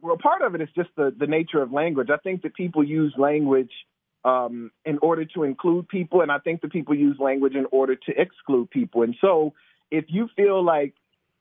well, 0.00 0.16
part 0.16 0.42
of 0.42 0.54
it 0.54 0.60
is 0.60 0.68
just 0.76 0.90
the 0.96 1.12
the 1.16 1.26
nature 1.26 1.60
of 1.60 1.72
language. 1.72 2.08
I 2.10 2.18
think 2.18 2.42
that 2.42 2.54
people 2.54 2.84
use 2.84 3.12
language 3.18 3.72
um, 4.24 4.70
in 4.84 4.98
order 5.02 5.24
to 5.24 5.42
include 5.42 5.88
people, 5.88 6.20
and 6.20 6.30
I 6.30 6.38
think 6.38 6.60
that 6.60 6.70
people 6.70 6.94
use 6.94 7.16
language 7.18 7.56
in 7.56 7.66
order 7.72 7.96
to 7.96 8.20
exclude 8.20 8.70
people. 8.70 9.02
And 9.02 9.16
so, 9.20 9.54
if 9.90 10.04
you 10.08 10.28
feel 10.36 10.62
like 10.62 10.94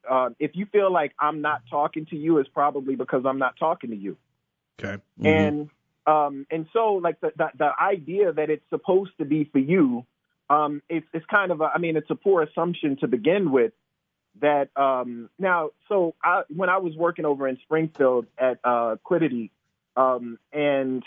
uh, 0.10 0.30
if 0.40 0.52
you 0.56 0.66
feel 0.66 0.92
like 0.92 1.14
I'm 1.20 1.42
not 1.42 1.62
talking 1.70 2.08
to 2.08 2.16
you, 2.16 2.40
it's 2.40 2.50
probably 2.50 2.96
because 2.96 3.24
I'm 3.28 3.38
not 3.38 3.58
talking 3.58 3.92
to 3.92 3.96
you. 3.96 4.18
Okay. 4.80 5.02
Mhm. 5.22 5.26
And 5.26 5.70
um 6.08 6.46
and 6.52 6.68
so 6.74 6.96
like 6.96 7.20
the, 7.22 7.32
the 7.36 7.50
the 7.58 7.72
idea 7.82 8.32
that 8.32 8.50
it's 8.50 8.68
supposed 8.70 9.12
to 9.18 9.26
be 9.26 9.46
for 9.46 9.60
you, 9.60 10.06
um, 10.50 10.82
it's 10.90 11.08
it's 11.14 11.26
kind 11.26 11.52
of 11.52 11.62
a, 11.62 11.66
I 11.66 11.78
mean 11.80 11.98
it's 11.98 12.10
a 12.10 12.16
poor 12.16 12.44
assumption 12.44 12.98
to 12.98 13.08
begin 13.08 13.52
with. 13.52 13.74
That 14.42 14.70
um 14.76 15.30
now 15.40 15.70
so 15.88 16.14
I 16.22 16.44
when 16.50 16.70
I 16.70 16.78
was 16.78 16.96
working 16.96 17.26
over 17.26 17.48
in 17.48 17.58
Springfield 17.64 18.28
at 18.38 18.60
uh 18.64 18.98
Quiddity, 19.04 19.52
um 19.96 20.38
and 20.52 21.04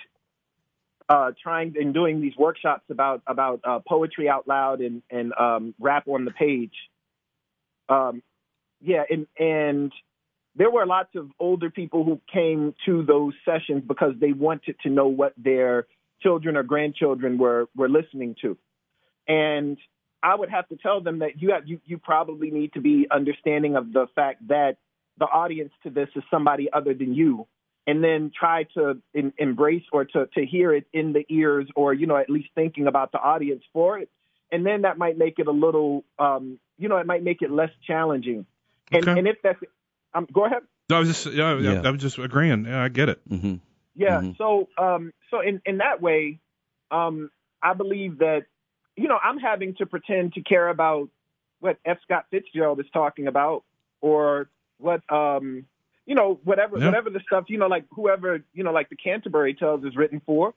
uh 1.08 1.32
trying 1.42 1.74
and 1.78 1.92
doing 1.92 2.20
these 2.20 2.36
workshops 2.36 2.84
about 2.90 3.22
about 3.26 3.60
uh 3.64 3.80
poetry 3.86 4.28
out 4.28 4.48
loud 4.48 4.80
and 4.80 5.02
and 5.10 5.32
um 5.38 5.74
rap 5.78 6.08
on 6.08 6.24
the 6.24 6.30
page. 6.30 6.74
Um 7.88 8.22
yeah, 8.80 9.04
and 9.10 9.26
and 9.38 9.92
there 10.58 10.70
were 10.70 10.84
lots 10.84 11.10
of 11.14 11.30
older 11.38 11.70
people 11.70 12.04
who 12.04 12.20
came 12.32 12.74
to 12.84 13.04
those 13.04 13.32
sessions 13.44 13.84
because 13.86 14.14
they 14.20 14.32
wanted 14.32 14.76
to 14.82 14.90
know 14.90 15.06
what 15.06 15.32
their 15.38 15.86
children 16.20 16.56
or 16.56 16.64
grandchildren 16.64 17.38
were 17.38 17.68
were 17.76 17.88
listening 17.88 18.34
to. 18.42 18.58
And 19.28 19.78
I 20.20 20.34
would 20.34 20.50
have 20.50 20.68
to 20.68 20.76
tell 20.76 21.00
them 21.00 21.20
that 21.20 21.40
you 21.40 21.52
have 21.52 21.68
you, 21.68 21.80
you 21.86 21.98
probably 21.98 22.50
need 22.50 22.72
to 22.72 22.80
be 22.80 23.06
understanding 23.08 23.76
of 23.76 23.92
the 23.92 24.06
fact 24.16 24.48
that 24.48 24.78
the 25.16 25.26
audience 25.26 25.72
to 25.84 25.90
this 25.90 26.08
is 26.16 26.24
somebody 26.30 26.68
other 26.72 26.92
than 26.92 27.14
you 27.14 27.46
and 27.86 28.02
then 28.02 28.32
try 28.36 28.64
to 28.74 29.00
in, 29.14 29.32
embrace 29.38 29.84
or 29.92 30.04
to, 30.04 30.26
to 30.34 30.44
hear 30.44 30.74
it 30.74 30.86
in 30.92 31.12
the 31.12 31.24
ears 31.28 31.68
or 31.76 31.94
you 31.94 32.06
know 32.06 32.16
at 32.16 32.28
least 32.28 32.48
thinking 32.54 32.86
about 32.86 33.12
the 33.12 33.18
audience 33.18 33.62
for 33.72 33.98
it 33.98 34.08
and 34.50 34.64
then 34.66 34.82
that 34.82 34.98
might 34.98 35.18
make 35.18 35.38
it 35.38 35.46
a 35.46 35.52
little 35.52 36.04
um, 36.18 36.58
you 36.78 36.88
know 36.88 36.96
it 36.96 37.06
might 37.06 37.22
make 37.22 37.42
it 37.42 37.50
less 37.50 37.70
challenging 37.86 38.44
and 38.92 39.08
Okay. 39.08 39.18
and 39.18 39.28
if 39.28 39.36
that's 39.42 39.58
um, 40.14 40.26
go 40.32 40.44
ahead 40.46 40.62
No, 40.90 40.96
I 40.96 40.98
was 41.00 41.08
just 41.08 41.26
yeah, 41.34 41.58
Yeah. 41.58 41.82
I 41.84 41.90
was 41.90 42.00
just 42.00 42.18
agreeing. 42.18 42.64
Yeah, 42.64 42.82
I 42.82 42.88
get 42.88 43.08
it. 43.08 43.20
hmm 43.28 43.56
Yeah. 43.94 44.20
Mhm. 44.20 44.36
So, 44.38 44.68
um, 44.78 45.12
so 45.30 45.40
in 45.40 45.60
in 45.66 45.78
that 45.78 46.00
way, 46.00 46.40
um, 46.90 47.30
I 47.62 47.74
believe 47.74 48.18
that 48.18 48.46
you 48.96 49.08
know 49.08 49.18
I'm 49.22 49.38
having 49.38 49.74
to 49.76 49.86
pretend 49.86 50.34
to 50.34 50.40
care 50.42 50.68
about 50.68 51.08
what 51.60 51.78
F. 51.84 51.98
Scott 52.04 52.26
Fitzgerald 52.30 52.78
is 52.80 52.86
talking 52.92 53.26
about, 53.26 53.64
or 54.00 54.48
what 54.78 55.02
um, 55.12 55.66
you 56.06 56.14
know, 56.14 56.40
whatever 56.44 56.78
Yeah. 56.78 56.86
whatever 56.86 57.10
the 57.10 57.20
stuff 57.26 57.44
you 57.48 57.58
know, 57.58 57.66
like 57.66 57.84
whoever 57.90 58.42
you 58.54 58.62
know, 58.64 58.72
like 58.72 58.88
the 58.88 58.96
Canterbury 58.96 59.54
Tales 59.54 59.84
is 59.84 59.94
written 59.96 60.20
for. 60.24 60.54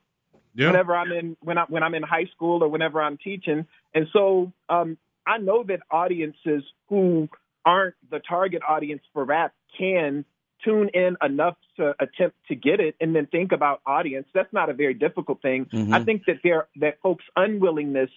Yeah. 0.54 0.68
Whenever 0.68 0.96
I'm 0.96 1.12
in 1.12 1.38
when 1.42 1.58
I 1.58 1.64
when 1.68 1.82
I'm 1.84 1.96
in 1.96 2.04
high 2.04 2.26
school 2.26 2.64
or 2.64 2.68
whenever 2.70 3.02
I'm 3.02 3.18
teaching, 3.18 3.66
and 3.94 4.08
so 4.14 4.52
um, 4.70 4.98
I 5.26 5.38
know 5.38 5.64
that 5.64 5.80
audiences 5.90 6.64
who 6.90 7.30
aren't 7.66 7.96
the 8.10 8.20
target 8.20 8.62
audience 8.68 9.02
for 9.14 9.24
rap 9.24 9.54
can 9.78 10.26
tune 10.64 10.90
in 10.94 11.18
enough 11.24 11.58
to 11.78 11.96
attempt 12.00 12.36
to 12.48 12.56
get 12.56 12.80
it 12.80 12.96
and 13.02 13.16
then 13.16 13.26
think 13.26 13.52
about 13.52 13.82
audience. 13.86 14.28
That's 14.34 14.52
not 14.54 14.70
a 14.70 14.74
very 14.74 14.94
difficult 14.94 15.42
thing. 15.42 15.66
Mhm. 15.66 15.94
I 15.94 16.04
think 16.04 16.26
that 16.26 16.38
there 16.44 16.68
that 16.78 17.00
folks' 17.02 17.26
unwillingness 17.36 18.12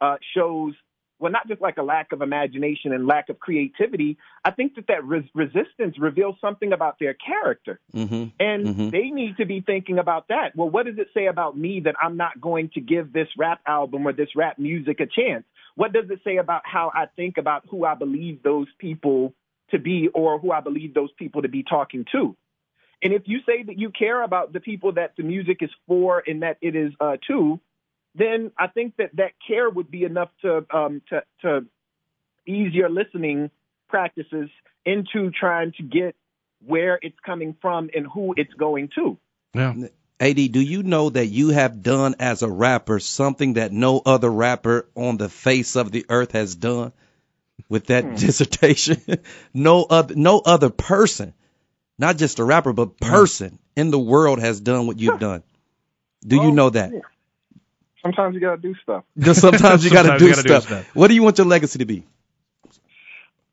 uh, 0.00 0.16
shows 0.34 0.74
well, 1.20 1.30
not 1.30 1.46
just 1.46 1.60
like 1.60 1.76
a 1.76 1.82
lack 1.82 2.12
of 2.12 2.22
imagination 2.22 2.94
and 2.94 3.06
lack 3.06 3.28
of 3.28 3.38
creativity. 3.38 4.16
I 4.42 4.52
think 4.52 4.74
that 4.76 4.86
that 4.86 5.04
res- 5.04 5.28
resistance 5.34 5.98
reveals 5.98 6.36
something 6.40 6.72
about 6.72 6.98
their 6.98 7.12
character. 7.14 7.78
hmm 7.92 8.28
And 8.40 8.66
Mhm. 8.66 8.90
they 8.90 9.10
need 9.10 9.36
to 9.36 9.44
be 9.44 9.60
thinking 9.60 9.98
about 9.98 10.28
that. 10.28 10.56
Well, 10.56 10.70
what 10.70 10.86
does 10.86 10.96
it 10.98 11.08
say 11.12 11.26
about 11.26 11.58
me 11.58 11.80
that 11.80 11.94
I'm 12.00 12.16
not 12.16 12.40
going 12.40 12.70
to 12.70 12.80
give 12.80 13.12
this 13.12 13.28
rap 13.36 13.60
album 13.66 14.08
or 14.08 14.14
this 14.14 14.34
rap 14.34 14.58
music 14.58 15.00
a 15.00 15.06
chance? 15.06 15.44
What 15.74 15.92
does 15.92 16.10
it 16.10 16.20
say 16.24 16.36
about 16.36 16.62
how 16.64 16.90
I 16.94 17.06
think 17.16 17.38
about 17.38 17.64
who 17.68 17.84
I 17.84 17.94
believe 17.94 18.42
those 18.42 18.68
people 18.78 19.34
to 19.70 19.78
be 19.78 20.08
or 20.08 20.38
who 20.38 20.52
I 20.52 20.60
believe 20.60 20.94
those 20.94 21.12
people 21.18 21.42
to 21.42 21.48
be 21.48 21.62
talking 21.62 22.04
to? 22.12 22.36
And 23.02 23.12
if 23.14 23.22
you 23.26 23.40
say 23.46 23.62
that 23.62 23.78
you 23.78 23.90
care 23.90 24.22
about 24.22 24.52
the 24.52 24.60
people 24.60 24.92
that 24.92 25.14
the 25.16 25.22
music 25.22 25.58
is 25.62 25.70
for 25.86 26.22
and 26.26 26.42
that 26.42 26.58
it 26.60 26.76
is 26.76 26.92
uh, 27.00 27.16
to, 27.28 27.60
then 28.14 28.50
I 28.58 28.66
think 28.66 28.96
that 28.98 29.16
that 29.16 29.32
care 29.46 29.70
would 29.70 29.90
be 29.90 30.04
enough 30.04 30.30
to 30.42 30.66
um, 30.70 31.00
to, 31.08 31.22
to 31.42 31.66
ease 32.46 32.74
your 32.74 32.90
listening 32.90 33.50
practices 33.88 34.50
into 34.84 35.30
trying 35.30 35.72
to 35.72 35.82
get 35.82 36.16
where 36.64 36.98
it's 37.02 37.18
coming 37.24 37.56
from 37.62 37.90
and 37.94 38.06
who 38.06 38.34
it's 38.36 38.52
going 38.54 38.90
to. 38.96 39.16
Yeah. 39.54 39.74
AD, 40.20 40.36
do 40.52 40.60
you 40.60 40.82
know 40.82 41.08
that 41.10 41.26
you 41.26 41.48
have 41.48 41.82
done 41.82 42.14
as 42.20 42.42
a 42.42 42.48
rapper 42.50 43.00
something 43.00 43.54
that 43.54 43.72
no 43.72 44.00
other 44.04 44.30
rapper 44.30 44.86
on 44.94 45.16
the 45.16 45.28
face 45.30 45.76
of 45.76 45.90
the 45.90 46.04
earth 46.10 46.32
has 46.32 46.54
done 46.54 46.92
with 47.68 47.86
that 47.86 48.04
Hmm. 48.04 48.14
dissertation? 48.16 49.00
no 49.54 49.84
other 49.84 50.14
no 50.14 50.40
other 50.40 50.68
person, 50.70 51.32
not 51.98 52.18
just 52.18 52.38
a 52.38 52.44
rapper, 52.44 52.72
but 52.72 52.98
person 53.00 53.58
in 53.76 53.90
the 53.90 53.98
world 53.98 54.40
has 54.40 54.60
done 54.60 54.86
what 54.86 54.98
you've 55.00 55.18
done. 55.20 55.42
Do 56.26 56.36
you 56.36 56.50
Oh, 56.50 56.54
know 56.54 56.70
that? 56.70 56.92
yeah. 56.92 57.00
Sometimes 58.02 58.34
you 58.34 58.40
gotta 58.40 58.60
do 58.60 58.74
stuff. 58.82 59.04
Just 59.18 59.40
sometimes 59.40 59.84
you 59.84 59.90
got 59.90 60.02
to 60.04 60.08
Sometimes 60.08 60.20
do, 60.20 60.28
you 60.28 60.30
gotta 60.34 60.42
do 60.42 60.48
stuff. 60.48 60.62
stuff. 60.64 60.96
What 60.96 61.08
do 61.08 61.14
you 61.14 61.22
want 61.22 61.38
your 61.38 61.46
legacy 61.46 61.78
to 61.80 61.84
be? 61.84 62.06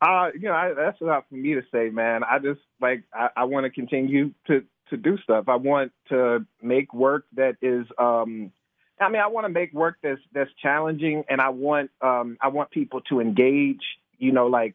Uh, 0.00 0.28
you 0.34 0.48
know, 0.48 0.52
I, 0.52 0.72
that's 0.74 1.00
not 1.00 1.28
for 1.28 1.34
me 1.34 1.54
to 1.54 1.62
say, 1.72 1.90
man. 1.90 2.22
I 2.24 2.38
just 2.38 2.60
like 2.80 3.02
I, 3.12 3.28
I 3.36 3.44
want 3.44 3.64
to 3.64 3.70
continue 3.70 4.32
to 4.46 4.64
to 4.90 4.96
do 4.96 5.18
stuff. 5.18 5.48
I 5.48 5.56
want 5.56 5.92
to 6.08 6.44
make 6.62 6.92
work 6.92 7.24
that 7.34 7.56
is. 7.62 7.86
um 7.98 8.52
I 9.00 9.08
mean, 9.08 9.22
I 9.22 9.28
want 9.28 9.44
to 9.44 9.48
make 9.48 9.72
work 9.72 9.98
that's 10.02 10.20
that's 10.32 10.50
challenging, 10.60 11.24
and 11.28 11.40
I 11.40 11.50
want 11.50 11.90
um 12.00 12.36
I 12.40 12.48
want 12.48 12.70
people 12.70 13.00
to 13.02 13.20
engage. 13.20 13.82
You 14.18 14.32
know, 14.32 14.46
like 14.46 14.74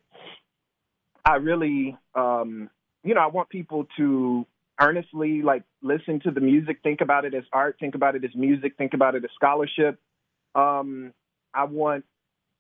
I 1.26 1.36
really 1.36 1.98
um 2.16 2.70
you 3.04 3.14
know 3.14 3.22
I 3.22 3.28
want 3.28 3.50
people 3.50 3.88
to 3.98 4.46
earnestly 4.80 5.42
like 5.42 5.64
listen 5.82 6.20
to 6.22 6.32
the 6.32 6.42
music, 6.42 6.80
think 6.84 7.02
about 7.02 7.26
it 7.26 7.34
as 7.34 7.44
art, 7.54 7.78
think 7.80 7.96
about 7.96 8.16
it 8.16 8.24
as 8.24 8.34
music, 8.36 8.76
think 8.78 8.94
about 8.94 9.16
it 9.16 9.24
as 9.24 9.30
scholarship. 9.36 10.00
Um, 10.56 11.14
I 11.54 11.66
want 11.66 12.06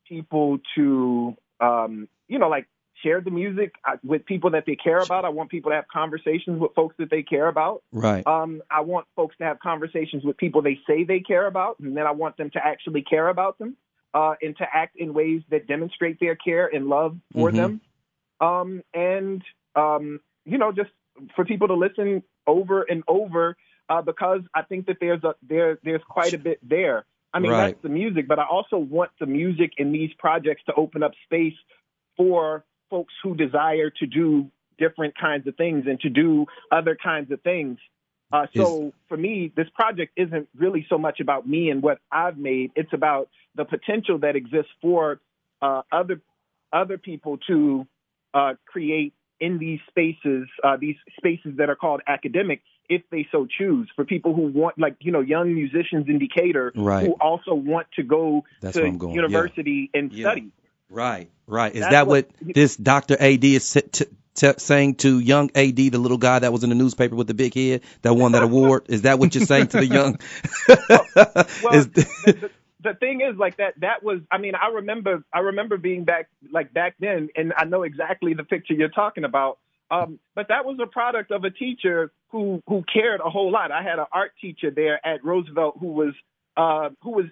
people 0.07 0.59
to 0.75 1.35
um, 1.59 2.07
you 2.27 2.39
know, 2.39 2.49
like 2.49 2.67
share 3.03 3.21
the 3.21 3.31
music 3.31 3.73
uh, 3.85 3.97
with 4.03 4.25
people 4.25 4.49
that 4.51 4.65
they 4.65 4.75
care 4.75 4.99
about. 4.99 5.25
I 5.25 5.29
want 5.29 5.49
people 5.49 5.71
to 5.71 5.75
have 5.75 5.87
conversations 5.87 6.59
with 6.59 6.73
folks 6.73 6.95
that 6.99 7.09
they 7.09 7.21
care 7.23 7.47
about. 7.47 7.83
Right. 7.91 8.25
Um, 8.25 8.61
I 8.71 8.81
want 8.81 9.05
folks 9.15 9.35
to 9.37 9.43
have 9.43 9.59
conversations 9.59 10.23
with 10.23 10.37
people 10.37 10.61
they 10.61 10.79
say 10.87 11.03
they 11.03 11.19
care 11.19 11.45
about, 11.47 11.79
and 11.79 11.95
then 11.95 12.07
I 12.07 12.11
want 12.11 12.37
them 12.37 12.49
to 12.51 12.65
actually 12.65 13.01
care 13.03 13.27
about 13.27 13.59
them 13.59 13.75
uh, 14.13 14.35
and 14.41 14.55
to 14.57 14.65
act 14.71 14.95
in 14.95 15.13
ways 15.13 15.41
that 15.49 15.67
demonstrate 15.67 16.19
their 16.19 16.35
care 16.35 16.67
and 16.73 16.87
love 16.87 17.17
for 17.33 17.51
Mhm. 17.51 17.55
them. 17.55 17.81
Um, 18.39 18.83
and 18.93 19.43
um, 19.75 20.19
you 20.45 20.57
know, 20.57 20.71
just 20.71 20.91
for 21.35 21.45
people 21.45 21.67
to 21.67 21.73
listen 21.73 22.23
over 22.47 22.83
and 22.83 23.03
over 23.07 23.55
uh, 23.89 24.01
because 24.01 24.41
I 24.53 24.61
think 24.63 24.85
that 24.87 24.97
there's 24.99 25.23
a 25.23 25.35
there 25.41 25.79
there's 25.83 26.03
quite 26.07 26.33
a 26.33 26.37
bit 26.37 26.59
there. 26.67 27.05
I 27.33 27.39
mean, 27.39 27.51
Right. 27.51 27.71
that's 27.71 27.81
the 27.81 27.89
music, 27.89 28.27
but 28.27 28.37
I 28.37 28.45
also 28.45 28.77
want 28.77 29.09
the 29.19 29.25
music 29.25 29.71
in 29.77 29.91
these 29.91 30.11
projects 30.19 30.63
to 30.65 30.73
open 30.75 31.01
up 31.01 31.13
space 31.25 31.55
for 32.15 32.63
folks 32.93 33.13
who 33.23 33.33
desire 33.35 33.89
to 33.89 34.05
do 34.05 34.51
different 34.77 35.15
kinds 35.17 35.47
of 35.47 35.55
things 35.55 35.85
and 35.87 35.99
to 35.99 36.09
do 36.09 36.45
other 36.71 36.95
kinds 36.95 37.31
of 37.31 37.41
things. 37.41 37.79
Uh, 38.31 38.45
so 38.55 38.93
for 39.09 39.17
me, 39.17 39.51
this 39.55 39.65
project 39.73 40.11
isn't 40.15 40.47
really 40.55 40.85
so 40.89 40.97
much 40.99 41.19
about 41.19 41.47
me 41.47 41.71
and 41.71 41.81
what 41.81 41.97
I've 42.11 42.37
made. 42.37 42.71
It's 42.75 42.93
about 42.93 43.29
the 43.55 43.65
potential 43.65 44.19
that 44.19 44.35
exists 44.35 44.71
for 44.79 45.19
uh, 45.59 45.81
other 45.91 46.21
other 46.71 46.99
people 46.99 47.39
to 47.47 47.87
uh, 48.35 48.53
create 48.65 49.13
in 49.39 49.57
these 49.57 49.79
spaces, 49.89 50.47
uh, 50.63 50.77
these 50.79 50.95
spaces 51.17 51.53
that 51.57 51.69
are 51.69 51.75
called 51.75 52.01
academic, 52.07 52.61
if 52.89 53.01
they 53.11 53.27
so 53.31 53.47
choose. 53.57 53.87
For 53.95 54.05
people 54.05 54.35
who 54.35 54.43
want, 54.43 54.77
like 54.77 54.97
you 54.99 55.11
know, 55.11 55.21
young 55.21 55.53
musicians 55.53 56.05
in 56.07 56.19
Decatur 56.19 56.71
Right. 56.75 57.05
who 57.07 57.13
also 57.13 57.55
want 57.55 57.87
to 57.97 58.03
go 58.03 58.43
That's 58.61 58.77
to 58.77 58.83
where 58.83 58.91
yeah. 58.91 59.13
university 59.21 59.89
and 59.95 60.11
Yeah. 60.11 60.25
study. 60.25 60.51
Right, 60.93 61.31
right. 61.47 61.73
Is 61.73 61.81
That's 61.81 61.91
that 61.91 62.07
what, 62.07 62.29
what- 62.39 62.53
this 62.53 62.75
Dr. 62.75 63.17
AD 63.19 63.43
is 63.43 63.73
t- 63.73 64.05
t- 64.35 64.53
saying 64.57 64.95
to 64.95 65.19
young 65.19 65.49
AD, 65.55 65.75
the 65.75 65.97
little 65.97 66.19
guy 66.19 66.39
that 66.39 66.53
was 66.53 66.63
in 66.63 66.69
the 66.69 66.75
newspaper 66.75 67.15
with 67.15 67.27
the 67.27 67.33
big 67.33 67.55
head 67.55 67.81
that 68.03 68.13
won 68.13 68.33
that 68.33 68.43
award? 68.43 68.85
Is 68.89 69.01
that 69.01 69.17
what 69.17 69.33
you're 69.33 69.45
saying 69.45 69.67
to 69.69 69.77
the 69.77 69.87
young? 69.87 70.19
Well, 71.63 71.73
Is- 71.73 71.89
the, 71.89 72.51
the, 72.81 72.93
thing 72.93 73.21
is, 73.21 73.37
like 73.37 73.57
that. 73.57 73.79
That 73.79 74.03
was. 74.03 74.19
I 74.31 74.37
mean, 74.37 74.53
I 74.55 74.67
remember. 74.67 75.23
I 75.33 75.39
remember 75.39 75.77
being 75.77 76.03
back, 76.03 76.27
like 76.51 76.73
back 76.73 76.95
then, 76.99 77.29
and 77.35 77.53
I 77.57 77.65
know 77.65 77.83
exactly 77.83 78.33
the 78.33 78.43
picture 78.43 78.73
you're 78.73 78.89
talking 78.89 79.23
about. 79.23 79.57
Um, 79.89 80.19
but 80.35 80.47
that 80.49 80.65
was 80.65 80.77
a 80.81 80.87
product 80.87 81.31
of 81.31 81.43
a 81.43 81.49
teacher 81.49 82.11
who 82.29 82.61
who 82.67 82.83
cared 82.91 83.21
a 83.23 83.29
whole 83.29 83.51
lot. 83.51 83.71
I 83.71 83.83
had 83.83 83.99
an 83.99 84.05
art 84.11 84.31
teacher 84.41 84.71
there 84.71 85.05
at 85.05 85.23
Roosevelt 85.23 85.77
who 85.79 85.87
was 85.87 86.13
uh, 86.57 86.89
who 87.03 87.11
was 87.11 87.25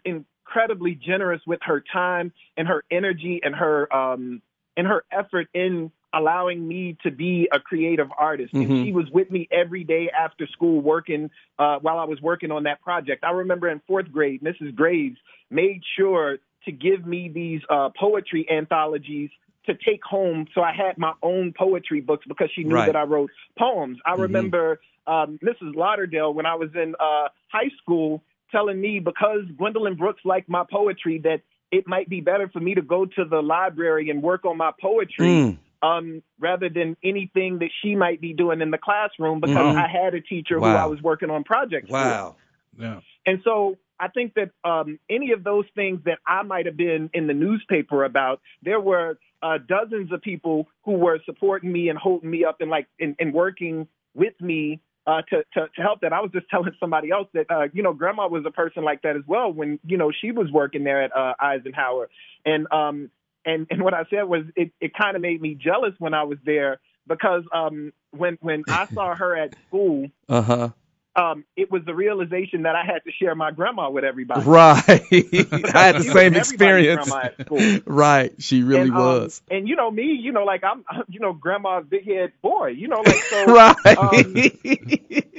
incredibly 0.51 0.95
generous 0.95 1.41
with 1.47 1.59
her 1.63 1.83
time 1.93 2.31
and 2.57 2.67
her 2.67 2.83
energy 2.91 3.39
and 3.43 3.55
her 3.55 3.91
um, 3.93 4.41
and 4.75 4.85
her 4.87 5.03
effort 5.11 5.47
in 5.53 5.91
allowing 6.13 6.67
me 6.67 6.97
to 7.03 7.11
be 7.11 7.47
a 7.53 7.59
creative 7.59 8.09
artist. 8.17 8.53
Mhm. 8.53 8.61
And 8.69 8.85
she 8.85 8.91
was 8.91 9.09
with 9.11 9.31
me 9.31 9.47
every 9.49 9.85
day 9.85 10.09
after 10.09 10.45
school 10.47 10.81
working 10.81 11.29
uh, 11.57 11.79
while 11.79 11.99
I 11.99 12.03
was 12.03 12.19
working 12.21 12.51
on 12.51 12.63
that 12.63 12.81
project. 12.81 13.23
I 13.23 13.31
remember 13.31 13.69
in 13.69 13.79
fourth 13.87 14.11
grade, 14.11 14.41
Mrs. 14.41 14.75
Graves 14.75 15.17
made 15.49 15.81
sure 15.97 16.37
to 16.65 16.71
give 16.71 17.05
me 17.05 17.29
these 17.29 17.61
uh, 17.69 17.89
poetry 17.97 18.45
anthologies 18.51 19.29
to 19.67 19.73
take 19.75 20.03
home 20.03 20.47
so 20.53 20.61
I 20.61 20.73
had 20.73 20.97
my 20.97 21.13
own 21.21 21.53
poetry 21.57 22.01
books 22.01 22.25
because 22.27 22.49
she 22.53 22.63
knew 22.63 22.75
Right. 22.75 22.87
that 22.87 22.95
I 22.95 23.03
wrote 23.03 23.29
poems. 23.57 23.99
I 24.05 24.15
Mhm. 24.15 24.21
remember 24.21 24.79
um, 25.07 25.39
Mrs. 25.41 25.75
Lauderdale 25.75 26.33
when 26.33 26.45
I 26.45 26.55
was 26.55 26.69
in 26.75 26.93
uh, 26.99 27.29
high 27.51 27.69
school 27.81 28.21
telling 28.51 28.79
me 28.79 28.99
because 28.99 29.41
Gwendolyn 29.57 29.95
Brooks 29.95 30.21
liked 30.25 30.49
my 30.49 30.63
poetry 30.69 31.19
that 31.23 31.41
it 31.71 31.87
might 31.87 32.09
be 32.09 32.21
better 32.21 32.49
for 32.49 32.59
me 32.59 32.75
to 32.75 32.81
go 32.81 33.05
to 33.05 33.25
the 33.25 33.41
library 33.41 34.09
and 34.09 34.21
work 34.21 34.45
on 34.45 34.57
my 34.57 34.71
poetry 34.79 35.27
Mm, 35.27 35.57
um, 35.81 36.21
rather 36.39 36.69
than 36.69 36.97
anything 37.03 37.59
that 37.59 37.69
she 37.81 37.95
might 37.95 38.19
be 38.21 38.33
doing 38.33 38.61
in 38.61 38.71
the 38.71 38.77
classroom 38.77 39.39
because 39.39 39.75
Mhm. 39.75 39.77
I 39.77 39.87
had 39.87 40.13
a 40.13 40.21
teacher 40.21 40.59
who 40.59 40.65
I 40.65 40.85
was 40.85 41.01
working 41.01 41.29
on 41.29 41.43
projects 41.43 41.89
with. 41.89 41.93
wow. 41.93 42.35
Yeah. 42.77 42.99
And 43.25 43.41
so 43.43 43.77
I 43.99 44.07
think 44.09 44.33
that 44.33 44.51
um, 44.63 44.99
any 45.09 45.31
of 45.31 45.43
those 45.43 45.65
things 45.75 46.01
that 46.05 46.19
I 46.25 46.41
might 46.43 46.65
have 46.65 46.75
been 46.77 47.09
in 47.13 47.27
the 47.27 47.33
newspaper 47.33 48.03
about, 48.03 48.41
there 48.63 48.79
were 48.79 49.17
uh, 49.43 49.57
dozens 49.59 50.11
of 50.11 50.21
people 50.21 50.67
who 50.83 50.93
were 50.93 51.19
supporting 51.25 51.71
me 51.71 51.89
and 51.89 51.97
holding 51.97 52.29
me 52.29 52.43
up 52.45 52.61
and 52.61 52.69
like 52.69 52.87
and, 52.99 53.15
and 53.19 53.33
working 53.33 53.87
with 54.13 54.39
me 54.41 54.81
uh, 55.07 55.21
to, 55.29 55.43
to 55.53 55.67
to 55.75 55.81
help 55.81 56.01
that. 56.01 56.13
I 56.13 56.21
was 56.21 56.31
just 56.31 56.47
telling 56.51 56.73
somebody 56.79 57.11
else 57.11 57.27
that 57.33 57.45
uh, 57.49 57.67
you 57.73 57.83
know 57.83 57.93
Grandma 57.93 58.27
was 58.27 58.43
a 58.45 58.51
person 58.51 58.83
like 58.83 59.01
that 59.03 59.15
as 59.15 59.23
well 59.27 59.51
when 59.51 59.79
you 59.85 59.97
know 59.97 60.11
she 60.11 60.31
was 60.31 60.51
working 60.51 60.83
there 60.83 61.03
at 61.03 61.15
uh, 61.15 61.33
Eisenhower, 61.39 62.09
and 62.45 62.71
um 62.71 63.09
and 63.45 63.67
and 63.69 63.81
what 63.81 63.93
I 63.93 64.03
said 64.09 64.23
was 64.23 64.43
it 64.55 64.71
it 64.79 64.93
kind 64.93 65.15
of 65.15 65.21
made 65.21 65.41
me 65.41 65.55
jealous 65.55 65.93
when 65.99 66.13
I 66.13 66.23
was 66.23 66.37
there 66.45 66.79
because 67.07 67.43
um 67.53 67.93
when 68.11 68.37
when 68.41 68.63
I 68.69 68.87
saw 68.93 69.15
her 69.15 69.35
at 69.35 69.51
school 69.67 70.09
Uh 70.29 70.41
huh. 70.41 70.69
Um, 71.15 71.43
it 71.57 71.69
was 71.69 71.83
the 71.85 71.93
realization 71.93 72.63
that 72.63 72.75
I 72.75 72.85
had 72.85 73.03
to 73.03 73.11
share 73.11 73.35
my 73.35 73.51
grandma 73.51 73.89
with 73.89 74.03
everybody. 74.03 74.41
Right. 74.41 74.79
I 74.89 75.83
had 75.83 75.95
the 75.97 76.09
same 76.13 76.35
experience. 76.35 77.09
grandma 77.09 77.27
at 77.27 77.45
school. 77.45 77.79
Right. 77.85 78.33
She 78.39 78.63
really 78.63 78.83
and, 78.83 78.91
um, 78.91 78.97
was. 78.97 79.41
and 79.51 79.67
you 79.67 79.75
know 79.75 79.91
me, 79.91 80.13
you 80.13 80.31
know, 80.31 80.43
like 80.45 80.63
I'm, 80.63 80.85
you 81.09 81.19
know, 81.19 81.33
grandma's 81.33 81.85
big 81.89 82.05
head 82.05 82.31
boy. 82.41 82.67
You 82.67 82.87
know, 82.87 83.01
like 83.01 83.23
so. 83.23 83.45
right. 83.53 83.97
um, 83.97 84.33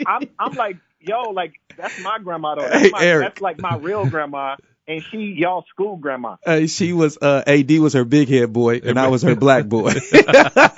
I'm, 0.07 0.29
I'm 0.39 0.53
like, 0.55 0.77
yo, 1.01 1.31
like 1.31 1.55
that's 1.77 1.99
my 2.03 2.19
grandma 2.19 2.57
though. 2.57 2.69
That's, 2.69 2.83
Hey, 2.83 2.91
my, 2.91 3.03
Eric. 3.05 3.29
that's 3.29 3.41
like 3.41 3.61
my 3.61 3.77
real 3.77 4.05
grandma, 4.07 4.57
and 4.89 5.03
she 5.11 5.35
y'all 5.37 5.65
school 5.69 5.97
grandma. 5.97 6.37
Uh, 6.45 6.67
she 6.67 6.93
was 6.93 7.19
uh, 7.21 7.43
AD 7.47 7.71
was 7.79 7.95
her 7.95 8.05
big 8.05 8.29
head 8.29 8.53
boy, 8.53 8.81
and 8.85 8.99
I 8.99 9.09
was 9.09 9.23
her 9.23 9.37
black 9.37 9.67
boy. 9.67 9.93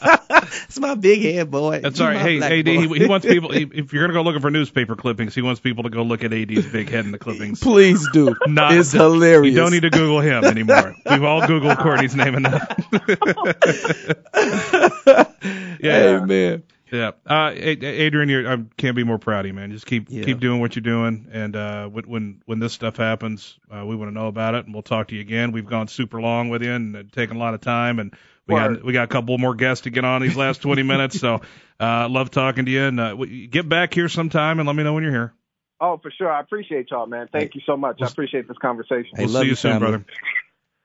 It's 0.66 0.78
my 0.78 0.94
big 0.94 1.22
head 1.22 1.50
boy. 1.50 1.80
That's 1.80 1.98
You 1.98 2.04
all 2.04 2.12
right. 2.12 2.42
Hey, 2.42 2.60
AD, 2.60 2.66
he, 2.66 2.86
he 2.86 3.06
wants 3.06 3.26
people. 3.26 3.48
He, 3.54 3.62
if 3.62 3.92
you're 3.92 4.02
gonna 4.02 4.12
go 4.12 4.22
looking 4.22 4.40
for 4.40 4.50
newspaper 4.50 4.96
clippings, 4.96 5.34
he 5.34 5.42
wants 5.42 5.60
people 5.60 5.84
to 5.84 5.90
go 5.90 6.02
look 6.02 6.24
at 6.24 6.32
AD's 6.32 6.66
big 6.66 6.90
head 6.90 7.04
in 7.04 7.12
the 7.12 7.18
clippings. 7.18 7.60
Please 7.60 8.06
do. 8.12 8.34
Not- 8.46 8.74
it's 8.74 8.92
hilarious. 8.92 9.52
You 9.52 9.60
don't 9.60 9.70
need 9.70 9.82
to 9.82 9.90
Google 9.90 10.20
him 10.20 10.44
anymore. 10.44 10.94
We've 11.08 11.22
all 11.22 11.42
Googled 11.42 11.78
Courtney's 11.78 12.16
name 12.16 12.34
enough. 12.34 12.68
yeah, 15.80 16.20
Amen. 16.22 16.62
Yeah. 16.94 17.10
Uh, 17.28 17.50
A- 17.54 17.84
Adrian, 17.84 18.28
you're, 18.28 18.48
I 18.50 18.56
can't 18.76 18.94
be 18.96 19.04
more 19.04 19.18
proud 19.18 19.40
of 19.40 19.46
you, 19.46 19.54
man. 19.54 19.70
Just 19.72 19.86
keep 19.86 20.06
Yeah. 20.08 20.24
keep 20.24 20.40
doing 20.40 20.60
what 20.60 20.76
you're 20.76 20.82
doing, 20.82 21.28
and 21.32 21.56
uh, 21.56 21.88
when 21.88 22.04
when 22.04 22.42
when 22.46 22.58
this 22.60 22.72
stuff 22.72 22.96
happens, 22.96 23.58
uh, 23.70 23.84
we 23.84 23.96
want 23.96 24.10
to 24.10 24.14
know 24.14 24.28
about 24.28 24.54
it, 24.54 24.64
and 24.66 24.74
we'll 24.74 24.82
talk 24.82 25.08
to 25.08 25.14
you 25.14 25.20
again. 25.20 25.52
We've 25.52 25.66
gone 25.66 25.88
super 25.88 26.20
long 26.20 26.48
with 26.48 26.62
you 26.62 26.72
and 26.72 26.96
uh, 26.96 27.02
taken 27.12 27.36
a 27.36 27.40
lot 27.40 27.54
of 27.54 27.60
time, 27.60 27.98
and 27.98 28.14
we 28.46 28.54
Word. 28.54 28.76
got 28.76 28.84
we 28.84 28.92
got 28.92 29.04
a 29.04 29.08
couple 29.08 29.36
more 29.38 29.54
guests 29.54 29.84
to 29.84 29.90
get 29.90 30.04
on 30.04 30.22
these 30.22 30.36
last 30.36 30.62
20 30.62 30.82
minutes. 30.92 31.18
So, 31.18 31.40
uh, 31.80 32.08
love 32.08 32.30
talking 32.30 32.64
to 32.66 32.70
you, 32.70 32.84
and 32.84 33.00
uh, 33.00 33.08
w- 33.10 33.46
get 33.48 33.68
back 33.68 33.92
here 33.92 34.08
sometime 34.08 34.60
and 34.60 34.66
let 34.66 34.76
me 34.76 34.84
know 34.84 34.92
when 34.92 35.02
you're 35.02 35.12
here. 35.12 35.34
Oh, 35.80 35.98
for 35.98 36.10
sure. 36.10 36.30
I 36.30 36.40
appreciate 36.40 36.90
y'all, 36.90 37.06
man. 37.06 37.28
Thank 37.32 37.54
you 37.54 37.60
so 37.66 37.76
much. 37.76 38.00
I 38.00 38.06
appreciate 38.06 38.46
this 38.48 38.56
conversation. 38.58 39.10
Hey, 39.16 39.24
we'll 39.24 39.32
love 39.32 39.40
see 39.42 39.46
you 39.46 39.50
you, 39.50 39.56
soon, 39.56 39.72
family. 39.72 39.88
brother. 39.90 40.06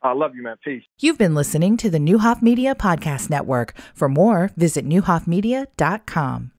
I 0.01 0.13
love 0.13 0.35
you, 0.35 0.43
man. 0.43 0.55
Peace. 0.63 0.83
You've 0.99 1.17
been 1.17 1.35
listening 1.35 1.75
to 1.77 1.89
the 1.89 1.97
Neuhoff 1.97 2.41
Media 2.41 2.73
Podcast 2.73 3.29
Network. 3.29 3.73
For 3.93 4.07
more, 4.07 4.51
visit 4.55 4.88
neuhoffmedia.com. 4.88 6.47